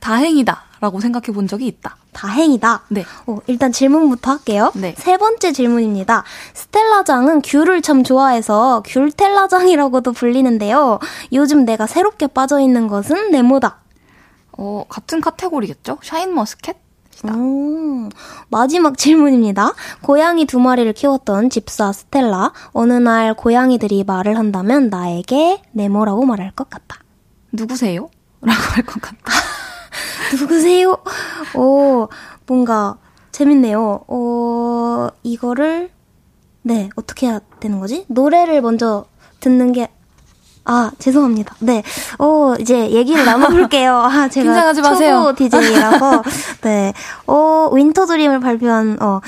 다행이다. 0.00 0.62
라고 0.80 1.00
생각해 1.00 1.32
본 1.34 1.48
적이 1.48 1.68
있다. 1.68 1.96
다행이다. 2.12 2.82
네. 2.88 3.04
어, 3.26 3.38
일단 3.46 3.72
질문부터 3.72 4.30
할게요. 4.32 4.70
네. 4.74 4.94
세 4.98 5.16
번째 5.16 5.52
질문입니다. 5.52 6.22
스텔라장은 6.52 7.40
귤을 7.42 7.80
참 7.80 8.04
좋아해서 8.04 8.82
귤텔라장이라고도 8.84 10.12
불리는데요. 10.12 10.98
요즘 11.32 11.64
내가 11.64 11.86
새롭게 11.86 12.26
빠져 12.26 12.60
있는 12.60 12.88
것은 12.88 13.30
네모다. 13.30 13.78
어, 14.58 14.84
같은 14.88 15.22
카테고리겠죠? 15.22 15.98
샤인 16.02 16.34
머스 16.34 16.58
켓? 17.22 17.30
오, 17.34 18.08
마지막 18.48 18.96
질문입니다. 18.98 19.72
고양이 20.02 20.44
두 20.46 20.58
마리를 20.60 20.92
키웠던 20.92 21.50
집사 21.50 21.92
스텔라. 21.92 22.52
어느 22.72 22.92
날 22.94 23.34
고양이들이 23.34 24.04
말을 24.04 24.36
한다면 24.38 24.88
나에게 24.88 25.62
네모라고 25.72 26.24
말할 26.26 26.50
것 26.52 26.68
같다. 26.70 26.98
누구세요? 27.52 28.08
라고 28.42 28.60
할 28.74 28.84
것 28.84 29.00
같다. 29.00 29.16
누구세요? 30.38 30.98
오, 31.54 32.08
뭔가 32.46 32.96
재밌네요. 33.32 34.04
어, 34.08 35.08
이거를, 35.22 35.90
네, 36.62 36.90
어떻게 36.96 37.26
해야 37.28 37.40
되는 37.60 37.80
거지? 37.80 38.04
노래를 38.08 38.60
먼저 38.60 39.06
듣는 39.40 39.72
게, 39.72 39.88
아, 40.66 40.90
죄송합니다. 40.98 41.54
네. 41.60 41.82
어, 42.18 42.54
이제 42.58 42.90
얘기를 42.90 43.24
나눠볼게요. 43.24 43.94
아, 44.04 44.28
제가 44.28 44.44
긴장하지 44.44 44.82
마세요. 44.82 45.16
초보 45.18 45.34
DJ라서. 45.36 46.22
네. 46.62 46.92
어, 47.26 47.70
Winter 47.72 48.06
Dream을 48.06 48.40
발표한, 48.40 49.00
어, 49.00 49.20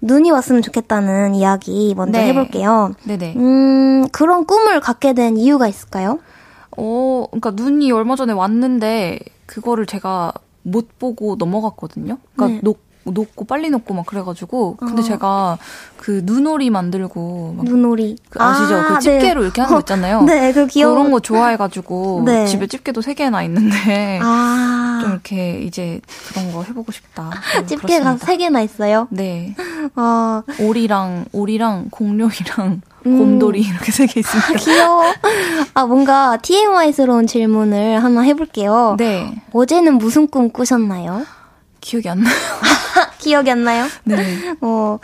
눈이 0.00 0.30
왔으면 0.30 0.62
좋겠다는 0.62 1.34
이야기 1.36 1.94
먼저 1.96 2.18
네. 2.18 2.28
해볼게요. 2.28 2.92
네네. 3.04 3.34
음, 3.36 4.08
그런 4.10 4.46
꿈을 4.46 4.80
갖게 4.80 5.12
된 5.12 5.36
이유가 5.36 5.68
있을까요? 5.68 6.18
어, 6.76 7.26
그러니까 7.30 7.50
눈이 7.50 7.90
얼마 7.92 8.16
전에 8.16 8.32
왔는데 8.32 9.18
그거를 9.46 9.86
제가 9.86 10.32
못 10.62 10.98
보고 10.98 11.36
넘어갔거든요. 11.36 12.18
그러니까 12.34 12.56
네. 12.56 12.60
녹 12.62 12.87
녹고 13.12 13.44
빨리 13.46 13.70
녹고 13.70 13.94
막 13.94 14.06
그래가지고 14.06 14.76
근데 14.76 15.00
어. 15.02 15.04
제가 15.04 15.58
그 15.96 16.22
눈오리 16.24 16.70
만들고 16.70 17.54
막 17.56 17.64
눈오리. 17.64 18.16
그 18.30 18.40
아시죠? 18.42 18.74
아, 18.76 18.86
그 18.94 18.98
집게로 19.00 19.42
이렇게 19.42 19.60
하는 19.60 19.74
거 19.74 19.80
있잖아요. 19.80 20.22
네, 20.28 20.52
그 20.52 20.66
귀여운 20.66 20.94
그런 20.96 21.10
거 21.10 21.20
좋아해가지고 21.20 22.22
네. 22.26 22.46
집에 22.46 22.66
집게도 22.66 23.00
세 23.02 23.14
개나 23.14 23.42
있는데 23.44 24.20
아, 24.22 24.98
좀 25.02 25.10
이렇게 25.12 25.60
이제 25.60 26.00
그런 26.28 26.52
거 26.52 26.62
해보고 26.62 26.92
싶다. 26.92 27.30
네, 27.56 27.66
집게가. 27.66 28.16
세 28.18 28.36
개나 28.36 28.60
있어요. 28.62 29.08
네 29.10 29.54
아, 29.94 30.42
오리랑 30.60 31.26
오리랑 31.32 31.86
공룡이랑 31.90 32.82
음. 33.06 33.18
곰돌이 33.18 33.60
이렇게 33.60 33.92
세 33.92 34.06
개 34.06 34.20
있습니다. 34.20 34.54
귀여워. 34.54 35.04
아, 35.74 35.86
뭔가 35.86 36.36
TMI스러운 36.42 37.26
질문을 37.26 38.02
하나 38.02 38.20
해볼게요. 38.22 38.96
네 38.98 39.40
어제는 39.52 39.98
무슨 39.98 40.26
꿈 40.28 40.50
꾸셨나요? 40.50 41.24
기억이 41.88 42.06
안 42.10 42.20
나요. 42.20 42.34
기억이 43.16 43.50
안 43.50 43.64
나요? 43.64 43.86
네. 44.04 44.16
어, 44.60 44.98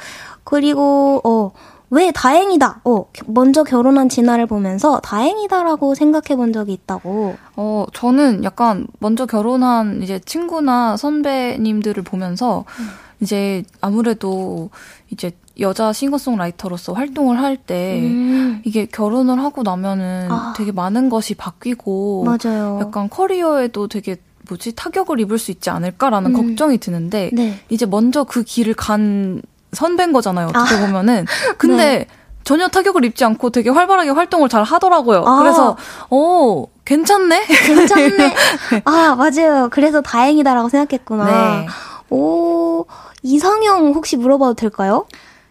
그리고, 0.45 1.23
어, 1.25 1.51
왜 1.89 2.13
다행이다. 2.13 2.81
어, 2.85 3.07
먼저 3.27 3.65
결혼한 3.65 4.11
진아를 4.11 4.47
보면서 4.47 5.01
다행이다라고 5.01 5.95
생각해 5.95 6.37
본 6.37 6.53
적이 6.53 6.75
있다고. 6.75 7.37
어, 7.57 7.87
저는 7.95 8.45
약간 8.45 8.87
먼저 8.99 9.25
결혼한 9.25 10.03
이제 10.03 10.19
친구나 10.27 10.97
선배님들을 10.99 12.03
보면서 12.03 12.65
이제 13.21 13.63
아무래도 13.81 14.71
이제 15.11 15.31
여자 15.61 15.93
싱어송라이터로서 15.93 16.95
활동을 16.95 17.39
할때 17.41 18.01
음, 18.03 18.61
이게 18.65 18.87
결혼을 18.87 19.39
하고 19.39 19.63
나면은 19.63 20.27
아. 20.31 20.53
되게 20.57 20.73
많은 20.73 21.09
것이 21.09 21.35
바뀌고 21.35 22.25
맞아요. 22.25 22.81
약간 22.81 23.09
커리어에도 23.09 23.87
되게 23.87 24.17
뭐지 24.49 24.75
타격을 24.75 25.21
입을 25.21 25.39
수 25.39 25.51
있지 25.51 25.71
않을까라는 25.71 26.35
음. 26.35 26.49
걱정이 26.49 26.79
드는데 26.79 27.31
네. 27.33 27.61
이제 27.69 27.87
먼저 27.87 28.25
그 28.25 28.43
길을 28.43 28.75
간 28.75 29.43
선배인 29.73 30.13
거잖아요. 30.13 30.49
어떻게 30.49 30.77
아. 30.77 30.87
보면은. 30.87 31.27
근데 31.59 31.99
네. 31.99 32.07
전혀 32.45 32.69
타격을 32.69 33.05
입지 33.05 33.25
않고 33.25 33.51
되게 33.51 33.71
활발하게 33.71 34.11
활동을 34.11 34.49
잘 34.49 34.63
하더라고요. 34.63 35.25
아. 35.27 35.39
그래서 35.39 35.77
어 36.11 36.67
괜찮네. 36.85 37.47
괜찮네. 37.47 38.35
아, 38.85 39.17
맞아요. 39.17 39.69
그래서 39.71 40.01
다행이다라고 40.03 40.69
생각했구나. 40.69 41.25
네. 41.25 41.67
오, 42.11 42.85
이상형 43.23 43.93
혹시 43.93 44.17
물어봐도 44.17 44.55
될까요? 44.55 45.07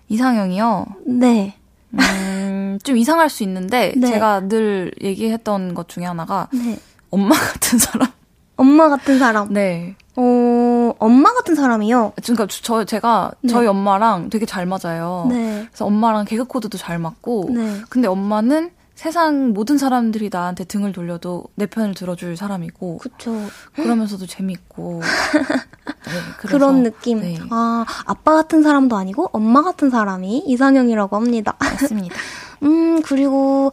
이상형이요. 0.10 0.86
네. 1.06 1.56
음, 1.96 2.80
좀 2.84 2.98
이상할 2.98 3.30
수 3.30 3.44
있는데 3.44 3.94
네. 3.98 4.08
제가 4.08 4.48
늘 4.48 4.92
얘기했던 5.02 5.74
것 5.74 5.90
중에 5.90 6.06
하나가 6.06 6.48
네. 6.52 6.78
엄마 7.10 7.36
같은 7.36 7.80
사람. 7.80 8.08
엄마 8.56 8.90
같은 8.90 9.20
사람. 9.20 9.52
네. 9.52 9.96
어, 10.16 10.94
엄마 11.00 11.34
같은 11.34 11.56
사람이요? 11.56 12.14
그러니까 12.22 12.48
저 12.50 12.86
제가 12.86 13.32
네. 13.42 13.50
저희 13.50 13.68
엄마랑 13.68 14.30
되게 14.30 14.46
잘 14.46 14.66
맞아요. 14.66 15.26
네. 15.30 15.66
그래서 15.70 15.86
엄마랑 15.86 16.26
개그 16.26 16.46
코드도 16.46 16.78
잘 16.78 17.00
맞고. 17.00 17.50
네. 17.54 17.82
근데 17.90 18.08
엄마는 18.08 18.72
세상 18.96 19.54
모든 19.54 19.78
사람들이 19.80 20.30
나한테 20.32 20.66
등을 20.66 20.92
돌려도 20.92 21.46
내 21.56 21.66
편을 21.66 21.96
들어줄 21.96 22.38
사람이고 22.38 23.00
그쵸. 23.00 23.36
그러면서도 23.76 24.28
재밌고 24.28 25.02
네, 26.06 26.12
그런 26.38 26.84
느낌. 26.84 27.20
네, 27.22 27.40
아, 27.50 27.86
아빠 28.06 28.36
같은 28.36 28.62
사람도 28.62 28.96
아니고 28.96 29.30
엄마 29.34 29.64
같은 29.64 29.90
사람이 29.90 30.44
이상형이라고 30.46 31.16
합니다. 31.16 31.56
맞습니다. 31.60 32.16
음, 32.64 33.02
그리고 33.02 33.72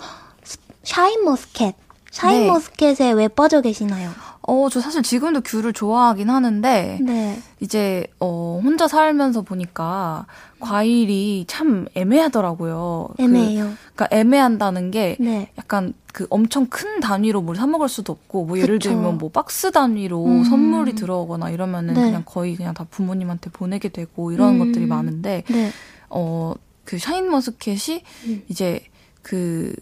샤인머스켓. 0.83 1.77
샤인머스켓에 2.11 3.13
왜 3.13 3.29
빠져 3.29 3.61
계시나요? 3.61 4.11
어, 4.51 4.69
저 4.69 4.81
사실 4.81 5.03
지금도 5.05 5.43
귤을 5.43 5.73
좋아하긴 5.73 6.29
하는데 6.29 6.99
네. 7.03 7.41
이제 7.61 8.05
어 8.19 8.61
혼자 8.61 8.89
살면서 8.89 9.43
보니까 9.43 10.27
과일이 10.59 11.45
참 11.47 11.87
애매하더라고요. 11.95 13.11
그, 13.17 13.23
애매해요. 13.23 13.73
그러니까 13.95 14.09
애매한다는 14.11 14.91
게 14.91 15.17
네. 15.21 15.53
약간 15.57 15.95
그 16.13 16.27
엄청 16.31 16.67
큰 16.67 16.99
단위로 16.99 17.43
뭘 17.43 17.55
사 17.55 17.69
먹을 17.69 17.89
수도 17.89 18.13
없고 18.13 18.47
뭐 18.47 18.59
예를 18.59 18.81
그쵸. 18.81 18.89
들면 18.91 19.19
뭐 19.19 19.31
박스 19.31 19.71
단위로 19.71 20.25
음. 20.27 20.43
선물이 20.45 20.97
들어오거나 20.97 21.51
이러면은 21.51 21.95
네. 21.95 22.01
그냥 22.01 22.23
거의 22.27 22.57
그냥 22.57 22.75
다 22.75 22.85
부모님한테 22.91 23.51
보내게 23.51 23.91
되고 23.91 24.33
이런 24.33 24.55
음. 24.55 24.59
것들이 24.59 24.87
많은데 24.87 25.45
네. 25.49 25.71
어그 26.09 26.99
샤인머스켓이 26.99 28.03
음. 28.27 28.43
이제 28.49 28.81
그 29.23 29.73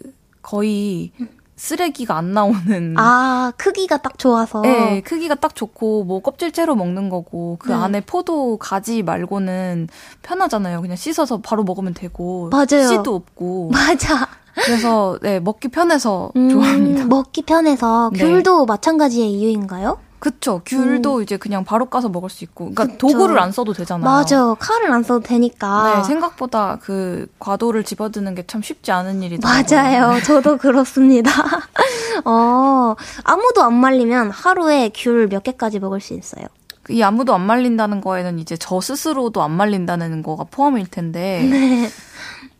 거의 0.43 1.11
쓰레기가 1.59 2.15
안 2.15 2.33
나오는 2.33 2.95
아, 2.97 3.51
크기가 3.57 3.97
딱 3.97 4.17
좋아서. 4.17 4.61
네, 4.61 5.01
크기가 5.01 5.35
딱 5.35 5.53
좋고 5.55 6.05
뭐 6.05 6.21
껍질째로 6.21 6.73
먹는 6.73 7.09
거고 7.09 7.57
그 7.59 7.67
네. 7.69 7.75
안에 7.75 8.01
포도 8.01 8.57
가지 8.57 9.03
말고는 9.03 9.89
편하잖아요. 10.21 10.81
그냥 10.81 10.95
씻어서 10.95 11.41
바로 11.41 11.63
먹으면 11.65 11.93
되고 11.93 12.49
맞아요. 12.49 12.87
씨도 12.87 13.13
없고 13.13 13.71
맞아. 13.75 14.29
그래서 14.55 15.19
네 15.21 15.41
먹기 15.41 15.67
편해서 15.67 16.31
음, 16.37 16.49
좋아합니다. 16.49 17.05
먹기 17.05 17.41
편해서 17.41 18.09
네. 18.13 18.19
귤도 18.19 18.65
마찬가지의 18.65 19.29
이유인가요? 19.29 19.99
그쵸. 20.19 20.61
귤도 20.65 21.21
이제 21.21 21.37
그냥 21.37 21.63
바로 21.63 21.85
까서 21.85 22.09
먹을 22.09 22.29
수 22.29 22.43
있고 22.43 22.71
그러니까 22.71 22.83
음. 22.83 22.87
그쵸. 22.89 23.07
도구를 23.07 23.39
안 23.39 23.51
써도 23.51 23.73
되잖아요. 23.73 24.03
맞아. 24.03 24.53
칼을 24.59 24.91
안 24.91 25.01
써도 25.03 25.21
되니까. 25.21 25.95
네, 25.97 26.03
생각보다 26.03 26.77
그 26.81 27.27
과도를 27.39 27.83
집어드는 27.83 28.35
게 28.35 28.43
참 28.47 28.61
쉽지 28.61 28.91
않은 28.91 29.21
일이더라고요. 29.23 29.63
맞아요. 29.77 30.19
저도 30.25 30.57
그렇습니다. 30.57 31.31
어, 32.25 32.95
아무도 33.23 33.63
안 33.63 33.73
말리면 33.75 34.31
하루에 34.31 34.89
귤 34.93 35.29
몇 35.29 35.43
개까지 35.43 35.79
먹을 35.79 35.99
수 36.01 36.13
있어요. 36.13 36.45
이 36.89 37.01
아무도 37.03 37.35
안 37.35 37.41
말린다는 37.45 38.01
거에는 38.01 38.39
이제 38.39 38.57
저 38.57 38.81
스스로도 38.81 39.43
안 39.43 39.51
말린다는 39.51 40.23
거가 40.23 40.45
포함일 40.49 40.87
텐데 40.87 41.47
네. 41.49 41.89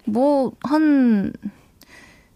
뭐 0.06 0.52
한 0.64 1.34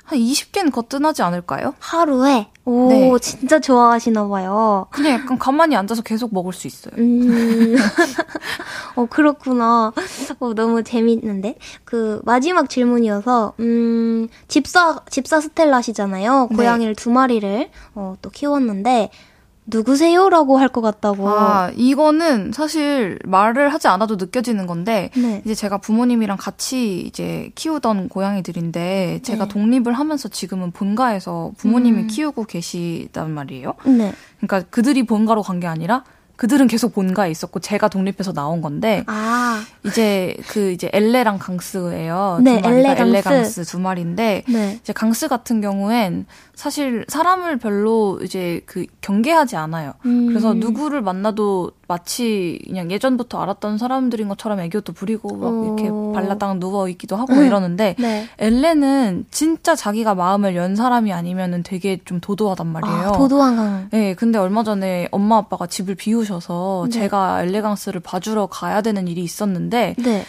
한 0.04 0.20
20개는 0.20 0.72
거뜬하지 0.72 1.22
않을까요? 1.22 1.76
하루에? 1.80 2.48
오, 2.66 2.90
네. 2.90 3.12
진짜 3.20 3.60
좋아하시나 3.60 4.28
봐요. 4.28 4.88
그냥 4.92 5.14
약간 5.22 5.38
가만히 5.38 5.76
앉아서 5.76 6.02
계속 6.02 6.34
먹을 6.34 6.54
수 6.54 6.68
있어요. 6.68 6.94
음. 6.98 7.76
어, 8.96 9.06
그렇구나. 9.06 9.92
어, 10.40 10.54
너무 10.54 10.84
재밌는데? 10.84 11.56
그, 11.84 12.22
마지막 12.24 12.70
질문이어서, 12.70 13.54
음, 13.60 14.28
집사, 14.48 15.02
집사 15.10 15.42
스텔라시잖아요. 15.42 16.48
네. 16.52 16.56
고양이를 16.56 16.96
두 16.96 17.10
마리를, 17.10 17.70
어, 17.96 18.16
또 18.22 18.30
키웠는데, 18.30 19.10
누구세요? 19.66 20.30
라고 20.30 20.58
할 20.58 20.68
것 20.70 20.82
같다고. 20.82 21.30
아, 21.30 21.72
이거는 21.76 22.52
사실 22.52 23.20
말을 23.26 23.74
하지 23.74 23.88
않아도 23.88 24.16
느껴지는 24.16 24.66
건데, 24.68 25.10
네. 25.16 25.42
이제 25.46 25.54
제가 25.56 25.78
부모님이랑 25.78 26.38
같이 26.38 27.02
이제 27.02 27.52
키우던 27.56 28.10
고양이들인데, 28.10 29.20
제가 29.24 29.46
네. 29.48 29.54
독립을 29.54 29.94
하면서 29.94 30.28
지금은 30.30 30.72
본가에서 30.72 31.52
부모님이 31.58 32.02
음. 32.04 32.08
키우고 32.08 32.46
계시단 32.46 33.32
말이에요. 33.32 33.74
네. 33.86 34.14
그러니까 34.42 34.70
그들이 34.70 35.06
본가로 35.06 35.42
간 35.44 35.60
게 35.60 35.68
아니라, 35.68 36.04
그들은 36.44 36.68
계속 36.68 36.94
본가에 36.94 37.32
있었고, 37.32 37.62
제가 37.62 37.88
독립해서 37.88 38.34
나온 38.34 38.62
건데, 38.62 39.06
아, 39.08 39.64
이제 39.86 40.36
그 40.50 40.72
이제 40.72 40.90
엘레랑 40.92 41.40
강스예요. 41.40 42.42
네, 42.44 42.62
두 42.62 42.68
엘레, 42.68 42.92
엘레 43.00 43.22
강스. 43.22 43.30
강스 43.30 43.64
두 43.64 43.80
마리인데, 43.80 44.44
네. 44.50 44.78
이제 44.82 44.92
강스 44.92 45.30
같은 45.30 45.62
경우엔 45.62 46.26
사실 46.54 47.06
사람을 47.08 47.60
별로 47.60 48.20
이제 48.22 48.60
그 48.66 48.86
경계하지 49.00 49.56
않아요. 49.56 49.94
음. 50.06 50.28
그래서 50.28 50.54
누구를 50.54 51.02
만나도 51.02 51.72
마치 51.88 52.60
그냥 52.66 52.90
예전부터 52.92 53.42
알았던 53.42 53.78
사람들인 53.78 54.30
것처럼 54.30 54.60
애교도 54.62 54.94
부리고 54.94 55.36
막 55.36 55.48
오. 55.48 55.66
이렇게 55.66 55.90
발라당 56.14 56.60
누워 56.60 56.88
있기도 56.90 57.16
하고 57.16 57.36
막 57.36 57.44
이러는데 57.44 57.96
네. 58.00 58.28
엘레는 58.40 59.26
진짜 59.32 59.76
자기가 59.76 60.16
마음을 60.16 60.56
연 60.56 60.76
사람이 60.76 61.12
아니면은 61.12 61.62
되게 61.64 62.00
좀 62.06 62.20
도도하단 62.20 62.68
말이에요. 62.68 63.10
아, 63.10 63.12
도도한 63.12 63.56
강. 63.56 63.88
네, 63.92 64.14
근데 64.14 64.40
얼마 64.40 64.64
전에 64.64 65.08
엄마 65.12 65.38
아빠가 65.38 65.68
집을 65.68 65.96
비우셔서 65.96 66.86
네. 66.86 66.92
제가 66.92 67.44
엘레강스를 67.44 68.00
봐주러 68.00 68.48
가야 68.48 68.82
되는 68.82 69.08
일이 69.08 69.22
있었는데 69.24 69.96
네. 69.98 70.26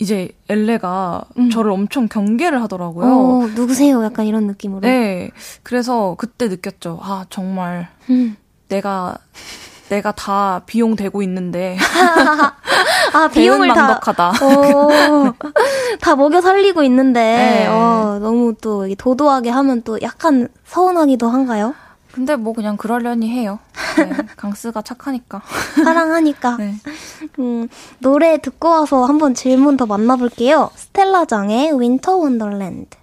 이제 0.00 0.30
엘레가 0.48 1.24
음. 1.38 1.50
저를 1.50 1.70
엄청 1.70 2.08
경계를 2.08 2.62
하더라고요. 2.62 3.06
어, 3.06 3.46
누구세요? 3.54 4.02
약간 4.04 4.26
이런 4.26 4.46
느낌으로. 4.46 4.80
네, 4.80 5.30
그래서 5.62 6.14
그때 6.18 6.48
느꼈죠. 6.48 6.98
아 7.02 7.26
정말 7.30 7.88
음. 8.10 8.36
내가 8.68 9.18
내가 9.88 10.12
다 10.12 10.62
비용 10.66 10.96
되고 10.96 11.22
있는데 11.22 11.76
아, 13.12 13.28
비용을 13.32 13.68
다. 13.68 13.74
배은망덕하다. 13.74 14.28
어, 14.42 15.34
다 16.00 16.16
먹여 16.16 16.40
살리고 16.40 16.82
있는데, 16.84 17.20
네. 17.20 17.66
어, 17.66 18.18
너무 18.20 18.54
또 18.60 18.86
도도하게 18.96 19.50
하면 19.50 19.82
또 19.82 20.00
약간 20.02 20.48
서운하기도 20.66 21.28
한가요? 21.28 21.74
근데 22.12 22.36
뭐 22.36 22.52
그냥 22.52 22.76
그러려니 22.76 23.30
해요. 23.30 23.60
네, 23.96 24.10
강스가 24.36 24.82
착하니까. 24.82 25.42
사랑하니까. 25.84 26.56
네. 26.56 26.74
음, 27.38 27.68
노래 28.00 28.38
듣고 28.38 28.68
와서 28.68 29.04
한번 29.04 29.34
질문 29.34 29.76
더 29.76 29.86
만나볼게요. 29.86 30.70
스텔라장의 30.74 31.80
Winter 31.80 32.16
Wonderland. 32.16 32.96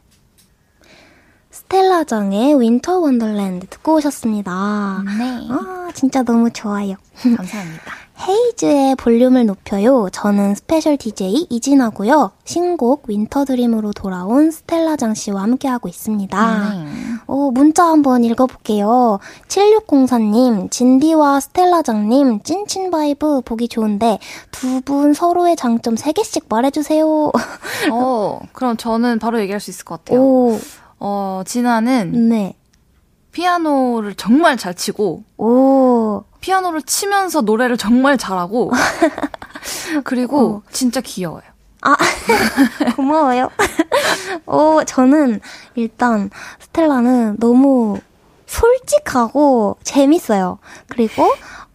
스텔라장의 1.70 2.62
Winter 2.62 3.00
Wonderland 3.00 3.66
듣고 3.68 3.96
오셨습니다. 3.96 5.04
네. 5.18 5.48
아, 5.50 5.90
진짜 5.96 6.22
너무 6.22 6.52
좋아요. 6.52 6.96
감사합니다. 7.22 7.84
헤이즈의 8.28 8.96
볼륨을 8.96 9.46
높여요. 9.46 10.08
저는 10.12 10.56
스페셜 10.56 10.96
DJ 10.96 11.48
이진아고요. 11.50 12.32
신곡 12.46 13.04
Winter 13.10 13.44
Dream으로 13.46 13.92
돌아온 13.92 14.52
스텔라장 14.52 15.16
씨와 15.16 15.42
함께하고 15.42 15.90
있습니다. 15.90 16.70
네. 16.76 16.86
오, 17.28 17.52
문자 17.52 17.86
한번 17.86 18.24
읽어볼게요. 18.24 19.20
7604님, 19.50 20.72
진디와 20.72 21.40
스텔라장님, 21.42 22.42
찐친 22.44 22.90
vibe 22.92 23.42
보기 23.42 23.68
좋은데 23.68 24.20
두 24.52 24.82
분 24.86 25.14
서로의 25.14 25.56
장점 25.56 25.96
3개씩 25.96 26.44
말해주세요. 26.48 27.32
어, 27.92 28.40
그럼 28.54 28.78
저는 28.78 29.20
바로 29.20 29.42
얘기할 29.42 29.60
수 29.60 29.72
있을 29.72 29.84
것 29.84 30.06
같아요. 30.06 30.22
오, 30.22 30.60
어, 31.00 31.42
진아는 31.46 32.30
네. 32.30 32.56
피아노를 33.32 34.16
정말 34.16 34.58
잘 34.58 34.74
치고, 34.74 35.24
오, 35.38 36.24
피아노를 36.40 36.84
치면서 36.84 37.42
노래를 37.42 37.78
정말 37.78 38.18
잘하고, 38.18 38.72
그리고 40.06 40.64
진짜 40.72 41.02
귀여워요. 41.02 41.44
아, 41.82 41.96
고마워요. 42.96 43.50
오, 44.46 44.84
저는 44.88 45.42
일단 45.76 46.30
스텔라는 46.60 47.38
너무 47.40 48.00
솔직하고 48.48 49.78
재밌어요. 49.84 50.60
그리고 50.88 51.26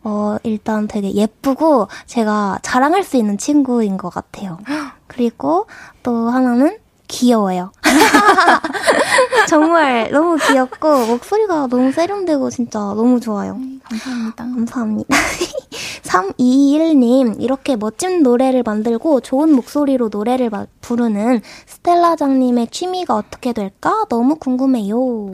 어, 0.02 0.36
일단 0.42 0.88
되게 0.88 1.12
예쁘고 1.14 1.88
제가 2.06 2.58
자랑할 2.62 3.04
수 3.04 3.16
있는 3.16 3.38
친구인 3.38 3.98
것 3.98 4.08
같아요. 4.08 4.58
그리고 5.06 5.66
또 6.02 6.30
하나는 6.30 6.78
귀여워요. 7.10 7.72
정말 9.48 10.10
너무 10.10 10.36
귀엽고 10.36 11.06
목소리가 11.06 11.66
너무 11.66 11.92
세련되고 11.92 12.50
진짜 12.50 12.78
너무 12.78 13.20
좋아요. 13.20 13.58
감사합니다. 13.84 14.44
감사합니다. 14.44 15.16
321님, 16.02 17.40
이렇게 17.40 17.76
멋진 17.76 18.22
노래를 18.22 18.62
만들고 18.62 19.20
좋은 19.20 19.52
목소리로 19.52 20.08
노래를 20.10 20.50
마- 20.50 20.66
부르는 20.80 21.40
스텔라장님의 21.66 22.68
취미가 22.70 23.14
어떻게 23.14 23.52
될까? 23.52 24.04
너무 24.08 24.36
궁금해요. 24.36 25.32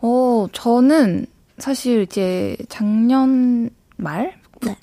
어, 0.00 0.46
저는 0.52 1.26
사실 1.58 2.02
이제 2.02 2.56
작년 2.68 3.70
말 3.96 4.34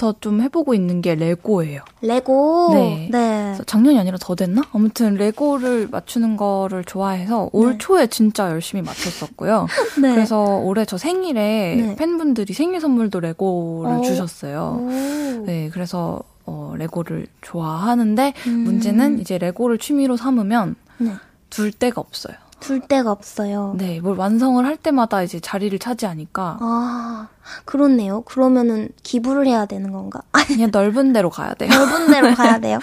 부터 0.01 0.15
좀 0.19 0.41
해보고 0.41 0.73
있는 0.73 1.01
게 1.01 1.13
레고예요. 1.13 1.81
레고. 2.01 2.71
네. 2.73 3.09
네. 3.11 3.57
작년이 3.67 3.99
아니라 3.99 4.17
더 4.19 4.33
됐나? 4.33 4.63
아무튼 4.73 5.13
레고를 5.13 5.89
맞추는 5.91 6.37
거를 6.37 6.83
좋아해서 6.83 7.49
올 7.53 7.73
네. 7.73 7.77
초에 7.77 8.07
진짜 8.07 8.49
열심히 8.49 8.81
맞췄었고요. 8.81 9.67
네. 10.01 10.15
그래서 10.15 10.57
올해 10.57 10.85
저 10.85 10.97
생일에 10.97 11.75
네. 11.75 11.95
팬분들이 11.95 12.53
생일 12.53 12.81
선물도 12.81 13.19
레고를 13.19 13.91
어. 13.91 14.01
주셨어요. 14.01 14.79
오. 14.81 15.45
네, 15.45 15.69
그래서 15.71 16.19
어, 16.47 16.73
레고를 16.77 17.27
좋아하는데 17.41 18.33
음. 18.47 18.51
문제는 18.51 19.19
이제 19.19 19.37
레고를 19.37 19.77
취미로 19.77 20.17
삼으면 20.17 20.75
네. 20.97 21.11
둘 21.51 21.71
데가 21.71 22.01
없어요. 22.01 22.35
둘 22.61 22.79
데가 22.79 23.11
없어요. 23.11 23.73
네, 23.77 23.99
뭘 23.99 24.15
완성을 24.15 24.63
할 24.65 24.77
때마다 24.77 25.23
이제 25.23 25.39
자리를 25.41 25.77
차지하니까 25.79 26.59
아, 26.61 27.27
그렇네요. 27.65 28.21
그러면은 28.21 28.89
기부를 29.03 29.47
해야 29.47 29.65
되는 29.65 29.91
건가? 29.91 30.21
아, 30.31 30.45
그냥 30.45 30.69
넓은 30.71 31.11
데로 31.11 31.29
가야 31.29 31.53
돼요. 31.55 31.69
넓은 31.69 32.11
데로 32.11 32.33
가야 32.35 32.59
돼요. 32.59 32.79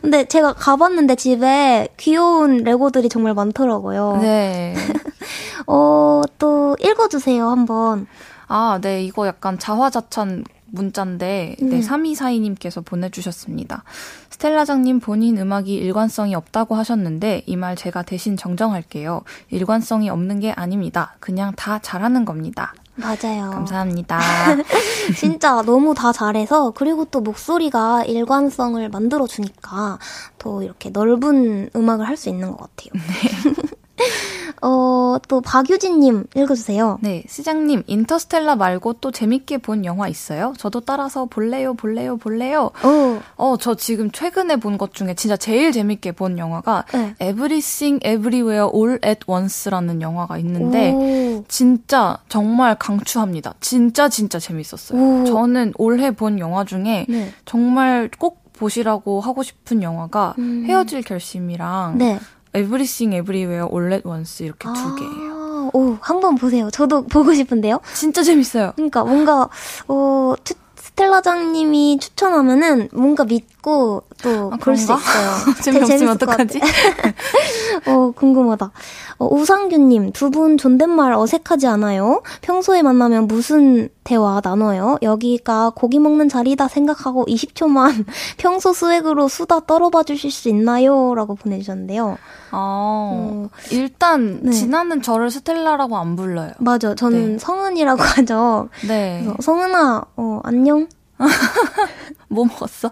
근데 0.00 0.24
제가 0.26 0.54
가봤는데 0.54 1.16
집에 1.16 1.88
귀여운 1.98 2.58
레고들이 2.58 3.08
정말 3.08 3.34
많더라고요. 3.34 4.18
네. 4.22 4.74
어, 5.66 6.22
또 6.38 6.76
읽어주세요, 6.80 7.46
한번. 7.48 8.06
아, 8.46 8.78
네, 8.80 9.02
이거 9.04 9.26
약간 9.26 9.58
자화자찬 9.58 10.44
문자인데, 10.70 11.56
음. 11.62 11.68
네, 11.70 11.80
3242님께서 11.80 12.84
보내주셨습니다. 12.84 13.84
스텔라장님 14.30 15.00
본인 15.00 15.38
음악이 15.38 15.74
일관성이 15.74 16.34
없다고 16.34 16.74
하셨는데, 16.76 17.42
이 17.46 17.56
말 17.56 17.74
제가 17.76 18.02
대신 18.02 18.36
정정할게요. 18.36 19.22
일관성이 19.50 20.10
없는 20.10 20.40
게 20.40 20.52
아닙니다. 20.52 21.16
그냥 21.20 21.52
다 21.56 21.78
잘하는 21.80 22.24
겁니다. 22.24 22.72
맞아요. 22.94 23.50
감사합니다. 23.50 24.18
진짜 25.16 25.62
너무 25.62 25.94
다 25.94 26.12
잘해서 26.12 26.72
그리고 26.72 27.04
또 27.04 27.20
목소리가 27.20 28.04
일관성을 28.04 28.88
만들어 28.88 29.26
주니까 29.28 29.98
더 30.38 30.62
이렇게 30.64 30.90
넓은 30.90 31.70
음악을 31.76 32.06
할 32.08 32.16
수 32.16 32.28
있는 32.28 32.50
것 32.50 32.56
같아요. 32.58 33.00
어, 34.62 35.16
또 35.28 35.40
박유진님 35.40 36.24
읽어주세요. 36.34 36.98
네, 37.02 37.22
시장님, 37.28 37.84
인터스텔라 37.86 38.56
말고 38.56 38.94
또 38.94 39.10
재밌게 39.12 39.58
본 39.58 39.84
영화 39.84 40.08
있어요? 40.08 40.52
저도 40.58 40.80
따라서 40.80 41.26
볼래요, 41.26 41.74
볼래요, 41.74 42.16
볼래요? 42.16 42.70
오, 42.84 43.18
어, 43.36 43.56
저 43.58 43.74
지금 43.74 44.10
최근에 44.10 44.56
본 44.56 44.78
것 44.78 44.94
중에 44.94 45.14
진짜 45.14 45.36
제일 45.36 45.72
재밌게 45.72 46.12
본 46.12 46.38
영화가 46.38 46.84
네. 46.92 47.14
Everything 47.20 48.04
Everywhere 48.06 48.70
All 48.74 48.98
at 49.04 49.20
Once라는 49.26 50.00
영화가 50.02 50.38
있는데 50.38 50.92
오, 50.92 51.44
진짜 51.48 52.18
정말 52.28 52.76
강추합니다. 52.78 53.54
진짜 53.60 54.08
진짜 54.08 54.38
재밌었어요. 54.38 55.00
오. 55.00 55.24
저는 55.24 55.72
올해 55.78 56.10
본 56.12 56.38
영화 56.38 56.64
중에 56.64 57.06
네. 57.08 57.32
정말 57.44 58.08
꼭 58.18 58.42
보시라고 58.52 59.20
하고 59.20 59.42
싶은 59.44 59.82
영화가 59.82 60.34
음. 60.38 60.64
헤어질 60.66 61.02
결심이랑 61.02 61.98
네. 61.98 62.18
Everywhere 62.54 63.66
All 63.70 63.92
at 63.92 64.06
Once 64.08 64.44
이렇게 64.44 64.68
두 64.72 64.94
개예요. 64.94 65.32
아, 65.32 65.70
오, 65.72 65.98
한번 66.00 66.34
보세요. 66.36 66.70
저도 66.70 67.04
보고 67.04 67.34
싶은데요. 67.34 67.80
진짜 67.94 68.22
재밌어요. 68.22 68.72
그러니까 68.76 69.04
뭔가 69.04 69.48
어 69.88 70.34
추, 70.44 70.54
스텔라장님이 70.76 71.98
추천하면은 72.00 72.88
뭔가 72.92 73.24
믿고 73.24 74.02
또 74.22 74.50
아, 74.52 74.56
볼수 74.56 74.86
그런가? 74.86 75.02
있어요. 75.02 75.54
재미없으면 75.62 76.08
어떡하지? 76.14 76.60
어 77.86 78.10
궁금하다. 78.12 78.70
어, 79.18 79.26
우상규님 79.26 80.12
두 80.12 80.30
분 80.30 80.56
존댓말 80.58 81.12
어색하지 81.12 81.66
않아요? 81.66 82.22
평소에 82.40 82.82
만나면 82.82 83.26
무슨 83.26 83.88
대화 84.04 84.40
나눠요? 84.42 84.96
여기가 85.02 85.72
고기 85.74 85.98
먹는 85.98 86.28
자리다 86.28 86.68
생각하고 86.68 87.24
20초만 87.26 88.04
평소 88.38 88.72
스웩으로 88.72 89.26
수다 89.28 89.60
떨어봐 89.66 90.04
주실 90.04 90.30
수 90.30 90.48
있나요? 90.48 91.14
라고 91.16 91.34
보내주셨는데요. 91.34 92.16
아, 92.50 92.52
어, 92.52 93.48
일단 93.72 94.40
네. 94.42 94.52
진아는 94.52 95.02
저를 95.02 95.30
스텔라라고 95.30 95.96
안 95.98 96.14
불러요. 96.14 96.52
맞아. 96.58 96.94
저는 96.94 97.32
네. 97.32 97.38
성은이라고 97.38 98.00
하죠. 98.16 98.68
네. 98.86 99.26
성은아, 99.40 100.04
어, 100.16 100.40
안녕? 100.44 100.86
뭐 102.28 102.44
먹었어? 102.44 102.90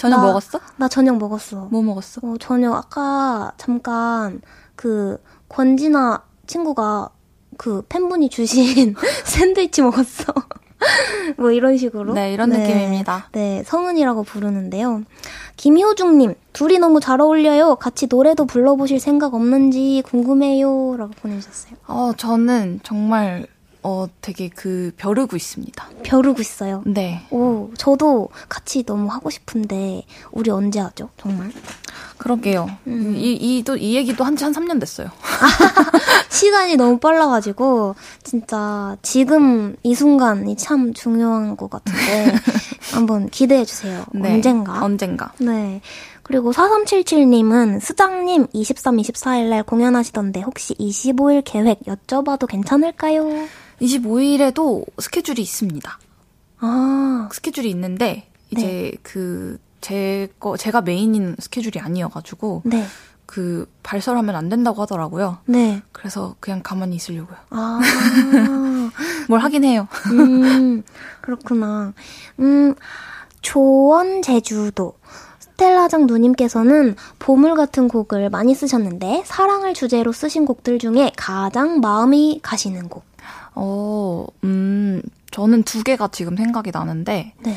저녁 0.00 0.16
나- 0.18 0.26
먹었어? 0.26 0.58
나 0.76 0.88
저녁 0.88 1.18
먹었어. 1.18 1.68
뭐 1.70 1.82
먹었어? 1.82 2.20
어, 2.24 2.34
저녁 2.40 2.74
아까 2.74 3.52
잠깐 3.56 4.40
그 4.74 5.16
권진아 5.52 6.22
친구가 6.46 7.10
그 7.56 7.82
팬분이 7.88 8.28
주신 8.30 8.94
샌드위치 9.24 9.82
먹었어. 9.82 10.32
뭐 11.38 11.52
이런 11.52 11.76
식으로. 11.76 12.12
네, 12.14 12.32
이런 12.32 12.50
느낌입니다. 12.50 13.28
네, 13.32 13.62
성은이라고 13.64 14.24
부르는데요. 14.24 15.02
김효중님, 15.56 16.34
둘이 16.52 16.78
너무 16.78 16.98
잘 16.98 17.20
어울려요. 17.20 17.76
같이 17.76 18.06
노래도 18.08 18.46
불러보실 18.46 18.98
생각 18.98 19.34
없는지 19.34 20.02
궁금해요. 20.06 20.96
라고 20.96 21.12
보내주셨어요. 21.20 21.74
어, 21.86 22.12
저는 22.16 22.80
정말 22.82 23.46
어, 23.84 24.06
되게 24.20 24.48
그 24.48 24.92
벼르고 24.96 25.34
있습니다. 25.36 25.84
벼르고 26.04 26.40
있어요. 26.40 26.82
네. 26.86 27.26
오, 27.30 27.70
저도 27.76 28.28
같이 28.48 28.84
너무 28.84 29.08
하고 29.10 29.28
싶은데 29.30 30.04
우리 30.30 30.50
언제 30.50 30.78
하죠? 30.80 31.08
정말 31.16 31.50
그러게요. 32.18 32.68
음. 32.86 33.14
이, 33.16 33.32
이, 33.34 33.62
또, 33.64 33.76
이 33.76 33.96
얘기도 33.96 34.22
한 34.24 34.36
지 34.36 34.44
한 34.44 34.52
3년 34.52 34.78
됐어요. 34.80 35.08
시간이 36.30 36.76
너무 36.76 36.98
빨라가지고 36.98 37.94
진짜 38.22 38.96
지금 39.02 39.76
이 39.82 39.94
순간이 39.94 40.56
참 40.56 40.92
중요한 40.94 41.56
것 41.56 41.68
같은데 41.70 42.34
한번 42.92 43.28
기대해 43.28 43.64
주세요. 43.64 44.04
네. 44.12 44.34
언젠가. 44.34 44.82
언젠가. 44.84 45.32
네. 45.38 45.80
그리고 46.22 46.52
4377님은 46.52 47.80
수장님 47.80 48.46
23, 48.52 48.96
24일 48.98 49.48
날 49.50 49.62
공연하시던데 49.64 50.40
혹시 50.42 50.74
25일 50.74 51.42
계획 51.44 51.80
여쭤봐도 51.80 52.46
괜찮을까요? 52.46 53.28
25일에도 53.82 54.84
스케줄이 54.98 55.42
있습니다. 55.42 55.98
아, 56.60 57.28
스케줄이 57.32 57.68
있는데, 57.70 58.28
이제 58.50 58.92
그, 59.02 59.58
제 59.80 60.28
거, 60.38 60.56
제가 60.56 60.82
메인인 60.82 61.36
스케줄이 61.38 61.80
아니어가지고, 61.80 62.62
네. 62.64 62.86
그, 63.26 63.68
발설하면 63.82 64.36
안 64.36 64.48
된다고 64.48 64.82
하더라고요. 64.82 65.38
네. 65.46 65.82
그래서 65.90 66.36
그냥 66.38 66.62
가만히 66.62 66.96
있으려고요. 66.96 67.36
아, 67.50 67.80
뭘 69.28 69.40
하긴 69.40 69.64
해요. 69.64 69.88
음, 70.12 70.82
그렇구나. 71.20 71.92
음, 72.38 72.74
조원 73.40 74.22
제주도. 74.22 74.94
스텔라장 75.40 76.06
누님께서는 76.06 76.96
보물 77.18 77.56
같은 77.56 77.88
곡을 77.88 78.30
많이 78.30 78.54
쓰셨는데, 78.54 79.22
사랑을 79.26 79.74
주제로 79.74 80.12
쓰신 80.12 80.44
곡들 80.44 80.78
중에 80.78 81.10
가장 81.16 81.80
마음이 81.80 82.40
가시는 82.42 82.88
곡. 82.88 83.11
어, 83.54 84.26
음, 84.44 85.02
저는 85.30 85.62
두 85.64 85.82
개가 85.82 86.08
지금 86.08 86.36
생각이 86.36 86.70
나는데, 86.72 87.34
네. 87.40 87.56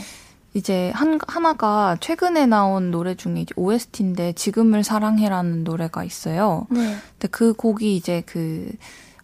이제 0.53 0.91
한, 0.95 1.19
하나가 1.27 1.97
최근에 1.99 2.45
나온 2.45 2.91
노래 2.91 3.15
중에 3.15 3.41
이제 3.41 3.53
OST인데, 3.57 4.33
지금을 4.33 4.83
사랑해라는 4.83 5.63
노래가 5.63 6.03
있어요. 6.03 6.67
네. 6.69 6.95
근데 7.11 7.27
그 7.29 7.53
곡이 7.53 7.95
이제 7.95 8.23
그, 8.25 8.71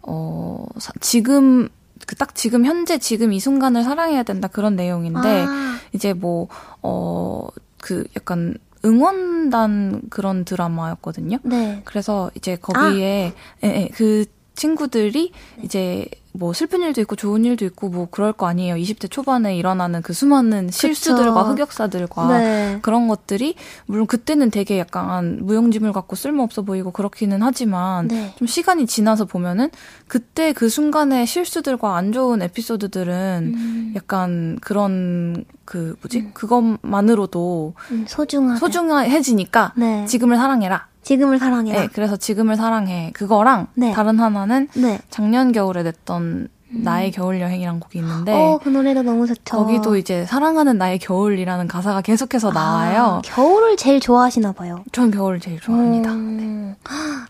어, 0.01 0.65
사- 0.79 0.91
지금, 0.99 1.69
그 2.07 2.15
딱 2.15 2.35
지금 2.35 2.65
현재 2.65 2.97
지금 2.97 3.31
이 3.31 3.39
순간을 3.39 3.83
사랑해야 3.83 4.23
된다 4.23 4.47
그런 4.49 4.75
내용인데, 4.75 5.45
아, 5.47 5.77
이제 5.93 6.13
뭐, 6.13 6.47
어, 6.81 7.47
그 7.79 8.05
약간 8.17 8.55
응원단 8.83 10.01
그런 10.09 10.43
드라마였거든요. 10.43 11.37
네. 11.43 11.81
그래서 11.85 12.31
이제 12.35 12.55
거기에 12.55 13.33
예, 13.63 13.67
예, 13.67 13.89
그 13.93 14.25
친구들이 14.55 15.31
이제 15.63 16.07
뭐 16.33 16.53
슬픈 16.53 16.81
일도 16.81 17.01
있고 17.01 17.15
좋은 17.15 17.43
일도 17.43 17.65
있고 17.65 17.89
뭐 17.89 18.07
그럴 18.09 18.31
거 18.31 18.47
아니에요. 18.47 18.75
20대 18.75 19.11
초반에 19.11 19.55
일어나는 19.57 20.01
그 20.01 20.13
수많은 20.13 20.69
실수들과 20.71 21.43
흑역사들과 21.43 22.37
네. 22.37 22.79
그런 22.81 23.07
것들이 23.07 23.55
물론 23.85 24.07
그때는 24.07 24.49
되게 24.49 24.79
약간 24.79 25.39
무용지물 25.41 25.91
같고 25.91 26.15
쓸모없어 26.15 26.61
보이고 26.61 26.91
그렇기는 26.91 27.41
하지만 27.41 28.07
네. 28.07 28.33
좀 28.37 28.47
시간이 28.47 28.85
지나서 28.87 29.25
보면은 29.25 29.69
그때 30.07 30.53
그 30.53 30.69
순간의 30.69 31.27
실수들과 31.27 31.97
안 31.97 32.11
좋은 32.11 32.41
에피소드들은 32.41 33.53
음, 33.55 33.93
약간 33.95 34.57
그런 34.61 35.43
그 35.65 35.95
뭐지 36.01 36.31
그것만으로도 36.33 37.73
음, 37.91 38.05
소중하다. 38.07 38.59
소중해지니까 38.59 39.73
네. 39.75 40.05
지금을 40.05 40.37
사랑해라. 40.37 40.90
지금을 41.03 41.39
사랑해라. 41.39 41.81
네, 41.81 41.87
그래서 41.93 42.15
지금을 42.15 42.55
사랑해. 42.55 43.11
그거랑 43.13 43.67
네. 43.75 43.91
다른 43.91 44.19
하나는 44.19 44.67
네. 44.75 44.99
작년 45.09 45.51
겨울에 45.51 45.83
냈던 45.83 46.49
나의 46.73 47.11
겨울 47.11 47.41
여행이란 47.41 47.79
곡이 47.81 47.99
있는데 47.99 48.33
어, 48.33 48.59
그 48.63 48.69
노래도 48.69 49.01
너무 49.01 49.27
좋죠. 49.27 49.57
거기도 49.57 49.97
이제 49.97 50.25
사랑하는 50.25 50.77
나의 50.77 50.99
겨울이라는 50.99 51.67
가사가 51.67 52.01
계속해서 52.01 52.51
나와요. 52.51 53.19
아, 53.19 53.21
겨울을 53.23 53.75
제일 53.75 53.99
좋아하시나 53.99 54.53
봐요. 54.53 54.83
전 54.93 55.11
겨울을 55.11 55.41
제일 55.41 55.59
좋아합니다. 55.59 56.11
음, 56.11 56.75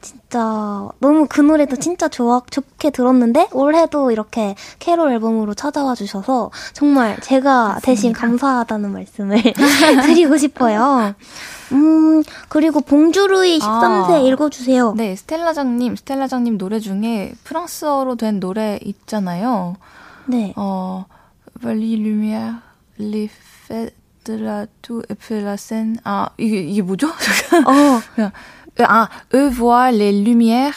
진짜 0.02 0.40
너무 1.00 1.26
그 1.28 1.42
노래도 1.42 1.76
진짜 1.76 2.08
좋아 2.08 2.42
좋게 2.50 2.92
들었는데 2.92 3.50
올해도 3.52 4.12
이렇게 4.12 4.56
캐롤 4.78 5.12
앨범으로 5.12 5.56
찾아와 5.56 5.96
주셔서 5.96 6.52
정말 6.74 7.20
제가 7.22 7.80
대신 7.82 8.14
감사하다는 8.14 8.92
말씀을 8.92 9.42
드리고 10.06 10.38
싶어요. 10.38 11.16
음 11.72 12.24
그리고 12.50 12.82
봉주루이 12.82 13.60
13세 13.60 14.12
아. 14.12 14.18
읽어주세요. 14.20 14.94
네, 14.96 15.16
스텔라장님, 15.16 15.96
스텔라장님 15.96 16.58
노래 16.58 16.80
중에 16.80 17.34
프랑스어로 17.44 18.16
된 18.16 18.40
노래 18.40 18.80
있잖아요. 18.84 19.76
네. 20.28 20.54
어, 20.56 21.06
Les 21.64 21.96
lumières, 21.96 22.56
les 22.98 23.28
fêtes 23.68 23.94
de 24.26 24.34
la 24.34 24.66
tour 24.82 25.04
et 25.10 25.16
puis 25.16 25.42
la 25.42 25.58
scène. 25.58 25.98
아, 26.04 26.30
이게, 26.38 26.62
이게 26.62 26.82
뭐죠? 26.82 27.08
어, 27.08 28.02
그냥, 28.16 28.32
아, 28.90 29.10
eux 29.34 29.50
voient 29.50 29.92
les 29.92 30.12
lumières, 30.12 30.74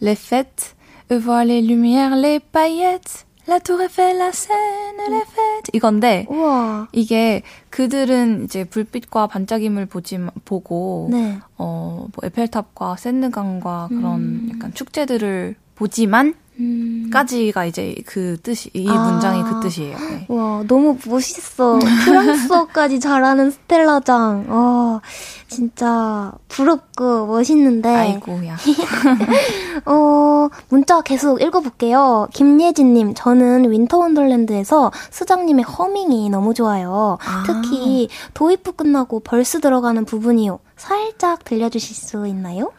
les 0.00 0.14
fêtes, 0.14 0.76
eux 1.10 1.18
voient 1.18 1.44
les 1.44 1.60
lumières, 1.60 2.14
les 2.16 2.40
paillettes, 2.40 3.26
la 3.48 3.58
tour 3.60 3.80
Eiffel, 3.80 4.16
la 4.18 4.28
Seine, 4.28 5.08
les 5.08 5.24
fêtes. 5.24 5.70
이건데, 5.72 6.26
우와. 6.28 6.88
이게 6.92 7.42
그들은 7.70 8.44
이제 8.44 8.64
불빛과 8.64 9.26
반짝임을 9.26 9.86
보지, 9.86 10.18
보고, 10.44 11.08
네. 11.10 11.38
어, 11.56 12.06
뭐 12.14 12.26
에펠탑과 12.26 12.96
샌드강과 12.96 13.88
그런 13.88 14.50
약간 14.52 14.74
축제들을 14.74 15.54
보지만, 15.74 16.34
음. 16.58 17.08
까지가 17.12 17.64
이제 17.66 17.94
그 18.04 18.36
뜻이, 18.42 18.70
이 18.74 18.88
아. 18.88 18.92
문장이 18.92 19.42
그 19.44 19.60
뜻이에요. 19.60 19.96
네. 19.96 20.26
와, 20.28 20.64
너무 20.66 20.96
멋있어. 21.06 21.78
프랑스어까지 22.04 22.98
잘하는 23.00 23.50
스텔라장. 23.50 24.46
어, 24.48 25.00
진짜 25.46 26.32
부럽고 26.48 27.26
멋있는데. 27.26 27.88
아이고야. 27.88 28.56
어, 29.86 30.48
문자 30.68 31.00
계속 31.00 31.40
읽어볼게요. 31.40 32.28
김예진님, 32.32 33.14
저는 33.14 33.70
Winter 33.70 33.98
Wonderland에서 33.98 34.90
수장님의 35.10 35.64
허밍이 35.64 36.28
너무 36.30 36.54
좋아요. 36.54 37.18
아. 37.24 37.44
특히 37.46 38.08
도입부 38.34 38.72
끝나고 38.72 39.20
verse 39.20 39.60
들어가는 39.60 40.04
부분이요. 40.04 40.58
살짝 40.76 41.44
들려주실 41.44 41.94
수 41.96 42.26
있나요? 42.26 42.72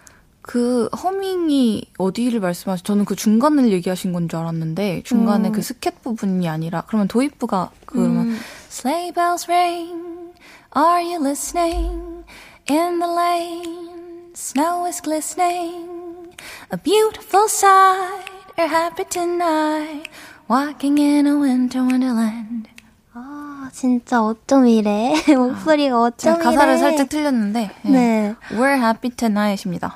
그 0.49 0.89
허밍이 1.03 1.91
어디를 1.99 2.39
말씀하시? 2.39 2.83
저는 2.83 3.05
그 3.05 3.15
중간을 3.15 3.71
얘기하신 3.71 4.13
건 4.13 4.27
줄 4.27 4.39
알았는데 4.39 5.03
중간에 5.05 5.49
음. 5.49 5.51
그 5.51 5.61
스캣 5.61 6.01
부분이 6.01 6.49
아니라 6.49 6.81
그러면 6.87 7.07
도입부가 7.07 7.69
그러면 7.85 8.29
음. 8.29 8.39
Sleigh 8.71 9.13
bells 9.13 9.45
ring, 9.47 10.33
are 10.75 11.03
you 11.05 11.21
listening? 11.23 12.25
In 12.67 12.97
the 12.97 13.13
lane, 13.13 14.33
snow 14.33 14.87
is 14.87 14.99
glistening, 15.03 16.33
a 16.71 16.77
beautiful 16.77 17.47
sight. 17.47 18.25
You're 18.57 18.67
happy 18.67 19.05
tonight, 19.05 20.09
walking 20.49 20.97
in 20.97 21.27
a 21.27 21.37
winter 21.37 21.81
wonderland. 21.83 22.69
아, 23.69 23.71
진짜 23.71 24.23
어쩜 24.23 24.65
이래. 24.67 25.13
목소리가 25.29 26.01
어쩜 26.01 26.17
제가 26.17 26.37
이래. 26.37 26.43
가사를 26.43 26.77
살짝 26.79 27.09
틀렸는데 27.09 27.69
네. 27.83 27.91
네. 27.91 28.35
We're 28.51 28.77
happy 28.81 29.11
tonight입니다. 29.15 29.95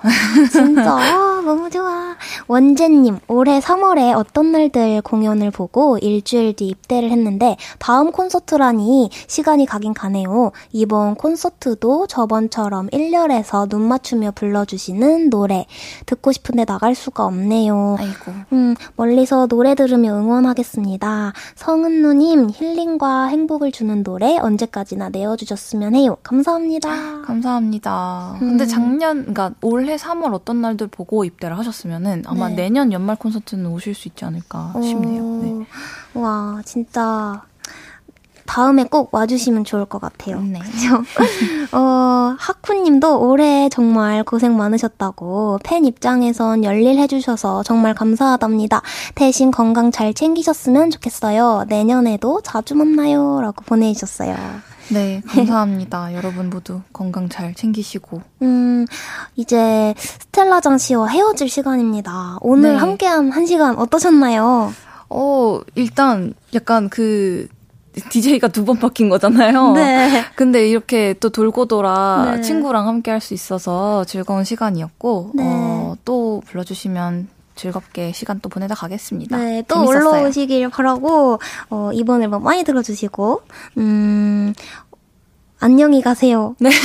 진짜 0.51 0.91
아, 0.93 0.99
너무 1.43 1.69
좋아. 1.69 2.15
원재님 2.47 3.19
올해 3.27 3.59
3월에 3.59 4.15
어떤 4.17 4.51
날들 4.51 5.01
공연을 5.01 5.51
보고 5.51 5.97
일주일 5.97 6.55
뒤 6.55 6.67
입대를 6.67 7.11
했는데 7.11 7.57
다음 7.79 8.11
콘서트라니 8.11 9.09
시간이 9.27 9.65
가긴 9.65 9.93
가네요. 9.93 10.51
이번 10.71 11.15
콘서트도 11.15 12.07
저번처럼 12.07 12.87
1열에서 12.89 13.67
눈 13.69 13.87
맞추며 13.87 14.31
불러주시는 14.31 15.29
노래 15.29 15.65
듣고 16.05 16.31
싶은데 16.31 16.65
나갈 16.65 16.95
수가 16.95 17.25
없네요. 17.25 17.97
아이고. 17.99 18.31
음, 18.53 18.75
멀리서 18.95 19.47
노래 19.47 19.75
들으며 19.75 20.13
응원하겠습니다. 20.15 21.33
성은누님, 21.55 22.51
힐링과 22.53 23.25
행복을 23.25 23.71
주는 23.71 24.03
노래 24.03 24.37
언제까지나 24.37 25.09
내어주셨으면 25.09 25.95
해요. 25.95 26.17
감사합니다. 26.23 27.21
감사합니다. 27.23 28.37
음. 28.41 28.49
근데 28.53 28.65
작년, 28.65 29.19
그러니까 29.19 29.51
올해 29.61 29.95
3월 29.95 30.33
어떤 30.33 30.61
날들 30.61 30.87
보고 30.87 31.25
입 31.25 31.32
대를 31.39 31.57
하셨으면은 31.57 32.23
아마 32.25 32.49
네. 32.49 32.55
내년 32.55 32.91
연말 32.91 33.15
콘서트는 33.15 33.67
오실 33.67 33.93
수 33.93 34.07
있지 34.07 34.25
않을까 34.25 34.73
싶네요. 34.81 35.23
네. 35.41 35.65
오, 36.13 36.21
와, 36.21 36.61
진짜 36.65 37.43
다음에 38.45 38.83
꼭 38.83 39.13
와주시면 39.13 39.63
좋을 39.63 39.85
것 39.85 39.99
같아요. 39.99 40.41
네. 40.41 40.59
그죠? 40.59 41.03
어, 41.71 42.35
하쿠님도 42.37 43.27
올해 43.27 43.69
정말 43.69 44.23
고생 44.23 44.57
많으셨다고 44.57 45.59
팬 45.63 45.85
입장에선 45.85 46.63
열일해주셔서 46.63 47.63
정말 47.63 47.93
감사하답니다. 47.93 48.81
대신 49.15 49.51
건강 49.51 49.91
잘 49.91 50.13
챙기셨으면 50.13 50.91
좋겠어요. 50.91 51.65
내년에도 51.67 52.41
자주 52.41 52.75
만나요. 52.75 53.41
라고 53.41 53.63
보내주셨어요. 53.65 54.35
네, 54.89 55.21
감사합니다. 55.27 56.13
여러분 56.15 56.49
모두 56.49 56.81
건강 56.91 57.29
잘 57.29 57.53
챙기시고. 57.53 58.21
음, 58.41 58.85
이제 59.35 59.93
스텔라장 59.97 60.77
씨와 60.77 61.07
헤어질 61.07 61.49
시간입니다. 61.49 62.37
오늘 62.41 62.73
네. 62.73 62.77
함께한 62.77 63.31
한 63.31 63.45
시간 63.45 63.77
어떠셨나요? 63.77 64.73
어, 65.09 65.61
일단 65.75 66.33
약간 66.53 66.89
그 66.89 67.47
DJ가 68.09 68.47
두 68.49 68.65
번 68.65 68.79
바뀐 68.79 69.09
거잖아요. 69.09 69.73
네. 69.75 70.23
근데 70.35 70.67
이렇게 70.67 71.13
또 71.19 71.29
돌고 71.29 71.65
돌아 71.65 72.33
네. 72.35 72.41
친구랑 72.41 72.87
함께 72.87 73.11
할 73.11 73.19
수 73.21 73.33
있어서 73.33 74.03
즐거운 74.05 74.43
시간이었고, 74.43 75.31
네. 75.35 75.43
어, 75.45 75.95
또 76.05 76.41
불러주시면 76.47 77.27
즐겁게 77.55 78.11
시간 78.13 78.39
또 78.41 78.49
보내다 78.49 78.73
가겠습니다. 78.75 79.37
네, 79.37 79.63
또 79.67 79.75
재밌었어요. 79.85 80.09
올라오시길 80.21 80.69
바라고, 80.69 81.39
어, 81.69 81.91
이번 81.93 82.23
앨범 82.23 82.41
많이 82.43 82.63
들어주시고, 82.63 83.41
음, 83.77 84.53
안녕히 85.59 86.01
가세요. 86.01 86.55
네. 86.59 86.69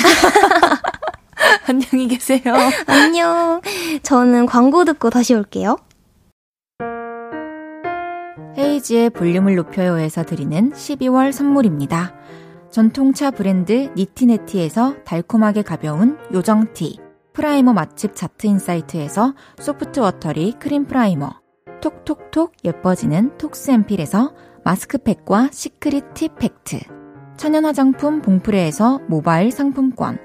안녕히 1.69 2.09
계세요. 2.09 2.41
안녕. 2.87 3.61
저는 4.03 4.47
광고 4.47 4.85
듣고 4.85 5.11
다시 5.11 5.35
올게요. 5.35 5.79
헤이즈의 8.59 9.11
볼륨을 9.11 9.55
높여요에서 9.55 10.25
드리는 10.25 10.73
12월 10.73 11.31
선물입니다. 11.31 12.13
전통차 12.71 13.31
브랜드 13.31 13.93
니티네티에서 13.97 14.97
달콤하게 15.05 15.63
가벼운 15.63 16.19
요정티, 16.33 16.99
primer 17.33 17.73
맛집 17.73 18.17
자트인사이트에서 18.17 19.35
soft 19.61 20.01
watery 20.01 20.55
cream 20.59 20.87
primer, 20.87 21.41
톡톡톡 21.81 22.53
예뻐지는 22.65 23.39
톡스앰필에서 23.39 24.35
마스크팩과 24.65 25.51
secret 25.53 26.15
tip 26.15 26.35
팩트, 26.37 26.81
천연 27.37 27.65
화장품 27.65 28.21
봉프레에서 28.23 29.03
모바일 29.07 29.53
상품권, 29.53 30.19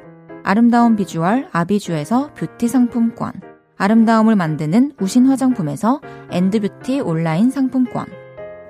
아름다운 0.43 0.95
비주얼 0.95 1.49
아비주에서 1.51 2.33
뷰티 2.33 2.67
상품권, 2.67 3.33
아름다움을 3.77 4.35
만드는 4.35 4.93
우신 4.99 5.27
화장품에서 5.27 6.01
엔드뷰티 6.31 6.99
온라인 7.01 7.51
상품권, 7.51 8.07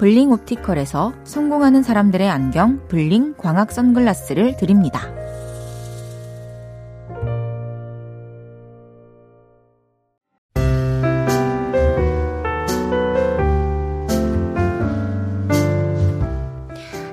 블링 0.00 0.32
옵티컬에서 0.32 1.12
성공하는 1.24 1.82
사람들의 1.82 2.26
안경 2.26 2.88
블링 2.88 3.34
광학 3.36 3.70
선글라스를 3.70 4.56
드립니다. 4.56 5.02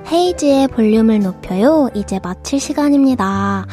헤이즈의 0.09 0.69
볼륨을 0.69 1.19
높여요. 1.19 1.89
이제 1.93 2.21
마칠 2.23 2.61
시간입니다. 2.61 3.65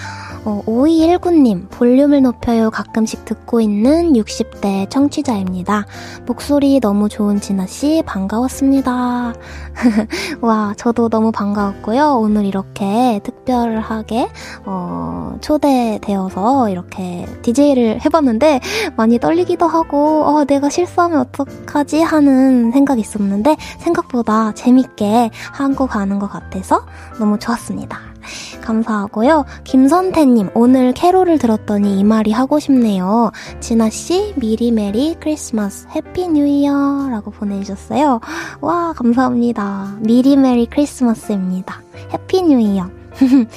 어, 0.45 0.61
5219님, 0.67 1.71
볼륨을 1.71 2.21
높여요. 2.21 2.71
가끔씩 2.71 3.25
듣고 3.25 3.63
있는 3.63 4.13
60대 4.13 4.91
청취자입니다. 4.91 5.87
목소리 6.27 6.81
너무 6.81 7.09
좋은 7.09 7.41
진아씨, 7.41 8.03
반가웠습니다. 8.05 9.33
와, 10.43 10.75
저도 10.77 11.09
너무 11.09 11.33
반가웠고요. 11.33 12.19
오늘 12.19 12.45
이렇게 12.45 13.21
특별하게, 13.25 14.29
어, 14.67 15.39
초대되어서 15.41 16.69
이렇게 16.69 17.27
DJ를 17.41 18.05
해봤는데, 18.05 18.61
많이 18.97 19.19
떨리기도 19.19 19.67
하고, 19.67 20.25
어, 20.25 20.45
내가 20.45 20.69
실수하면 20.69 21.21
어떡하지? 21.21 22.03
하는 22.03 22.71
생각이 22.71 23.01
있었는데, 23.01 23.57
생각보다 23.79 24.53
재밌게 24.53 25.31
하고 25.53 25.87
가는 25.87 26.19
것 26.19 26.29
같아서 26.29 26.85
너무 27.19 27.39
좋았습니다. 27.39 28.14
감사하고요. 28.62 29.45
김선태님, 29.64 30.51
오늘 30.55 30.93
캐롤을 30.93 31.39
들었더니 31.39 31.99
이 31.99 32.05
말이 32.05 32.33
하고 32.33 32.59
싶네요. 32.59 33.33
진아씨, 33.61 34.35
미리 34.37 34.70
Merry 34.73 35.17
Christmas, 35.21 35.87
Happy 35.95 36.29
New 36.29 36.47
Year 36.47 37.09
라고 37.11 37.31
보내주셨어요. 37.31 38.20
와, 38.61 38.93
감사합니다. 38.95 39.97
미리 40.01 40.37
Merry 40.37 40.67
Christmas입니다. 40.67 41.83
Happy 42.12 42.43
New 42.43 42.59
Year. 42.59 42.91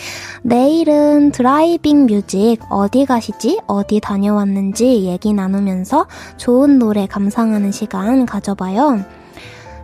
내일은 0.44 1.32
driving 1.32 2.06
music 2.06 2.60
어디 2.70 3.06
가시지? 3.06 3.60
어디 3.66 4.00
다녀왔는지 4.00 5.06
얘기 5.06 5.34
나누면서 5.34 6.08
좋은 6.38 6.80
노래 6.80 7.08
감상하는 7.08 7.72
시간 7.72 8.26
가져봐요. 8.26 9.04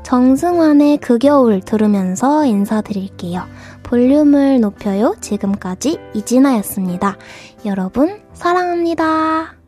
정승환의 0.04 0.98
그 0.98 1.18
겨울 1.18 1.62
들으면서 1.62 2.46
인사드릴게요. 2.46 3.44
볼륨을 3.84 4.60
높여요. 4.60 5.16
지금까지 5.22 6.00
이진아였습니다. 6.14 7.18
여러분, 7.66 8.22
사랑합니다. 8.34 9.63